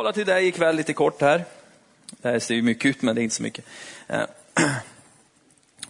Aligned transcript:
tala 0.00 0.12
till 0.12 0.26
dig 0.26 0.46
ikväll 0.46 0.76
lite 0.76 0.92
kort 0.92 1.20
här. 1.20 1.44
Det 2.10 2.28
här 2.28 2.38
ser 2.38 2.54
ju 2.54 2.62
mycket 2.62 2.84
ut, 2.84 3.02
men 3.02 3.14
det 3.14 3.20
är 3.20 3.22
inte 3.22 3.34
så 3.34 3.42
mycket. 3.42 3.64
Eh, 4.08 4.22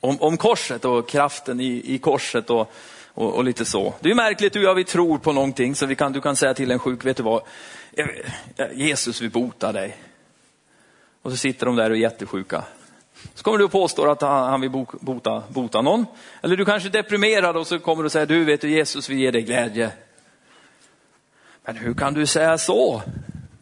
om, 0.00 0.20
om 0.20 0.36
korset 0.36 0.84
och 0.84 1.08
kraften 1.08 1.60
i, 1.60 1.94
i 1.94 1.98
korset 1.98 2.50
och, 2.50 2.72
och, 3.06 3.34
och 3.34 3.44
lite 3.44 3.64
så. 3.64 3.94
Det 4.00 4.10
är 4.10 4.14
märkligt, 4.14 4.52
du 4.52 4.58
och 4.58 4.64
jag 4.64 4.74
vi 4.74 4.84
tror 4.84 5.18
på 5.18 5.32
någonting, 5.32 5.74
så 5.74 5.86
vi 5.86 5.94
kan, 5.94 6.12
du 6.12 6.20
kan 6.20 6.36
säga 6.36 6.54
till 6.54 6.70
en 6.70 6.78
sjuk, 6.78 7.04
vet 7.04 7.16
du 7.16 7.22
vad, 7.22 7.42
eh, 7.92 8.06
eh, 8.56 8.66
Jesus 8.74 9.20
vill 9.20 9.30
bota 9.30 9.72
dig. 9.72 9.96
Och 11.22 11.30
så 11.30 11.36
sitter 11.36 11.66
de 11.66 11.76
där 11.76 11.90
och 11.90 11.96
är 11.96 12.00
jättesjuka. 12.00 12.64
Så 13.34 13.44
kommer 13.44 13.58
du 13.58 13.64
och 13.64 13.72
påstår 13.72 14.12
att 14.12 14.22
han, 14.22 14.60
vill 14.60 14.86
bota, 15.00 15.42
bota 15.48 15.82
någon. 15.82 16.06
Eller 16.42 16.56
du 16.56 16.64
kanske 16.64 16.88
är 16.88 16.92
deprimerad 16.92 17.56
och 17.56 17.66
så 17.66 17.78
kommer 17.78 18.02
du 18.02 18.06
och 18.06 18.12
säger, 18.12 18.26
du 18.26 18.44
vet 18.44 18.60
du 18.60 18.70
Jesus 18.70 19.08
vill 19.08 19.18
ge 19.18 19.30
dig 19.30 19.42
glädje. 19.42 19.92
Men 21.64 21.76
hur 21.76 21.94
kan 21.94 22.14
du 22.14 22.26
säga 22.26 22.58
så? 22.58 23.02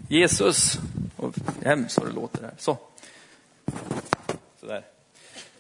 Jesus. 0.09 0.79
Och 1.17 1.35
hemskt 1.65 1.99
vad 1.99 2.09
det 2.09 2.15
låter 2.15 2.43
här. 2.43 2.55
Så. 2.59 2.79
Sådär. 4.61 4.85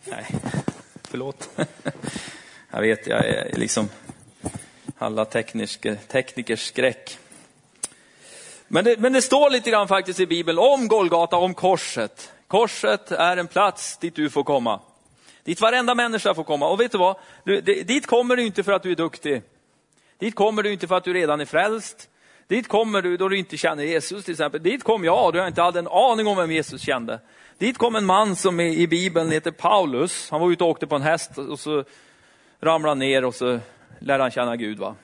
Nej, 0.04 0.26
förlåt. 1.03 1.48
Jag 2.70 2.81
vet, 2.81 3.06
jag 3.06 3.26
är 3.26 3.56
liksom 3.56 3.88
alla 4.98 5.25
tekniker, 5.25 5.98
teknikers 6.09 6.66
skräck. 6.66 7.19
Men 8.69 8.84
det, 8.84 8.98
men 8.98 9.12
det 9.12 9.22
står 9.22 9.50
lite 9.50 9.70
grann 9.70 9.88
faktiskt 9.88 10.20
i 10.20 10.26
Bibeln 10.26 10.59
om 10.59 10.88
Golgata, 10.88 11.36
om 11.36 11.54
korset. 11.54 12.32
Korset 12.47 13.12
är 13.12 13.36
en 13.36 13.47
plats 13.47 13.98
dit 13.98 14.15
du 14.15 14.30
får 14.30 14.44
komma. 14.44 14.80
Dit 15.44 15.60
varenda 15.60 15.94
människa 15.94 16.34
får 16.34 16.44
komma. 16.44 16.69
Och 16.69 16.80
vet 16.80 16.92
du 16.92 16.98
vad? 16.98 17.16
Du, 17.44 17.60
det, 17.60 17.82
dit 17.82 18.06
kommer 18.06 18.36
du 18.36 18.47
inte 18.47 18.62
för 18.62 18.72
att 18.72 18.82
du 18.82 18.91
är 18.91 18.97
duktig. 18.97 19.42
Dit 20.19 20.34
kommer 20.34 20.62
du 20.62 20.72
inte 20.72 20.88
för 20.88 20.97
att 20.97 21.04
du 21.04 21.12
redan 21.12 21.41
är 21.41 21.44
frälst. 21.44 22.09
Dit 22.48 22.69
kommer 22.69 23.03
du 23.03 23.16
då 23.16 23.28
du 23.28 23.38
inte 23.38 23.56
känner 23.56 23.84
Jesus 23.84 24.25
till 24.25 24.32
exempel. 24.32 24.62
Dit 24.62 24.84
kom 24.84 25.04
jag 25.04 25.32
då 25.32 25.38
jag 25.38 25.48
inte 25.48 25.62
hade 25.62 25.78
en 25.78 25.88
aning 25.88 26.26
om 26.26 26.36
vem 26.36 26.50
Jesus 26.53 26.82
kände. 26.82 27.20
Dit 27.59 27.78
kom 27.78 27.97
en 27.97 28.04
man 28.04 28.36
som 28.36 28.60
i, 28.60 28.82
i 28.82 28.86
Bibeln 28.86 29.31
heter 29.31 29.50
Paulus. 29.50 30.31
Han 30.31 30.41
var 30.41 30.50
ute 30.50 30.64
och 30.64 30.70
åkte 30.70 30.86
på 30.86 30.97
en 30.97 31.03
häst 31.03 31.38
och 31.38 31.60
så 31.60 31.84
ramlade 32.60 32.91
han 32.91 32.98
ner 32.98 33.25
och 33.25 33.34
så 33.34 33.60
lärde 33.98 34.22
han 34.22 34.31
känna 34.31 34.56
Gud. 34.56 34.78
va. 34.78 34.94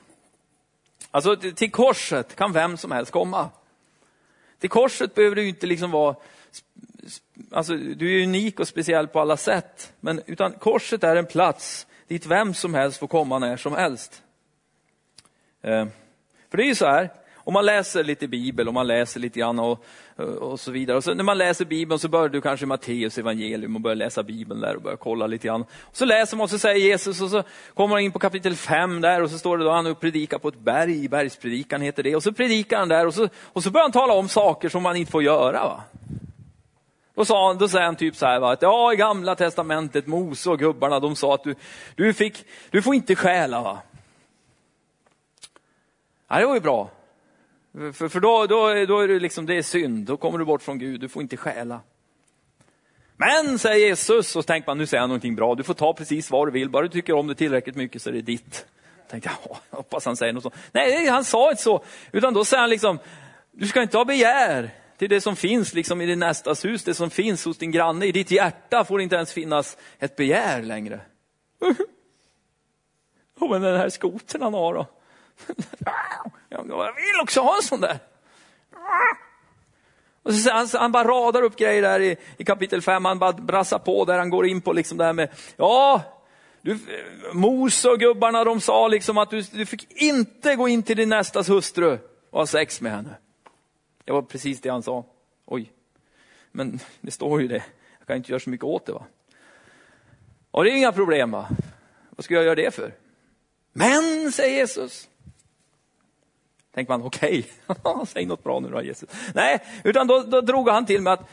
Alltså 1.11 1.35
till 1.35 1.55
till 1.55 1.71
korset 1.71 2.35
kan 2.35 2.53
vem 2.53 2.77
som 2.77 2.91
helst 2.91 3.11
komma. 3.11 3.49
Till 4.59 4.69
korset 4.69 5.15
behöver 5.15 5.35
du 5.35 5.47
inte 5.47 5.67
liksom 5.67 5.91
vara, 5.91 6.15
alltså 7.51 7.75
du 7.75 8.19
är 8.19 8.23
unik 8.23 8.59
och 8.59 8.67
speciell 8.67 9.07
på 9.07 9.19
alla 9.19 9.37
sätt. 9.37 9.93
Men 9.99 10.21
utan 10.25 10.51
korset 10.51 11.03
är 11.03 11.15
en 11.15 11.25
plats 11.25 11.87
dit 12.07 12.25
vem 12.25 12.53
som 12.53 12.73
helst 12.73 12.99
får 12.99 13.07
komma 13.07 13.39
när 13.39 13.57
som 13.57 13.73
helst. 13.73 14.21
Eh, 15.61 15.85
För 16.49 16.57
det 16.57 16.63
är 16.63 16.67
ju 16.67 16.75
så 16.75 16.85
här, 16.85 17.09
om 17.45 17.53
man 17.53 17.65
läser 17.65 18.03
lite 18.03 18.27
bibel, 18.27 18.67
om 18.67 18.73
man 18.73 18.87
läser 18.87 19.19
lite 19.19 19.39
grann 19.39 19.59
och, 19.59 19.85
och 20.39 20.59
så 20.59 20.71
vidare. 20.71 20.97
Och 20.97 21.03
så 21.03 21.13
när 21.13 21.23
man 21.23 21.37
läser 21.37 21.65
bibeln 21.65 21.99
så 21.99 22.07
börjar 22.07 22.29
du 22.29 22.41
kanske 22.41 22.63
i 22.63 22.67
Matteus 22.67 23.17
evangelium 23.17 23.75
och 23.75 23.81
börjar 23.81 23.95
läsa 23.95 24.23
bibeln 24.23 24.61
där 24.61 24.75
och 24.75 24.81
börjar 24.81 24.97
kolla 24.97 25.27
lite 25.27 25.47
grann. 25.47 25.61
Och 25.61 25.95
så 25.97 26.05
läser 26.05 26.37
man 26.37 26.43
och 26.43 26.49
så 26.49 26.59
säger 26.59 26.79
Jesus 26.79 27.21
och 27.21 27.29
så 27.29 27.43
kommer 27.73 27.95
man 27.95 28.01
in 28.01 28.11
på 28.11 28.19
kapitel 28.19 28.55
5 28.55 29.01
där 29.01 29.21
och 29.21 29.29
så 29.29 29.37
står 29.37 29.57
det 29.57 29.63
då 29.63 29.71
han 29.71 29.87
och 29.87 29.99
predikar 29.99 30.37
på 30.37 30.47
ett 30.47 30.59
berg, 30.59 31.07
bergspredikan 31.07 31.81
heter 31.81 32.03
det. 32.03 32.15
Och 32.15 32.23
så 32.23 32.33
predikar 32.33 32.79
han 32.79 32.89
där 32.89 33.07
och 33.07 33.13
så, 33.13 33.29
och 33.43 33.63
så 33.63 33.71
börjar 33.71 33.83
han 33.83 33.91
tala 33.91 34.13
om 34.13 34.29
saker 34.29 34.69
som 34.69 34.83
man 34.83 34.95
inte 34.95 35.11
får 35.11 35.23
göra. 35.23 35.59
Va? 35.59 35.83
Då, 37.15 37.25
sa 37.25 37.47
han, 37.47 37.57
då 37.57 37.67
säger 37.67 37.85
han 37.85 37.95
typ 37.95 38.15
så 38.15 38.25
här, 38.25 38.39
va, 38.39 38.51
att 38.51 38.61
ja, 38.61 38.93
i 38.93 38.95
gamla 38.95 39.35
testamentet, 39.35 40.07
Mose 40.07 40.49
och 40.49 40.59
gubbarna, 40.59 40.99
de 40.99 41.15
sa 41.15 41.33
att 41.33 41.43
du, 41.43 41.55
du, 41.95 42.13
fick, 42.13 42.45
du 42.69 42.81
får 42.81 42.95
inte 42.95 43.15
stjäla. 43.15 43.61
Va? 43.61 43.79
Ja, 46.27 46.39
det 46.39 46.45
var 46.45 46.53
ju 46.53 46.61
bra. 46.61 46.89
För, 47.75 48.09
för 48.09 48.19
då, 48.19 48.45
då, 48.45 48.85
då 48.85 48.99
är 48.99 49.07
det 49.07 49.19
liksom, 49.19 49.45
det 49.45 49.57
är 49.57 49.61
synd, 49.61 50.05
då 50.05 50.17
kommer 50.17 50.39
du 50.39 50.45
bort 50.45 50.61
från 50.61 50.79
Gud, 50.79 51.01
du 51.01 51.09
får 51.09 51.21
inte 51.21 51.37
stjäla. 51.37 51.81
Men, 53.17 53.59
säger 53.59 53.87
Jesus, 53.87 54.27
så 54.27 54.43
tänker 54.43 54.69
man, 54.69 54.77
nu 54.77 54.87
säger 54.87 55.01
han 55.01 55.09
någonting 55.09 55.35
bra, 55.35 55.55
du 55.55 55.63
får 55.63 55.73
ta 55.73 55.93
precis 55.93 56.31
vad 56.31 56.47
du 56.47 56.51
vill, 56.51 56.69
bara 56.69 56.83
du 56.83 56.89
tycker 56.89 57.13
om 57.13 57.27
det 57.27 57.35
tillräckligt 57.35 57.75
mycket 57.75 58.01
så 58.01 58.09
är 58.09 58.13
det 58.13 58.21
ditt. 58.21 58.65
Jag 58.97 59.09
tänkte, 59.09 59.29
jag 59.69 59.77
hoppas 59.77 60.05
han 60.05 60.17
säger 60.17 60.33
något 60.33 60.43
sånt. 60.43 60.55
Nej, 60.71 61.07
han 61.07 61.25
sa 61.25 61.49
inte 61.49 61.63
så, 61.63 61.83
utan 62.11 62.33
då 62.33 62.45
säger 62.45 62.61
han 62.61 62.69
liksom, 62.69 62.99
du 63.51 63.67
ska 63.67 63.81
inte 63.81 63.97
ha 63.97 64.05
begär 64.05 64.69
till 64.97 65.09
det 65.09 65.21
som 65.21 65.35
finns 65.35 65.73
liksom 65.73 66.01
i 66.01 66.05
din 66.05 66.19
nästas 66.19 66.65
hus, 66.65 66.83
det 66.83 66.93
som 66.93 67.09
finns 67.09 67.45
hos 67.45 67.57
din 67.57 67.71
granne. 67.71 68.05
I 68.05 68.11
ditt 68.11 68.31
hjärta 68.31 68.85
får 68.85 68.97
det 68.97 69.03
inte 69.03 69.15
ens 69.15 69.33
finnas 69.33 69.77
ett 69.99 70.15
begär 70.15 70.61
längre. 70.61 71.01
Ja, 73.39 73.47
men 73.47 73.61
den 73.61 73.77
här 73.77 73.89
skotern 73.89 74.41
han 74.41 74.53
har 74.53 74.73
då? 74.73 74.87
Jag 76.69 76.95
vill 76.95 77.21
också 77.21 77.41
ha 77.41 77.55
en 77.55 77.63
sån 77.63 77.81
där. 77.81 77.99
Och 80.23 80.33
så, 80.33 80.51
han, 80.51 80.67
han 80.73 80.91
bara 80.91 81.03
radar 81.03 81.41
upp 81.41 81.55
grejer 81.55 81.81
där 81.81 81.99
i, 81.99 82.17
i 82.37 82.43
kapitel 82.45 82.81
5, 82.81 83.05
han 83.05 83.19
bara 83.19 83.33
brassar 83.33 83.79
på 83.79 84.05
där 84.05 84.17
han 84.17 84.29
går 84.29 84.45
in 84.45 84.61
på 84.61 84.73
liksom 84.73 84.97
det 84.97 85.03
här 85.03 85.13
med, 85.13 85.29
ja, 85.57 86.01
du, 86.61 86.79
Mose 87.33 87.89
och 87.89 87.99
gubbarna 87.99 88.43
de 88.43 88.61
sa 88.61 88.87
liksom 88.87 89.17
att 89.17 89.29
du, 89.29 89.41
du 89.41 89.65
fick 89.65 90.01
inte 90.01 90.55
gå 90.55 90.67
in 90.67 90.83
till 90.83 90.97
din 90.97 91.09
nästas 91.09 91.49
hustru 91.49 91.97
och 92.29 92.39
ha 92.39 92.47
sex 92.47 92.81
med 92.81 92.91
henne. 92.91 93.15
Det 94.03 94.11
var 94.11 94.21
precis 94.21 94.61
det 94.61 94.69
han 94.69 94.83
sa. 94.83 95.05
Oj, 95.45 95.71
men 96.51 96.79
det 97.01 97.11
står 97.11 97.41
ju 97.41 97.47
det. 97.47 97.63
Jag 97.99 98.07
kan 98.07 98.17
inte 98.17 98.31
göra 98.31 98.39
så 98.39 98.49
mycket 98.49 98.63
åt 98.63 98.85
det 98.85 98.93
va. 98.93 99.05
Och 100.51 100.63
det 100.63 100.71
är 100.71 100.75
inga 100.75 100.91
problem 100.91 101.31
va. 101.31 101.47
Vad 102.09 102.25
ska 102.25 102.33
jag 102.33 102.43
göra 102.43 102.55
det 102.55 102.73
för? 102.73 102.93
Men, 103.73 104.31
säger 104.31 104.55
Jesus. 104.55 105.09
Tänker 106.75 106.93
man, 106.93 107.01
okej, 107.01 107.45
okay. 107.67 108.05
säg 108.13 108.25
något 108.25 108.43
bra 108.43 108.59
nu 108.59 108.69
då 108.69 108.83
Jesus. 108.83 109.09
Nej, 109.33 109.59
utan 109.83 110.07
då, 110.07 110.19
då 110.19 110.41
drog 110.41 110.69
han 110.69 110.85
till 110.85 111.01
med 111.01 111.13
att 111.13 111.29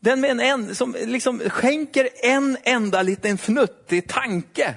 den 0.00 0.20
med 0.20 0.30
en, 0.30 0.40
en 0.40 0.74
som 0.74 0.96
liksom 1.06 1.40
skänker 1.40 2.08
en 2.22 2.56
enda 2.62 3.02
liten 3.02 3.38
fnuttig 3.38 4.08
tanke 4.08 4.74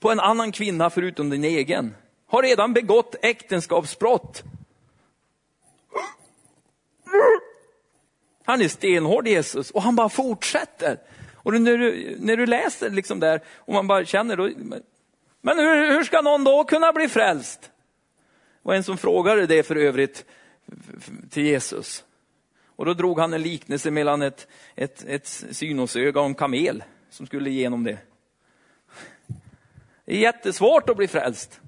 på 0.00 0.10
en 0.10 0.20
annan 0.20 0.52
kvinna 0.52 0.90
förutom 0.90 1.30
din 1.30 1.44
egen, 1.44 1.94
har 2.26 2.42
redan 2.42 2.72
begått 2.72 3.16
äktenskapsbrott. 3.22 4.42
Han 8.44 8.62
är 8.62 8.68
stenhård 8.68 9.28
Jesus 9.28 9.70
och 9.70 9.82
han 9.82 9.96
bara 9.96 10.08
fortsätter. 10.08 10.98
Och 11.34 11.60
när 11.60 11.78
du, 11.78 12.16
när 12.20 12.36
du 12.36 12.46
läser 12.46 12.90
liksom 12.90 13.20
där 13.20 13.40
och 13.56 13.74
man 13.74 13.86
bara 13.86 14.04
känner 14.04 14.36
då, 14.36 14.50
men 15.44 15.58
hur, 15.58 15.90
hur 15.90 16.04
ska 16.04 16.22
någon 16.22 16.44
då 16.44 16.64
kunna 16.64 16.92
bli 16.92 17.08
frälst? 17.08 17.60
Det 17.62 17.70
var 18.62 18.74
en 18.74 18.84
som 18.84 18.98
frågade 18.98 19.46
det 19.46 19.62
för 19.62 19.76
övrigt 19.76 20.24
till 21.30 21.44
Jesus. 21.44 22.04
Och 22.76 22.84
då 22.84 22.94
drog 22.94 23.20
han 23.20 23.32
en 23.32 23.42
liknelse 23.42 23.90
mellan 23.90 24.22
ett, 24.22 24.48
ett, 24.74 25.04
ett 25.08 25.26
synosöga 25.26 26.20
och 26.20 26.26
en 26.26 26.34
kamel 26.34 26.84
som 27.10 27.26
skulle 27.26 27.50
igenom 27.50 27.84
det. 27.84 27.98
Det 30.04 30.14
är 30.14 30.18
jättesvårt 30.18 30.88
att 30.90 30.96
bli 30.96 31.08
frälst. 31.08 31.60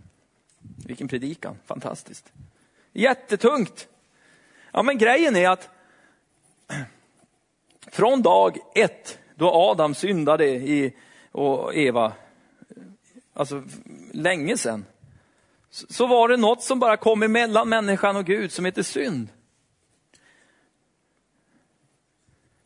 Vilken 0.87 1.09
predikan, 1.09 1.59
fantastiskt. 1.67 2.33
Jättetungt. 2.93 3.89
Ja 4.73 4.83
men 4.83 4.99
grejen 4.99 5.37
är 5.37 5.49
att 5.49 5.69
från 7.93 8.23
dag 8.23 8.59
ett, 8.75 9.19
då 9.35 9.51
Adam 9.53 9.95
syndade 9.95 10.47
i, 10.47 10.95
och 11.33 11.75
Eva, 11.75 12.13
alltså 13.37 13.63
länge 14.13 14.57
sedan, 14.57 14.85
så 15.71 16.07
var 16.07 16.29
det 16.29 16.37
något 16.37 16.63
som 16.63 16.79
bara 16.79 16.97
kom 16.97 17.23
emellan 17.23 17.69
människan 17.69 18.17
och 18.17 18.25
Gud 18.25 18.53
som 18.53 18.65
heter 18.65 18.83
synd. 18.83 19.29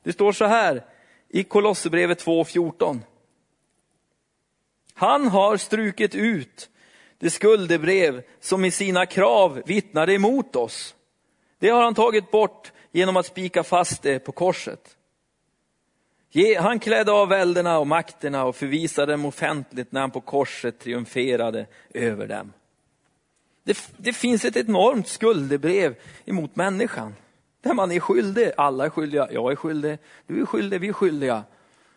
Det 0.03 0.13
står 0.13 0.33
så 0.33 0.45
här 0.45 0.85
i 1.29 1.45
Kolosserbrevet 1.45 2.25
2.14. 2.25 3.01
Han 4.95 5.29
har 5.29 5.57
strukit 5.57 6.15
ut 6.15 6.71
det 7.19 7.31
skuldebrev 7.31 8.23
som 8.41 8.65
i 8.65 8.71
sina 8.71 9.07
krav 9.07 9.63
vittnade 9.67 10.15
emot 10.15 10.57
oss. 10.57 10.95
Det 11.59 11.69
har 11.69 11.83
han 11.83 11.95
tagit 11.95 12.31
bort 12.31 12.73
genom 12.93 13.17
att 13.17 13.27
spika 13.27 13.63
fast 13.63 14.03
det 14.03 14.19
på 14.19 14.33
korset. 14.33 14.97
Han 16.59 16.79
klädde 16.79 17.12
av 17.12 17.29
välderna 17.29 17.79
och 17.79 17.87
makterna 17.87 18.44
och 18.44 18.56
förvisade 18.56 19.12
dem 19.12 19.25
offentligt 19.25 19.93
när 19.93 20.00
han 20.00 20.11
på 20.11 20.21
korset 20.21 20.79
triumferade 20.79 21.67
över 21.94 22.27
dem. 22.27 22.53
Det, 23.65 23.79
det 23.97 24.12
finns 24.12 24.44
ett 24.44 24.56
enormt 24.56 25.09
skuldebrev 25.09 25.94
emot 26.25 26.56
människan. 26.56 27.15
Där 27.62 27.75
man 27.75 27.93
är 27.93 28.00
skyldig. 28.00 28.50
Alla 28.56 28.85
är 28.85 28.91
skyldiga. 28.91 29.29
Jag 29.32 29.53
är 29.53 29.56
skyldig. 29.56 29.99
Du 30.27 30.41
är 30.41 30.47
skyldig. 30.47 30.81
Vi 30.81 30.88
är 30.88 30.93
skyldiga. 30.93 31.44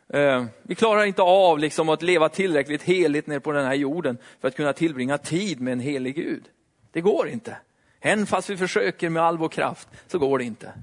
Eh, 0.09 0.45
vi 0.63 0.75
klarar 0.75 1.03
inte 1.03 1.21
av 1.21 1.59
liksom 1.59 1.89
att 1.89 2.01
leva 2.01 2.29
tillräckligt 2.29 2.83
heligt 2.83 3.27
ner 3.27 3.39
på 3.39 3.51
den 3.51 3.65
här 3.65 3.73
jorden 3.73 4.17
för 4.41 4.47
att 4.47 4.55
kunna 4.55 4.73
tillbringa 4.73 5.17
tid 5.17 5.61
med 5.61 5.73
en 5.73 5.79
helig 5.79 6.15
Gud. 6.15 6.43
Det 6.91 7.01
går 7.01 7.27
inte. 7.27 7.57
Än 8.01 8.25
fast 8.25 8.49
vi 8.49 8.57
försöker 8.57 9.09
med 9.09 9.23
all 9.23 9.37
vår 9.37 9.49
kraft 9.49 9.87
så 10.07 10.19
går 10.19 10.37
det 10.37 10.43
inte. 10.43 10.73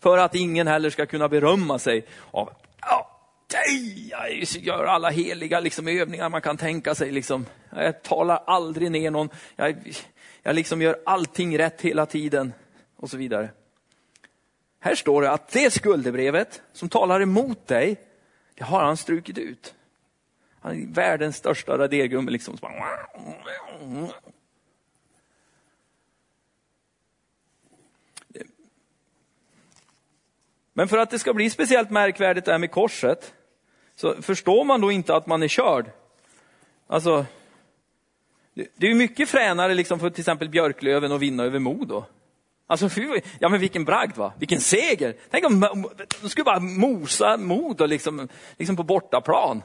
För 0.00 0.18
att 0.18 0.34
ingen 0.34 0.66
heller 0.66 0.90
ska 0.90 1.06
kunna 1.06 1.28
berömma 1.28 1.78
sig 1.78 2.06
av 2.30 2.50
ja, 3.52 4.28
jag 4.28 4.44
gör 4.44 4.84
alla 4.84 5.10
heliga 5.10 5.60
liksom, 5.60 5.88
övningar 5.88 6.28
man 6.28 6.40
kan 6.40 6.56
tänka 6.56 6.94
sig. 6.94 7.10
Liksom. 7.10 7.46
Jag 7.70 8.02
talar 8.02 8.42
aldrig 8.46 8.90
ner 8.90 9.10
någon. 9.10 9.28
Jag, 9.56 9.94
jag 10.42 10.54
liksom 10.54 10.82
gör 10.82 11.00
allting 11.06 11.58
rätt 11.58 11.80
hela 11.80 12.06
tiden 12.06 12.52
och 12.96 13.10
så 13.10 13.16
vidare. 13.16 13.50
Här 14.80 14.94
står 14.94 15.22
det 15.22 15.30
att 15.30 15.48
det 15.48 15.72
skuldebrevet 15.72 16.62
som 16.72 16.88
talar 16.88 17.20
emot 17.20 17.66
dig, 17.66 18.00
det 18.54 18.64
har 18.64 18.84
han 18.84 18.96
strukit 18.96 19.38
ut. 19.38 19.74
Han 20.60 20.82
är 20.82 20.86
världens 20.86 21.36
största 21.36 21.78
radergummi. 21.78 22.30
Liksom. 22.30 22.58
Men 30.72 30.88
för 30.88 30.98
att 30.98 31.10
det 31.10 31.18
ska 31.18 31.34
bli 31.34 31.50
speciellt 31.50 31.90
märkvärdigt 31.90 32.44
det 32.44 32.52
här 32.52 32.58
med 32.58 32.70
korset, 32.70 33.34
så 34.02 34.22
förstår 34.22 34.64
man 34.64 34.80
då 34.80 34.92
inte 34.92 35.14
att 35.14 35.26
man 35.26 35.42
är 35.42 35.48
körd. 35.48 35.90
Alltså, 36.86 37.26
det 38.54 38.86
är 38.86 38.88
ju 38.88 38.94
mycket 38.94 39.28
fränare 39.28 39.74
liksom 39.74 40.00
för 40.00 40.10
till 40.10 40.20
exempel 40.20 40.48
Björklöven 40.48 41.12
att 41.12 41.20
vinna 41.20 41.44
över 41.44 41.58
Modo. 41.58 42.04
Alltså, 42.66 42.88
ja 43.38 43.48
men 43.48 43.60
vilken 43.60 43.84
bragd 43.84 44.16
va, 44.16 44.32
vilken 44.38 44.60
seger. 44.60 45.16
Tänk 45.30 45.46
om 45.46 45.60
de 46.20 46.28
skulle 46.28 46.44
bara 46.44 46.60
mosa 46.60 47.36
Modo 47.36 47.86
liksom, 47.86 48.28
liksom 48.58 48.76
på 48.76 48.82
bortaplan. 48.82 49.62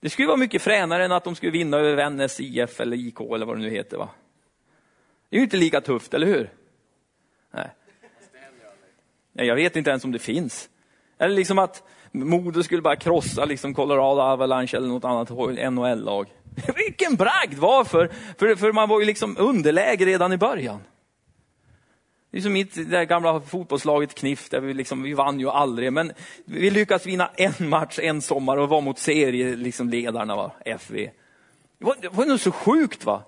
Det 0.00 0.10
skulle 0.10 0.28
vara 0.28 0.36
mycket 0.36 0.62
fränare 0.62 1.04
än 1.04 1.12
att 1.12 1.24
de 1.24 1.34
skulle 1.34 1.52
vinna 1.52 1.76
över 1.76 1.94
Vännäs 1.94 2.40
IF 2.40 2.80
eller 2.80 2.96
IK 2.96 3.20
eller 3.20 3.46
vad 3.46 3.56
det 3.56 3.62
nu 3.62 3.70
heter. 3.70 3.96
va. 3.96 4.08
Det 5.28 5.36
är 5.36 5.38
ju 5.38 5.44
inte 5.44 5.56
lika 5.56 5.80
tufft, 5.80 6.14
eller 6.14 6.26
hur? 6.26 6.52
Nej. 7.50 7.70
Nej, 9.32 9.46
jag 9.46 9.54
vet 9.54 9.76
inte 9.76 9.90
ens 9.90 10.04
om 10.04 10.12
det 10.12 10.18
finns. 10.18 10.70
Eller 11.18 11.34
liksom 11.34 11.58
att 11.58 11.82
Modo 12.14 12.62
skulle 12.62 12.82
bara 12.82 12.96
krossa 12.96 13.44
liksom 13.44 13.74
Colorado 13.74 14.20
Avalanche 14.20 14.76
eller 14.76 14.88
något 14.88 15.04
annat 15.04 15.30
NHL-lag. 15.72 16.26
Vilken 16.76 17.16
bragd! 17.16 17.54
Varför? 17.58 18.10
För, 18.38 18.54
för 18.56 18.72
man 18.72 18.88
var 18.88 19.00
ju 19.00 19.06
liksom 19.06 19.36
underläge 19.38 20.04
redan 20.04 20.32
i 20.32 20.36
början. 20.36 20.80
Det 22.30 22.38
är 22.38 22.42
som 22.42 22.52
mitt 22.52 22.90
det 22.90 23.04
gamla 23.04 23.40
fotbollslaget 23.40 24.14
Kniff, 24.14 24.48
där 24.48 24.60
vi, 24.60 24.74
liksom, 24.74 25.02
vi 25.02 25.14
vann 25.14 25.40
ju 25.40 25.50
aldrig, 25.50 25.92
men 25.92 26.12
vi 26.44 26.70
lyckades 26.70 27.06
vinna 27.06 27.30
en 27.36 27.68
match 27.68 27.98
en 28.02 28.22
sommar 28.22 28.56
och 28.56 28.68
var 28.68 28.80
mot 28.80 28.98
serieledarna, 28.98 30.52
liksom, 30.64 30.78
FV. 30.78 31.10
Det 31.78 31.84
var, 31.84 31.96
det 32.00 32.08
var 32.08 32.26
nog 32.26 32.40
så 32.40 32.52
sjukt 32.52 33.04
va? 33.04 33.22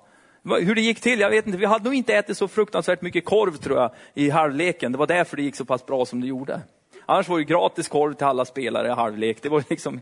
Hur 0.45 0.75
det 0.75 0.81
gick 0.81 1.01
till, 1.01 1.21
jag 1.21 1.31
vet 1.31 1.47
inte. 1.47 1.59
Vi 1.59 1.67
hade 1.67 1.85
nog 1.85 1.95
inte 1.95 2.15
ätit 2.15 2.37
så 2.37 2.49
fruktansvärt 2.49 3.03
mycket 3.03 3.25
korv 3.25 3.57
tror 3.57 3.79
jag 3.79 3.91
i 4.15 4.31
halvleken. 4.31 4.93
Det 4.93 4.99
var 4.99 5.07
därför 5.07 5.37
det 5.37 5.43
gick 5.43 5.57
så 5.57 5.65
pass 5.65 5.87
bra 5.87 6.07
som 6.07 6.21
det 6.21 6.27
gjorde. 6.27 6.61
Annars 7.07 7.29
var 7.29 7.39
det 7.39 7.45
gratis 7.45 7.89
korv 7.89 8.15
till 8.15 8.27
alla 8.27 8.45
spelare 8.45 8.89
i 8.89 8.91
halvlek. 8.91 9.43
Det 9.43 9.49
var 9.49 9.65
liksom... 9.71 10.01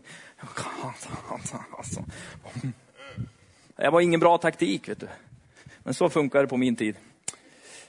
Det 3.75 3.89
var 3.89 4.01
ingen 4.01 4.19
bra 4.19 4.37
taktik, 4.37 4.89
vet 4.89 4.99
du. 4.99 5.07
Men 5.77 5.93
så 5.93 6.09
funkar 6.09 6.41
det 6.41 6.47
på 6.47 6.57
min 6.57 6.75
tid. 6.75 6.95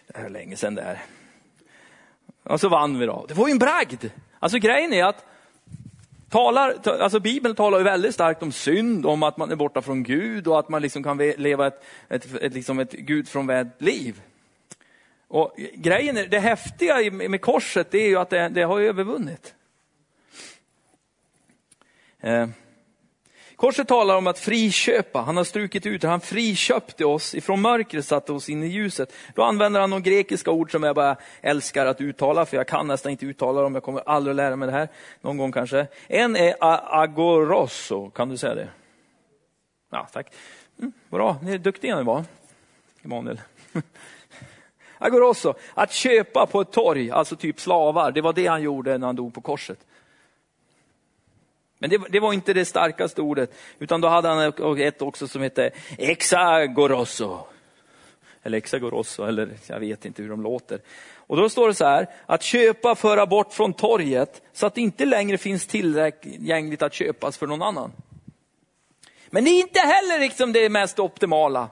Det 0.06 0.18
är 0.18 0.28
länge 0.28 0.56
sedan 0.56 0.74
det 0.74 0.82
här. 0.82 1.02
Och 2.42 2.60
så 2.60 2.68
vann 2.68 2.98
vi 2.98 3.06
då. 3.06 3.24
Det 3.28 3.34
var 3.34 3.48
ju 3.48 3.52
en 3.52 3.58
bragd. 3.58 4.04
Alltså 4.38 4.58
grejen 4.58 4.92
är 4.92 5.04
att 5.04 5.24
talar, 6.28 6.74
alltså 6.86 7.20
Bibeln 7.20 7.54
talar 7.54 7.78
ju 7.78 7.84
väldigt 7.84 8.14
starkt 8.14 8.42
om 8.42 8.52
synd, 8.52 9.06
om 9.06 9.22
att 9.22 9.36
man 9.36 9.50
är 9.50 9.56
borta 9.56 9.82
från 9.82 10.02
Gud 10.02 10.46
och 10.46 10.58
att 10.58 10.68
man 10.68 10.82
liksom 10.82 11.02
kan 11.02 11.18
leva 11.18 11.66
ett, 11.66 11.84
ett, 12.08 12.34
ett, 12.34 12.54
liksom 12.54 12.78
ett 12.78 12.92
gudfrånvänt 12.92 13.82
liv. 13.82 14.20
Och 15.28 15.54
grejen 15.74 16.16
är, 16.16 16.26
det 16.26 16.38
häftiga 16.38 17.10
med 17.10 17.40
korset 17.40 17.90
det 17.90 17.98
är 17.98 18.08
ju 18.08 18.16
att 18.16 18.30
det, 18.30 18.48
det 18.48 18.62
har 18.62 18.80
övervunnit. 18.80 19.54
Eh. 22.20 22.48
Korset 23.56 23.88
talar 23.88 24.16
om 24.16 24.26
att 24.26 24.38
friköpa. 24.38 25.20
Han 25.20 25.36
har 25.36 25.44
strukit 25.44 25.86
ut 25.86 26.02
det. 26.02 26.08
Han 26.08 26.20
friköpte 26.20 27.04
oss 27.04 27.34
ifrån 27.34 27.60
mörkret, 27.60 28.04
satte 28.04 28.32
oss 28.32 28.48
in 28.48 28.62
i 28.62 28.66
ljuset. 28.66 29.12
Då 29.34 29.42
använder 29.42 29.80
han 29.80 29.90
de 29.90 30.02
grekiska 30.02 30.50
ord 30.50 30.70
som 30.70 30.82
jag 30.82 30.94
bara 30.94 31.16
älskar 31.40 31.86
att 31.86 32.00
uttala, 32.00 32.46
för 32.46 32.56
jag 32.56 32.66
kan 32.66 32.86
nästan 32.86 33.12
inte 33.12 33.26
uttala 33.26 33.62
dem. 33.62 33.74
Jag 33.74 33.82
kommer 33.82 34.00
aldrig 34.08 34.32
att 34.32 34.36
lära 34.36 34.56
mig 34.56 34.66
det 34.66 34.72
här. 34.72 34.88
Någon 35.20 35.36
gång 35.36 35.52
kanske. 35.52 35.86
En 36.08 36.36
är 36.36 36.54
agorosso. 37.02 38.10
Kan 38.10 38.28
du 38.28 38.36
säga 38.36 38.54
det? 38.54 38.68
Ja, 39.90 40.08
tack. 40.12 40.32
Mm, 40.78 40.92
bra, 41.08 41.36
ni 41.42 41.54
är 41.54 41.58
duktiga 41.58 41.96
ni 41.96 42.04
var. 42.04 42.24
Emanuel. 43.04 43.40
Agorosso, 44.98 45.54
att 45.74 45.92
köpa 45.92 46.46
på 46.46 46.60
ett 46.60 46.72
torg, 46.72 47.10
alltså 47.10 47.36
typ 47.36 47.60
slavar. 47.60 48.12
Det 48.12 48.20
var 48.20 48.32
det 48.32 48.46
han 48.46 48.62
gjorde 48.62 48.98
när 48.98 49.06
han 49.06 49.16
dog 49.16 49.34
på 49.34 49.40
korset. 49.40 49.78
Men 51.78 51.90
det, 51.90 52.00
det, 52.10 52.20
var 52.20 52.32
inte 52.32 52.52
det 52.52 52.64
starkaste 52.64 53.22
ordet, 53.22 53.54
utan 53.78 54.00
då 54.00 54.08
hade 54.08 54.28
han 54.28 54.52
ett 54.78 55.02
också 55.02 55.28
som 55.28 55.42
hette 55.42 55.70
exagorosso. 55.98 57.38
Eller 58.42 58.58
exagorosso, 58.58 59.24
eller 59.24 59.48
jag 59.66 59.80
vet 59.80 60.04
inte 60.04 60.22
hur 60.22 60.30
de 60.30 60.42
låter. 60.42 60.80
Och 61.16 61.36
då 61.36 61.48
står 61.48 61.68
det 61.68 61.74
så 61.74 61.84
här, 61.84 62.06
att 62.26 62.42
köpa, 62.42 62.94
föra 62.94 63.26
bort 63.26 63.52
från 63.52 63.72
torget, 63.72 64.42
så 64.52 64.66
att 64.66 64.74
det 64.74 64.80
inte 64.80 65.04
längre 65.04 65.38
finns 65.38 65.66
tillgängligt 65.66 66.82
att 66.82 66.94
köpas 66.94 67.38
för 67.38 67.46
någon 67.46 67.62
annan. 67.62 67.92
Men 69.30 69.44
det 69.44 69.50
är 69.50 69.60
inte 69.60 69.80
heller 69.80 70.20
liksom 70.20 70.52
det 70.52 70.68
mest 70.68 70.98
optimala. 70.98 71.68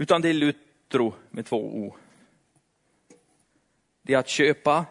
Utan 0.00 0.22
det 0.22 0.28
är 0.28 0.34
lutro 0.34 1.14
med 1.30 1.46
två 1.46 1.56
o. 1.56 1.96
Det 4.02 4.14
är 4.14 4.18
att 4.18 4.28
köpa 4.28 4.86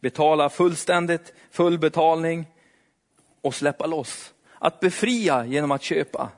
betala 0.00 0.50
fullständigt, 0.50 1.32
full 1.50 1.78
betalning 1.78 2.46
och 3.42 3.54
släppa 3.54 3.86
loss. 3.86 4.34
Att 4.58 4.80
befria 4.80 5.46
genom 5.46 5.70
att 5.70 5.82
köpa. 5.82 6.30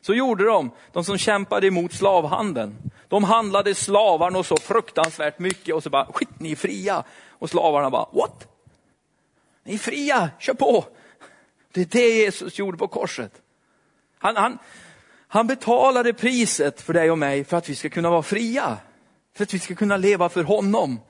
Så 0.00 0.14
gjorde 0.14 0.44
de, 0.44 0.70
de 0.92 1.04
som 1.04 1.18
kämpade 1.18 1.66
emot 1.66 1.92
slavhandeln. 1.92 2.76
De 3.08 3.24
handlade 3.24 3.74
slavarna 3.74 4.42
så 4.42 4.56
fruktansvärt 4.56 5.38
mycket 5.38 5.74
och 5.74 5.82
så 5.82 5.90
bara, 5.90 6.06
skit 6.12 6.40
ni 6.40 6.52
är 6.52 6.56
fria. 6.56 7.04
Och 7.28 7.50
slavarna 7.50 7.90
bara, 7.90 8.06
what? 8.12 8.48
Ni 9.64 9.74
är 9.74 9.78
fria, 9.78 10.30
kör 10.38 10.54
på. 10.54 10.84
Det 11.72 11.80
är 11.80 11.84
det 11.84 12.08
Jesus 12.08 12.58
gjorde 12.58 12.78
på 12.78 12.88
korset. 12.88 13.42
Han, 14.18 14.36
han, 14.36 14.58
han 15.32 15.46
betalade 15.46 16.12
priset 16.12 16.80
för 16.80 16.92
dig 16.92 17.10
och 17.10 17.18
mig 17.18 17.44
för 17.44 17.56
att 17.56 17.68
vi 17.68 17.74
ska 17.74 17.88
kunna 17.88 18.10
vara 18.10 18.22
fria. 18.22 18.78
För 19.36 19.44
att 19.44 19.54
vi 19.54 19.58
ska 19.58 19.74
kunna 19.74 19.96
leva 19.96 20.28
för 20.28 20.44
honom. 20.44 21.00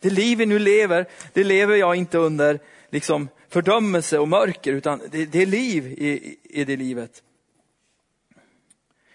Det 0.00 0.10
liv 0.10 0.38
vi 0.38 0.46
nu 0.46 0.58
lever, 0.58 1.06
det 1.32 1.44
lever 1.44 1.76
jag 1.76 1.96
inte 1.96 2.18
under 2.18 2.58
liksom, 2.90 3.28
fördömelse 3.48 4.18
och 4.18 4.28
mörker, 4.28 4.72
utan 4.72 5.00
det, 5.10 5.26
det 5.26 5.42
är 5.42 5.46
liv 5.46 5.86
i, 5.86 6.38
i 6.44 6.64
det 6.64 6.76
livet. 6.76 7.22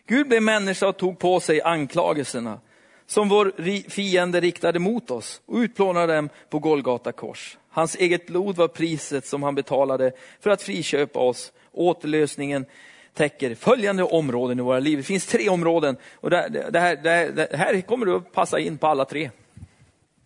Gud 0.08 0.28
blev 0.28 0.44
människa 0.44 0.88
och 0.88 0.98
tog 0.98 1.20
på 1.20 1.40
sig 1.40 1.62
anklagelserna 1.62 2.60
som 3.06 3.30
vår 3.30 3.54
fiende 3.90 4.40
riktade 4.40 4.80
mot 4.80 5.12
oss 5.12 5.42
och 5.46 5.58
utplånade 5.58 6.16
dem 6.16 6.30
på 6.50 6.60
Golgata 6.60 7.12
kors. 7.12 7.58
Hans 7.70 7.96
eget 7.96 8.28
blod 8.28 8.56
var 8.56 8.68
priset 8.68 9.26
som 9.26 9.44
han 9.44 9.56
betalade 9.56 10.12
för 10.40 10.50
att 10.50 10.62
friköpa 10.62 11.20
oss. 11.20 11.52
Återlösningen 11.72 12.66
täcker 13.14 13.56
följande 13.56 14.04
områden 14.04 14.60
i 14.60 14.62
våra 14.62 14.80
liv. 14.80 14.98
Det 14.98 15.04
finns 15.04 15.26
tre 15.26 15.50
områden 15.50 15.98
och 16.14 16.30
det, 16.30 16.70
det, 16.72 16.80
här, 16.80 16.96
det, 16.96 17.32
det 17.32 17.58
här 17.58 17.82
kommer 17.82 18.06
du 18.06 18.16
att 18.16 18.32
passa 18.32 18.60
in 18.60 18.78
på 18.78 18.88
alla 18.88 19.06
tre. 19.06 19.30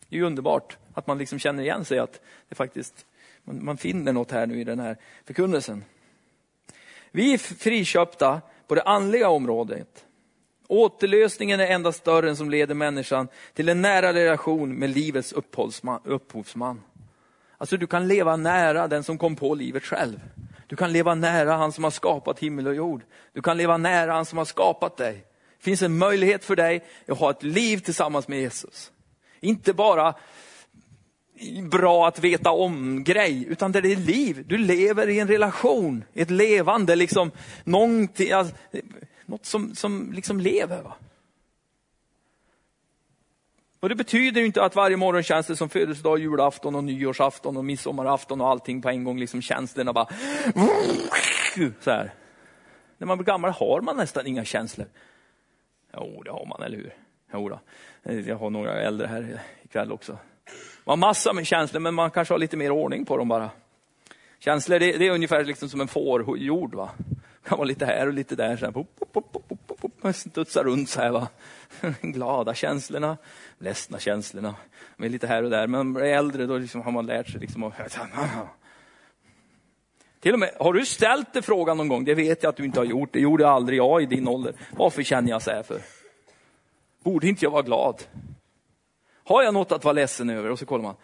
Det 0.10 0.16
är 0.16 0.20
ju 0.20 0.26
underbart 0.26 0.78
att 0.94 1.08
man 1.08 1.18
liksom 1.18 1.40
känner 1.40 1.64
igen 1.64 1.86
sig, 1.86 2.00
att 2.00 2.22
det 2.50 2.56
faktiskt, 2.56 3.06
man, 3.44 3.66
man 3.66 3.78
finner 3.78 4.14
något 4.14 4.32
här 4.32 4.48
nu 4.48 4.62
i 4.62 4.64
den 4.64 4.80
här 4.80 4.98
förkunnelsen. 5.26 5.84
Vi 7.12 7.34
är 7.34 7.38
friköpta 7.38 8.42
på 8.68 8.76
det 8.76 8.82
andliga 8.82 9.30
området. 9.30 10.06
Återlösningen 10.68 11.60
är 11.60 11.68
endast 11.68 12.04
dörren 12.04 12.36
som 12.36 12.50
leder 12.50 12.76
människan 12.76 13.28
till 13.54 13.70
en 13.70 13.82
nära 13.82 14.14
relation 14.14 14.76
med 14.76 14.90
livets 14.90 15.34
upphovsman. 16.04 16.82
Alltså 17.58 17.78
du 17.78 17.88
kan 17.88 18.08
leva 18.08 18.36
nära 18.36 18.88
den 18.88 19.04
som 19.04 19.18
kom 19.18 19.36
på 19.36 19.56
livet 19.56 19.84
själv. 19.84 20.20
Du 20.74 20.78
kan 20.78 20.94
leva 20.94 21.16
nära 21.16 21.54
han 21.54 21.72
som 21.72 21.84
har 21.84 21.92
skapat 21.92 22.40
himmel 22.40 22.68
och 22.68 22.76
jord. 22.76 23.02
Du 23.34 23.42
kan 23.42 23.58
leva 23.58 23.78
nära 23.78 24.14
han 24.14 24.26
som 24.26 24.38
har 24.38 24.46
skapat 24.46 24.98
dig. 24.98 25.14
Det 25.58 25.64
finns 25.64 25.82
en 25.82 25.98
möjlighet 25.98 26.46
för 26.46 26.56
dig 26.56 26.84
att 27.08 27.18
ha 27.18 27.32
ett 27.32 27.44
liv 27.44 27.78
tillsammans 27.78 28.28
med 28.28 28.40
Jesus. 28.40 28.92
Inte 29.40 29.74
bara 29.74 30.14
bra 31.72 32.08
att 32.08 32.20
veta 32.20 32.52
om 32.52 33.04
grej, 33.04 33.46
utan 33.50 33.72
det 33.72 33.80
är 33.80 33.96
liv. 33.96 34.46
Du 34.48 34.58
lever 34.58 35.10
i 35.10 35.20
en 35.20 35.28
relation, 35.28 36.04
ett 36.14 36.30
levande, 36.30 36.96
liksom, 36.96 37.32
någonting, 37.64 38.32
alltså, 38.32 38.56
något 39.26 39.46
som, 39.46 39.76
som 39.76 40.12
liksom 40.14 40.40
lever. 40.40 40.82
Va? 40.82 40.96
Och 43.84 43.90
det 43.90 43.96
betyder 43.96 44.42
inte 44.42 44.64
att 44.64 44.76
varje 44.76 44.98
morgon 44.98 45.24
känns 45.24 45.48
det 45.48 45.56
som 45.56 45.70
födelsedag, 45.70 46.20
julafton 46.20 46.76
och 46.76 46.84
nyårsafton 46.84 47.58
och 47.58 47.66
midsommarafton 47.66 48.42
och 48.42 48.50
allting 48.50 48.82
på 48.82 48.90
en 48.90 49.04
gång. 49.04 49.20
Liksom 49.20 49.42
känslorna 49.42 49.94
bara... 49.94 50.08
Så 51.80 51.92
här. 51.92 52.14
När 52.98 53.08
man 53.08 53.18
blir 53.18 53.26
gammal 53.26 53.52
har 53.52 53.82
man 53.82 53.98
nästan 53.98 54.28
inga 54.28 54.46
känslor. 54.46 54.88
Jo, 55.94 56.22
det 56.26 56.32
har 56.32 56.46
man, 56.46 56.64
eller 56.64 56.78
hur? 56.78 56.94
Jo 57.34 57.50
då. 57.50 57.60
Jag 58.28 58.36
har 58.36 58.50
några 58.50 58.82
äldre 58.82 59.08
här 59.08 59.42
ikväll 59.64 59.92
också. 59.92 60.18
Man 60.84 61.02
har 61.02 61.08
massor 61.08 61.34
med 61.34 61.48
känslor, 61.48 61.80
men 61.80 61.94
man 61.94 62.12
kanske 62.12 62.34
har 62.34 62.40
lite 62.40 62.58
mer 62.58 62.72
ordning 62.72 63.06
på 63.06 63.18
dem 63.18 63.28
bara. 63.28 63.50
Känslor, 64.40 64.80
det, 64.80 64.98
det 64.98 65.08
är 65.08 65.12
ungefär 65.12 65.44
liksom 65.44 65.70
som 65.70 65.82
en 65.82 65.88
fårjord. 65.88 66.76
Va? 66.76 66.90
kan 67.44 67.58
vara 67.58 67.68
lite 67.68 67.86
här 67.86 68.08
och 68.08 68.14
lite 68.14 68.36
där. 68.36 68.58
Så 68.58 68.66
här, 68.66 68.72
pop, 68.72 68.88
pop, 69.00 69.14
pop, 69.14 69.48
pop, 69.48 69.63
man 70.04 70.14
studsar 70.14 70.64
runt 70.64 70.90
så 70.90 71.02
här. 71.02 71.12
Va? 71.12 71.28
Glada 72.02 72.54
känslorna, 72.54 73.18
ledsna 73.58 74.00
känslorna. 74.00 74.56
Men 74.98 75.12
lite 75.12 75.28
här 75.28 75.44
och 75.44 75.50
där. 75.50 75.68
Men 75.68 75.72
när 75.72 75.84
man 75.84 75.94
blir 75.94 76.06
äldre 76.06 76.46
då 76.46 76.58
liksom 76.58 76.82
har 76.82 76.92
man 76.92 77.06
lärt 77.06 77.30
sig 77.30 77.42
liksom 77.42 77.64
att... 77.64 77.98
Till 80.20 80.34
och 80.34 80.40
med, 80.40 80.52
har 80.60 80.74
du 80.74 80.86
ställt 80.86 81.34
dig 81.34 81.42
frågan 81.42 81.78
någon 81.78 81.88
gång? 81.88 82.06
Det 82.06 82.16
vet 82.16 82.44
jag 82.44 82.50
att 82.50 82.56
du 82.56 82.66
inte 82.66 82.80
har 82.80 82.86
gjort. 82.86 83.14
Det 83.14 83.20
gjorde 83.20 83.50
aldrig 83.50 83.80
jag 83.80 84.04
i 84.04 84.06
din 84.06 84.28
ålder. 84.28 84.54
Varför 84.72 85.04
känner 85.04 85.30
jag 85.30 85.42
så 85.42 85.52
här 85.52 85.64
för? 85.64 85.82
Borde 87.04 87.28
inte 87.28 87.46
jag 87.46 87.52
vara 87.52 87.62
glad? 87.62 88.04
Har 89.24 89.44
jag 89.44 89.54
något 89.54 89.72
att 89.72 89.84
vara 89.84 89.94
ledsen 89.94 90.30
över? 90.30 90.52
Och 90.52 90.60
så 90.60 90.66
kollar 90.66 90.84
man. 90.84 90.96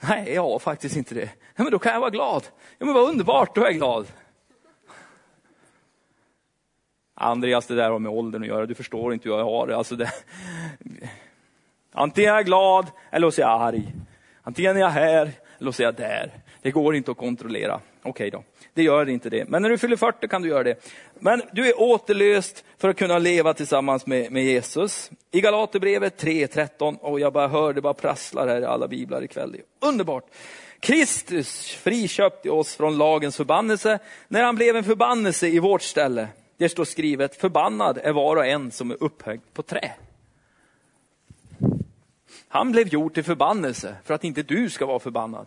Nej, 0.00 0.34
jag 0.34 0.42
har 0.42 0.58
faktiskt 0.58 0.96
inte 0.96 1.14
det. 1.14 1.30
Ja, 1.56 1.62
men 1.62 1.70
då 1.70 1.78
kan 1.78 1.92
jag 1.92 2.00
vara 2.00 2.10
glad. 2.10 2.42
Ja, 2.78 2.86
men 2.86 2.94
vad 2.94 3.08
underbart, 3.08 3.54
då 3.54 3.60
är 3.60 3.64
jag 3.64 3.74
glad. 3.74 4.06
Andreas, 7.18 7.66
det 7.66 7.74
där 7.74 7.90
har 7.90 7.98
med 7.98 8.12
åldern 8.12 8.42
att 8.42 8.48
göra. 8.48 8.66
Du 8.66 8.74
förstår 8.74 9.12
inte 9.12 9.28
hur 9.28 9.36
jag 9.36 9.44
har 9.44 9.66
det. 9.66 9.76
Alltså 9.76 9.96
det... 9.96 10.10
Antingen 11.92 12.30
är 12.30 12.34
jag 12.34 12.46
glad 12.46 12.86
eller 13.10 13.30
så 13.30 13.40
är 13.40 13.46
jag 13.46 13.62
arg. 13.62 13.92
Antingen 14.42 14.76
är 14.76 14.80
jag 14.80 14.88
här 14.88 15.30
eller 15.58 15.72
så 15.72 15.82
är 15.82 15.84
jag 15.84 15.94
där. 15.94 16.30
Det 16.62 16.70
går 16.70 16.96
inte 16.96 17.10
att 17.10 17.16
kontrollera. 17.16 17.80
Okej 18.02 18.10
okay 18.10 18.30
då, 18.30 18.44
det 18.74 18.82
gör 18.82 19.08
inte 19.08 19.30
det. 19.30 19.48
Men 19.48 19.62
när 19.62 19.70
du 19.70 19.78
fyller 19.78 19.96
40 19.96 20.28
kan 20.28 20.42
du 20.42 20.48
göra 20.48 20.62
det. 20.62 20.84
Men 21.18 21.42
du 21.52 21.68
är 21.68 21.80
återlöst 21.80 22.64
för 22.78 22.88
att 22.88 22.96
kunna 22.96 23.18
leva 23.18 23.54
tillsammans 23.54 24.06
med, 24.06 24.32
med 24.32 24.44
Jesus. 24.44 25.10
I 25.30 25.40
Galaterbrevet 25.40 26.22
3.13, 26.22 26.98
och 26.98 27.20
jag 27.20 27.32
bara 27.32 27.48
hör 27.48 27.72
det 27.72 27.80
bara 27.80 27.94
prasslar 27.94 28.48
här 28.48 28.60
i 28.60 28.64
alla 28.64 28.88
biblar 28.88 29.24
ikväll. 29.24 29.56
Underbart! 29.80 30.24
Kristus 30.80 31.70
friköpte 31.70 32.50
oss 32.50 32.76
från 32.76 32.98
lagens 32.98 33.36
förbannelse 33.36 33.98
när 34.28 34.42
han 34.42 34.56
blev 34.56 34.76
en 34.76 34.84
förbannelse 34.84 35.48
i 35.48 35.58
vårt 35.58 35.82
ställe. 35.82 36.28
Det 36.56 36.68
står 36.68 36.84
skrivet, 36.84 37.36
förbannad 37.36 37.98
är 38.02 38.12
var 38.12 38.36
och 38.36 38.46
en 38.46 38.70
som 38.70 38.90
är 38.90 39.02
upphöjd 39.02 39.40
på 39.52 39.62
trä. 39.62 39.92
Han 42.48 42.72
blev 42.72 42.88
gjord 42.88 43.14
till 43.14 43.24
förbannelse 43.24 43.96
för 44.04 44.14
att 44.14 44.24
inte 44.24 44.42
du 44.42 44.70
ska 44.70 44.86
vara 44.86 44.98
förbannad. 44.98 45.46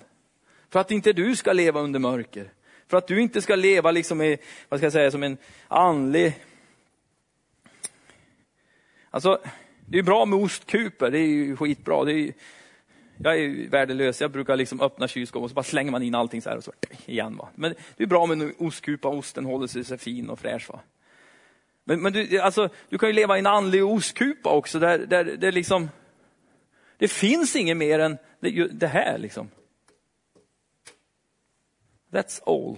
För 0.69 0.79
att 0.79 0.91
inte 0.91 1.13
du 1.13 1.35
ska 1.35 1.53
leva 1.53 1.79
under 1.79 1.99
mörker. 1.99 2.51
För 2.87 2.97
att 2.97 3.07
du 3.07 3.21
inte 3.21 3.41
ska 3.41 3.55
leva 3.55 3.91
liksom 3.91 4.21
i, 4.21 4.37
vad 4.69 4.79
ska 4.79 4.85
jag 4.85 4.93
säga, 4.93 5.11
som 5.11 5.23
en 5.23 5.37
andlig... 5.67 6.33
Alltså, 9.09 9.39
det 9.85 9.99
är 9.99 10.03
bra 10.03 10.25
med 10.25 10.39
ostkuper, 10.39 11.11
det 11.11 11.19
är 11.19 11.27
ju 11.27 11.55
skitbra. 11.55 12.03
Det 12.03 12.13
är, 12.13 12.33
jag 13.17 13.39
är 13.39 13.69
värdelös, 13.69 14.21
jag 14.21 14.31
brukar 14.31 14.55
liksom 14.55 14.81
öppna 14.81 15.07
kylskåpet 15.07 15.43
och 15.43 15.49
så 15.49 15.53
bara 15.53 15.63
slänger 15.63 15.91
man 15.91 16.03
in 16.03 16.15
allting 16.15 16.41
så 16.41 16.49
här 16.49 16.57
och 16.57 16.63
så 16.63 16.73
igen. 17.05 17.37
Va? 17.37 17.49
Men 17.55 17.75
det 17.97 18.03
är 18.03 18.07
bra 18.07 18.25
med 18.25 18.41
en 18.41 18.53
ostkupa, 18.57 19.07
osten 19.07 19.45
håller 19.45 19.67
sig 19.67 19.83
så 19.83 19.97
fin 19.97 20.29
och 20.29 20.39
fräsch. 20.39 20.69
Va? 20.69 20.79
Men, 21.89 22.01
men 22.01 22.13
du, 22.13 22.39
alltså, 22.39 22.69
du 22.89 22.97
kan 22.97 23.09
ju 23.09 23.13
leva 23.13 23.35
i 23.35 23.39
en 23.39 23.47
andlig 23.47 23.85
ostkupa 23.85 24.49
också, 24.49 24.79
där, 24.79 24.99
där, 24.99 25.23
där 25.23 25.51
liksom, 25.51 25.89
det 26.97 27.07
finns 27.07 27.55
inget 27.55 27.77
mer 27.77 27.99
än 27.99 28.17
det, 28.39 28.67
det 28.67 28.87
här. 28.87 29.17
Liksom. 29.17 29.49
That's 32.11 32.41
all. 32.45 32.77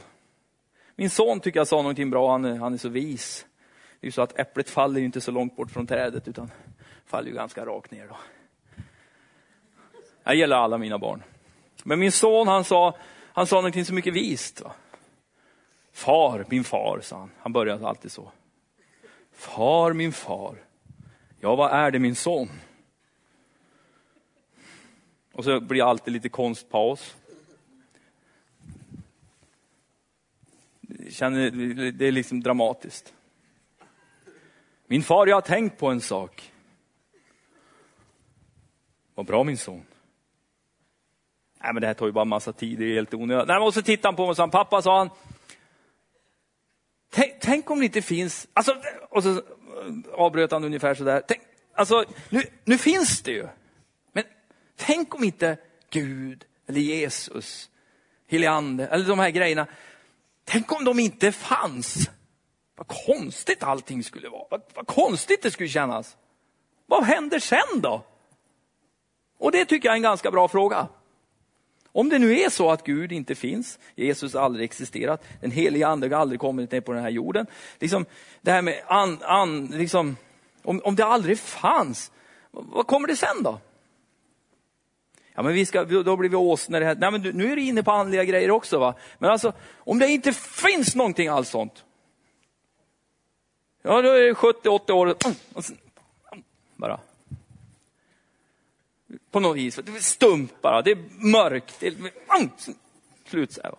Min 0.95 1.09
son 1.09 1.39
tycker 1.39 1.59
jag 1.59 1.67
sa 1.67 1.77
någonting 1.77 2.09
bra, 2.09 2.31
han 2.31 2.45
är, 2.45 2.55
han 2.55 2.73
är 2.73 2.77
så 2.77 2.89
vis. 2.89 3.45
Det 3.99 4.05
är 4.05 4.07
ju 4.07 4.11
så 4.11 4.21
att 4.21 4.39
äpplet 4.39 4.69
faller 4.69 4.99
ju 4.99 5.05
inte 5.05 5.21
så 5.21 5.31
långt 5.31 5.55
bort 5.55 5.71
från 5.71 5.87
trädet, 5.87 6.27
utan 6.27 6.51
faller 7.05 7.27
ju 7.29 7.35
ganska 7.35 7.65
rakt 7.65 7.91
ner. 7.91 8.07
Då. 8.07 8.17
Det 10.23 10.33
gäller 10.33 10.55
alla 10.55 10.77
mina 10.77 10.97
barn. 10.97 11.23
Men 11.83 11.99
min 11.99 12.11
son 12.11 12.47
han 12.47 12.63
sa, 12.63 12.97
han 13.33 13.47
sa 13.47 13.55
någonting 13.55 13.85
så 13.85 13.93
mycket 13.93 14.13
vist. 14.13 14.61
Va? 14.61 14.71
Far, 15.93 16.45
min 16.49 16.63
far, 16.63 16.99
sa 17.01 17.17
han. 17.17 17.31
Han 17.37 17.53
började 17.53 17.87
alltid 17.87 18.11
så. 18.11 18.31
Far, 19.41 19.93
min 19.93 20.13
far. 20.13 20.55
Ja, 21.39 21.55
vad 21.55 21.71
är 21.71 21.91
det 21.91 21.99
min 21.99 22.15
son? 22.15 22.49
Och 25.31 25.43
så 25.43 25.59
blir 25.59 25.81
det 25.81 25.89
alltid 25.89 26.13
lite 26.13 26.29
konstpaus. 26.29 27.15
Känner, 31.09 31.51
det 31.91 32.05
är 32.05 32.11
liksom 32.11 32.41
dramatiskt. 32.41 33.13
Min 34.87 35.03
far, 35.03 35.27
jag 35.27 35.35
har 35.35 35.41
tänkt 35.41 35.77
på 35.77 35.87
en 35.87 36.01
sak. 36.01 36.51
Vad 39.15 39.25
bra 39.25 39.43
min 39.43 39.57
son. 39.57 39.85
Nej 41.63 41.73
men 41.73 41.81
det 41.81 41.87
här 41.87 41.93
tar 41.93 42.05
ju 42.05 42.11
bara 42.11 42.25
massa 42.25 42.53
tid, 42.53 42.79
det 42.79 42.85
är 42.85 42.93
helt 42.93 43.13
onödigt. 43.13 43.47
Nej, 43.47 43.55
men 43.55 43.67
och 43.67 43.73
så 43.73 43.81
tittade 43.81 44.07
han 44.07 44.15
på 44.15 44.21
mig 44.21 44.29
och 44.29 44.35
sa, 44.35 44.47
pappa 44.47 44.81
sa 44.81 44.97
han, 44.97 45.09
tänk, 47.11 47.33
tänk 47.39 47.69
om 47.69 47.79
det 47.79 47.85
inte 47.85 48.01
finns, 48.01 48.47
alltså, 48.53 48.75
och 49.09 49.23
så 49.23 49.41
avbröt 50.13 50.51
han 50.51 50.63
ungefär 50.63 50.95
sådär. 50.95 51.23
Tänk, 51.27 51.41
alltså, 51.73 52.05
nu, 52.29 52.43
nu 52.65 52.77
finns 52.77 53.21
det 53.21 53.31
ju. 53.31 53.47
Men 54.11 54.23
tänk 54.75 55.15
om 55.15 55.23
inte 55.23 55.57
Gud 55.89 56.45
eller 56.67 56.81
Jesus, 56.81 57.69
helige 58.27 58.87
eller 58.91 59.07
de 59.07 59.19
här 59.19 59.29
grejerna, 59.29 59.67
tänk 60.45 60.71
om 60.71 60.85
de 60.85 60.99
inte 60.99 61.31
fanns. 61.31 62.09
Vad 62.75 62.87
konstigt 63.05 63.63
allting 63.63 64.03
skulle 64.03 64.29
vara. 64.29 64.47
Vad, 64.51 64.61
vad 64.73 64.87
konstigt 64.87 65.41
det 65.41 65.51
skulle 65.51 65.69
kännas. 65.69 66.17
Vad 66.85 67.03
händer 67.03 67.39
sen 67.39 67.81
då? 67.81 68.05
Och 69.37 69.51
det 69.51 69.65
tycker 69.65 69.87
jag 69.89 69.93
är 69.93 69.97
en 69.97 70.01
ganska 70.01 70.31
bra 70.31 70.47
fråga. 70.47 70.87
Om 71.93 72.09
det 72.09 72.19
nu 72.19 72.39
är 72.39 72.49
så 72.49 72.71
att 72.71 72.83
Gud 72.83 73.11
inte 73.11 73.35
finns, 73.35 73.79
Jesus 73.95 74.33
har 74.33 74.41
aldrig 74.41 74.65
existerat, 74.65 75.23
den 75.41 75.51
heliga 75.51 75.87
ande 75.87 76.15
har 76.15 76.21
aldrig 76.21 76.39
kommit 76.39 76.71
ner 76.71 76.81
på 76.81 76.93
den 76.93 77.03
här 77.03 77.09
jorden. 77.09 77.45
Liksom, 77.79 78.05
det 78.41 78.51
här 78.51 78.61
med 78.61 78.83
an, 78.87 79.17
an, 79.21 79.65
liksom, 79.65 80.17
om, 80.63 80.81
om 80.83 80.95
det 80.95 81.05
aldrig 81.05 81.39
fanns, 81.39 82.11
vad 82.51 82.87
kommer 82.87 83.07
det 83.07 83.15
sen 83.15 83.43
då? 83.43 83.59
Ja, 85.33 85.41
men 85.41 85.53
vi 85.53 85.65
ska, 85.65 85.83
då 85.83 86.17
blir 86.17 86.29
vi 86.29 86.35
åsnor. 86.35 86.79
Nej, 86.79 87.11
men 87.11 87.21
nu 87.21 87.51
är 87.51 87.55
du 87.55 87.61
inne 87.61 87.83
på 87.83 87.91
andliga 87.91 88.23
grejer 88.23 88.51
också. 88.51 88.79
va? 88.79 88.93
Men 89.17 89.29
alltså, 89.29 89.53
om 89.77 89.99
det 89.99 90.07
inte 90.07 90.33
finns 90.33 90.95
någonting 90.95 91.27
alls 91.27 91.49
sånt. 91.49 91.85
Ja, 93.81 94.01
då 94.01 94.09
är 94.09 94.21
det 94.21 94.33
70-80 94.33 94.91
år. 94.91 95.15
Bara 96.75 96.99
på 99.31 99.39
något 99.39 99.57
vis. 99.57 99.75
Det 99.75 99.91
är 99.91 99.99
stumt 99.99 100.49
bara, 100.61 100.81
det 100.81 100.91
är 100.91 100.97
mörkt. 101.17 101.75
Det 101.79 101.87
är, 101.87 101.93
slut 103.29 103.53
så 103.53 103.61
här. 103.63 103.73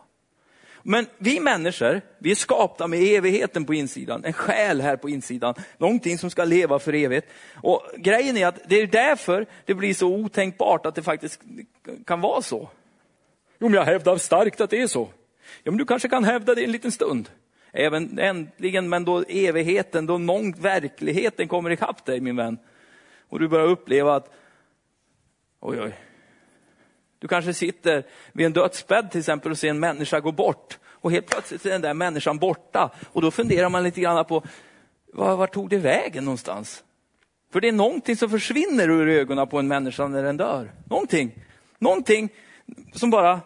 Men 0.82 1.06
vi 1.18 1.40
människor, 1.40 2.00
vi 2.18 2.30
är 2.30 2.34
skapta 2.34 2.86
med 2.86 3.02
evigheten 3.02 3.64
på 3.64 3.74
insidan, 3.74 4.24
en 4.24 4.32
själ 4.32 4.80
här 4.80 4.96
på 4.96 5.08
insidan, 5.08 5.54
någonting 5.78 6.18
som 6.18 6.30
ska 6.30 6.44
leva 6.44 6.78
för 6.78 6.94
evigt. 6.94 7.26
Och 7.54 7.82
grejen 7.96 8.36
är 8.36 8.46
att 8.46 8.68
det 8.68 8.76
är 8.80 8.86
därför 8.86 9.46
det 9.64 9.74
blir 9.74 9.94
så 9.94 10.08
otänkbart 10.08 10.86
att 10.86 10.94
det 10.94 11.02
faktiskt 11.02 11.40
kan 12.06 12.20
vara 12.20 12.42
så. 12.42 12.68
Jo, 13.58 13.68
men 13.68 13.74
jag 13.74 13.84
hävdar 13.84 14.16
starkt 14.16 14.60
att 14.60 14.70
det 14.70 14.80
är 14.80 14.86
så. 14.86 15.08
Ja, 15.62 15.70
men 15.70 15.78
du 15.78 15.84
kanske 15.84 16.08
kan 16.08 16.24
hävda 16.24 16.54
det 16.54 16.64
en 16.64 16.72
liten 16.72 16.92
stund. 16.92 17.28
Även 17.72 18.18
äntligen, 18.18 18.88
men 18.88 19.04
då 19.04 19.24
evigheten, 19.28 20.06
då 20.06 20.18
någon 20.18 20.52
verkligheten 20.52 21.48
kommer 21.48 21.70
ikapp 21.70 22.04
dig 22.04 22.20
min 22.20 22.36
vän. 22.36 22.58
Och 23.28 23.38
du 23.38 23.48
börjar 23.48 23.66
uppleva 23.66 24.14
att 24.16 24.30
Oj, 25.64 25.80
oj. 25.80 25.98
Du 27.18 27.28
kanske 27.28 27.54
sitter 27.54 28.06
vid 28.32 28.46
en 28.46 28.52
dödsbädd 28.52 29.10
till 29.10 29.18
exempel 29.18 29.52
och 29.52 29.58
ser 29.58 29.70
en 29.70 29.80
människa 29.80 30.20
gå 30.20 30.32
bort. 30.32 30.78
Och 30.84 31.10
helt 31.10 31.26
plötsligt 31.26 31.66
är 31.66 31.70
den 31.70 31.80
där 31.80 31.94
människan 31.94 32.38
borta. 32.38 32.90
Och 33.12 33.22
då 33.22 33.30
funderar 33.30 33.68
man 33.68 33.82
lite 33.82 34.00
grann 34.00 34.24
på, 34.24 34.42
var, 35.12 35.36
var 35.36 35.46
tog 35.46 35.70
det 35.70 35.78
vägen 35.78 36.24
någonstans? 36.24 36.84
För 37.52 37.60
det 37.60 37.68
är 37.68 37.72
någonting 37.72 38.16
som 38.16 38.30
försvinner 38.30 38.90
ur 38.90 39.08
ögonen 39.08 39.48
på 39.48 39.58
en 39.58 39.68
människa 39.68 40.08
när 40.08 40.22
den 40.22 40.36
dör. 40.36 40.72
Någonting. 40.84 41.44
Någonting 41.78 42.28
som 42.92 43.10
bara, 43.10 43.40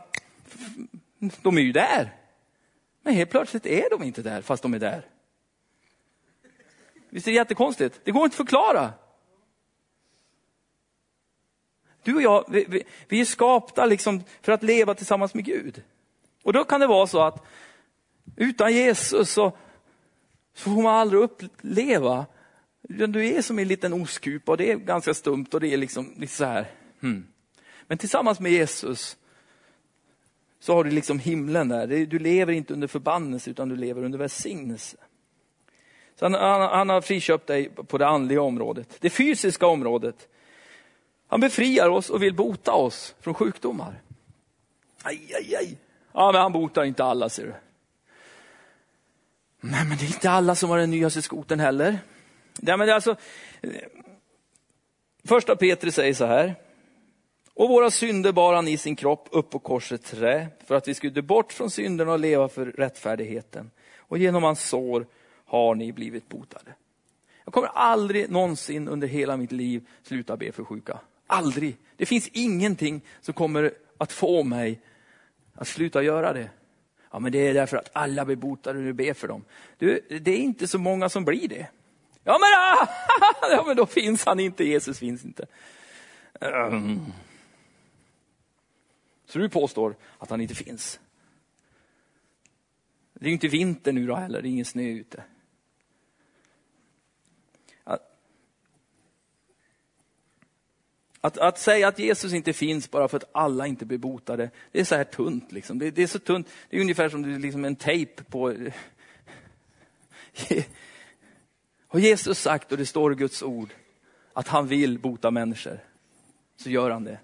de 1.43 1.59
är 1.59 1.63
ju 1.63 1.73
där. 1.73 2.15
Men 3.03 3.15
helt 3.15 3.31
plötsligt 3.31 3.67
är 3.67 3.91
de 3.91 4.03
inte 4.03 4.23
där, 4.23 4.43
fast 4.43 4.63
de 4.63 4.75
är 4.75 4.79
där. 4.79 5.07
Visst 7.11 7.27
är 7.27 7.33
det 7.33 7.37
jättekonstigt? 7.37 8.01
Det 8.05 8.11
går 8.11 8.25
inte 8.25 8.35
att 8.35 8.37
förklara. 8.37 8.93
Du 12.07 12.15
och 12.15 12.23
jag, 12.23 12.45
vi, 12.49 12.65
vi, 12.69 12.83
vi 13.09 13.21
är 13.21 13.25
skapta 13.25 13.87
liksom 13.87 14.23
för 14.43 14.53
att 14.53 14.63
leva 14.63 14.95
tillsammans 14.95 15.35
med 15.35 15.45
Gud. 15.45 15.83
Och 16.43 16.53
då 16.53 16.65
kan 16.65 16.81
det 16.81 16.87
vara 16.87 17.07
så 17.07 17.23
att 17.23 17.45
utan 18.37 18.75
Jesus 18.75 19.31
så, 19.31 19.53
så 20.55 20.73
får 20.73 20.83
man 20.83 20.95
aldrig 20.95 21.23
uppleva 21.23 22.27
Utan 22.89 23.13
Du 23.13 23.27
är 23.27 23.43
som 23.43 23.59
en 23.59 23.69
liten 23.69 23.93
ostkupa 23.93 24.53
och 24.53 24.59
det 24.59 24.73
är 24.73 24.77
ganska 24.77 25.15
stumt 25.15 25.47
och 25.53 25.61
det 25.61 25.69
är 25.69 25.77
liksom 25.77 26.15
lite 26.17 26.33
så 26.33 26.45
här. 26.45 26.67
Hmm. 27.01 27.27
Men 27.87 27.99
tillsammans 27.99 28.41
med 28.41 28.53
Jesus 28.53 29.17
så 30.61 30.75
har 30.75 30.85
du 30.85 30.91
liksom 30.91 31.19
himlen 31.19 31.69
där. 31.69 31.87
Du 31.87 32.19
lever 32.19 32.53
inte 32.53 32.73
under 32.73 32.87
förbannelse 32.87 33.51
utan 33.51 33.69
du 33.69 33.77
lever 33.77 34.05
under 34.05 34.19
välsignelse. 34.19 34.97
Så 36.19 36.25
han, 36.25 36.35
han, 36.35 36.61
han 36.61 36.89
har 36.89 37.01
friköpt 37.01 37.47
dig 37.47 37.69
på 37.69 37.99
det 37.99 38.07
andliga 38.07 38.43
området. 38.43 38.97
Det 39.01 39.11
fysiska 39.11 39.67
området. 39.67 40.29
Han 41.29 41.41
befriar 41.41 41.89
oss 41.89 42.11
och 42.11 42.23
vill 42.23 42.35
bota 42.35 42.73
oss 42.73 43.15
från 43.21 43.35
sjukdomar. 43.35 44.03
Aj, 45.03 45.35
aj, 45.35 45.57
aj. 45.57 45.79
Ja, 46.13 46.33
men 46.33 46.43
han 46.43 46.53
botar 46.53 46.85
inte 46.85 47.05
alla, 47.05 47.29
ser 47.29 47.45
du. 47.45 47.55
Nej, 49.61 49.85
men 49.89 49.99
det 49.99 50.05
är 50.05 50.07
inte 50.07 50.31
alla 50.31 50.55
som 50.55 50.71
har 50.71 50.79
den 50.79 50.91
nyaste 50.91 51.23
skoten 51.23 51.61
heller. 51.61 51.99
Nej, 52.61 52.77
men 52.77 52.87
det 52.87 52.93
är 52.93 52.95
alltså, 52.95 53.17
eh, 53.61 53.71
första 55.25 55.57
Petrus 55.57 55.95
säger 55.95 56.15
så 56.15 56.25
här. 56.25 56.55
Och 57.55 57.69
våra 57.69 57.91
synder 57.91 58.33
bar 58.33 58.55
han 58.55 58.69
i 58.69 58.77
sin 58.77 58.97
kropp 58.97 59.29
upp 59.33 59.51
på 59.51 59.59
korsets 59.59 60.11
trä 60.11 60.47
för 60.67 60.75
att 60.75 60.89
vi 60.89 60.95
skulle 60.95 61.13
dö 61.13 61.23
bort 61.23 61.53
från 61.53 61.71
synderna 61.71 62.13
och 62.13 62.19
leva 62.19 62.49
för 62.49 62.67
rättfärdigheten. 62.67 63.71
Och 63.99 64.19
genom 64.19 64.43
hans 64.43 64.69
sår 64.69 65.07
har 65.45 65.75
ni 65.75 65.93
blivit 65.93 66.29
botade. 66.29 66.75
Jag 67.45 67.55
kommer 67.55 67.69
aldrig 67.69 68.31
någonsin 68.31 68.89
under 68.89 69.09
hela 69.09 69.37
mitt 69.37 69.53
liv 69.53 69.87
sluta 70.03 70.37
be 70.37 70.53
för 70.53 70.65
sjuka. 70.65 71.01
Aldrig. 71.27 71.77
Det 71.97 72.07
finns 72.07 72.29
ingenting 72.29 73.01
som 73.21 73.35
kommer 73.35 73.73
att 73.99 74.13
få 74.13 74.43
mig 74.43 74.81
att 75.55 75.69
sluta 75.69 76.03
göra 76.03 76.33
det. 76.33 76.51
Ja, 77.11 77.19
men 77.19 77.33
det 77.33 77.39
är 77.39 77.55
därför 77.55 77.77
att 77.77 77.91
alla 77.93 78.25
blir 78.25 78.37
botade 78.37 78.79
när 78.79 78.87
du 78.87 78.93
ber 78.93 79.15
för 79.15 79.29
dem. 79.29 79.45
Du, 79.79 80.01
det 80.21 80.31
är 80.31 80.39
inte 80.39 80.69
så 80.69 80.79
många 80.79 81.09
som 81.09 81.25
blir 81.25 81.49
det. 81.49 81.67
Ja, 82.25 82.39
men, 82.41 82.49
ah, 82.59 82.89
ja, 83.51 83.65
men 83.67 83.77
då 83.77 83.87
finns 83.87 84.25
han 84.25 84.41
inte, 84.41 84.65
Jesus 84.65 84.99
finns 84.99 85.25
inte. 85.25 85.47
Um. 86.41 87.13
Så 89.27 89.39
du 89.39 89.49
påstår 89.49 89.97
att 90.19 90.31
han 90.31 90.41
inte 90.41 90.55
finns? 90.55 91.01
Det 93.13 93.25
är 93.25 93.29
ju 93.29 93.35
inte 93.35 93.49
vinter 93.49 93.93
nu 93.93 94.07
då 94.07 94.15
heller, 94.15 94.43
det 94.43 94.49
är 94.49 94.51
ingen 94.51 94.65
snö 94.65 94.83
ute. 94.83 95.23
Att, 101.27 101.39
att 101.39 101.59
säga 101.59 101.89
att 101.89 101.99
Jesus 101.99 102.33
inte 102.33 102.53
finns 102.53 102.91
bara 102.91 103.09
för 103.09 103.17
att 103.17 103.31
alla 103.33 103.67
inte 103.67 103.85
blir 103.85 103.99
botade, 103.99 104.51
det 104.73 104.81
är 104.81 104.85
så 104.85 104.95
här 104.95 105.05
tunt. 105.05 105.53
Liksom. 105.53 105.79
Det, 105.79 105.91
det 105.91 106.03
är 106.03 106.07
så 106.07 106.19
tunt, 106.19 106.49
det 106.71 106.77
är 106.77 106.81
ungefär 106.81 107.09
som 107.09 107.23
det 107.23 107.35
är 107.35 107.39
liksom 107.39 107.65
en 107.65 107.77
tejp 107.77 108.25
på... 108.25 108.55
Har 111.89 112.01
Jesus 112.01 112.39
sagt, 112.39 112.73
och 112.73 112.79
det 112.79 112.87
står 112.87 113.13
i 113.13 113.17
Guds 113.17 113.43
ord, 113.43 113.69
att 114.33 114.49
han 114.49 114.67
vill 114.67 114.99
bota 114.99 115.31
människor, 115.31 115.79
så 116.57 116.71
gör 116.71 116.91
han 116.91 117.05
det. 117.05 117.19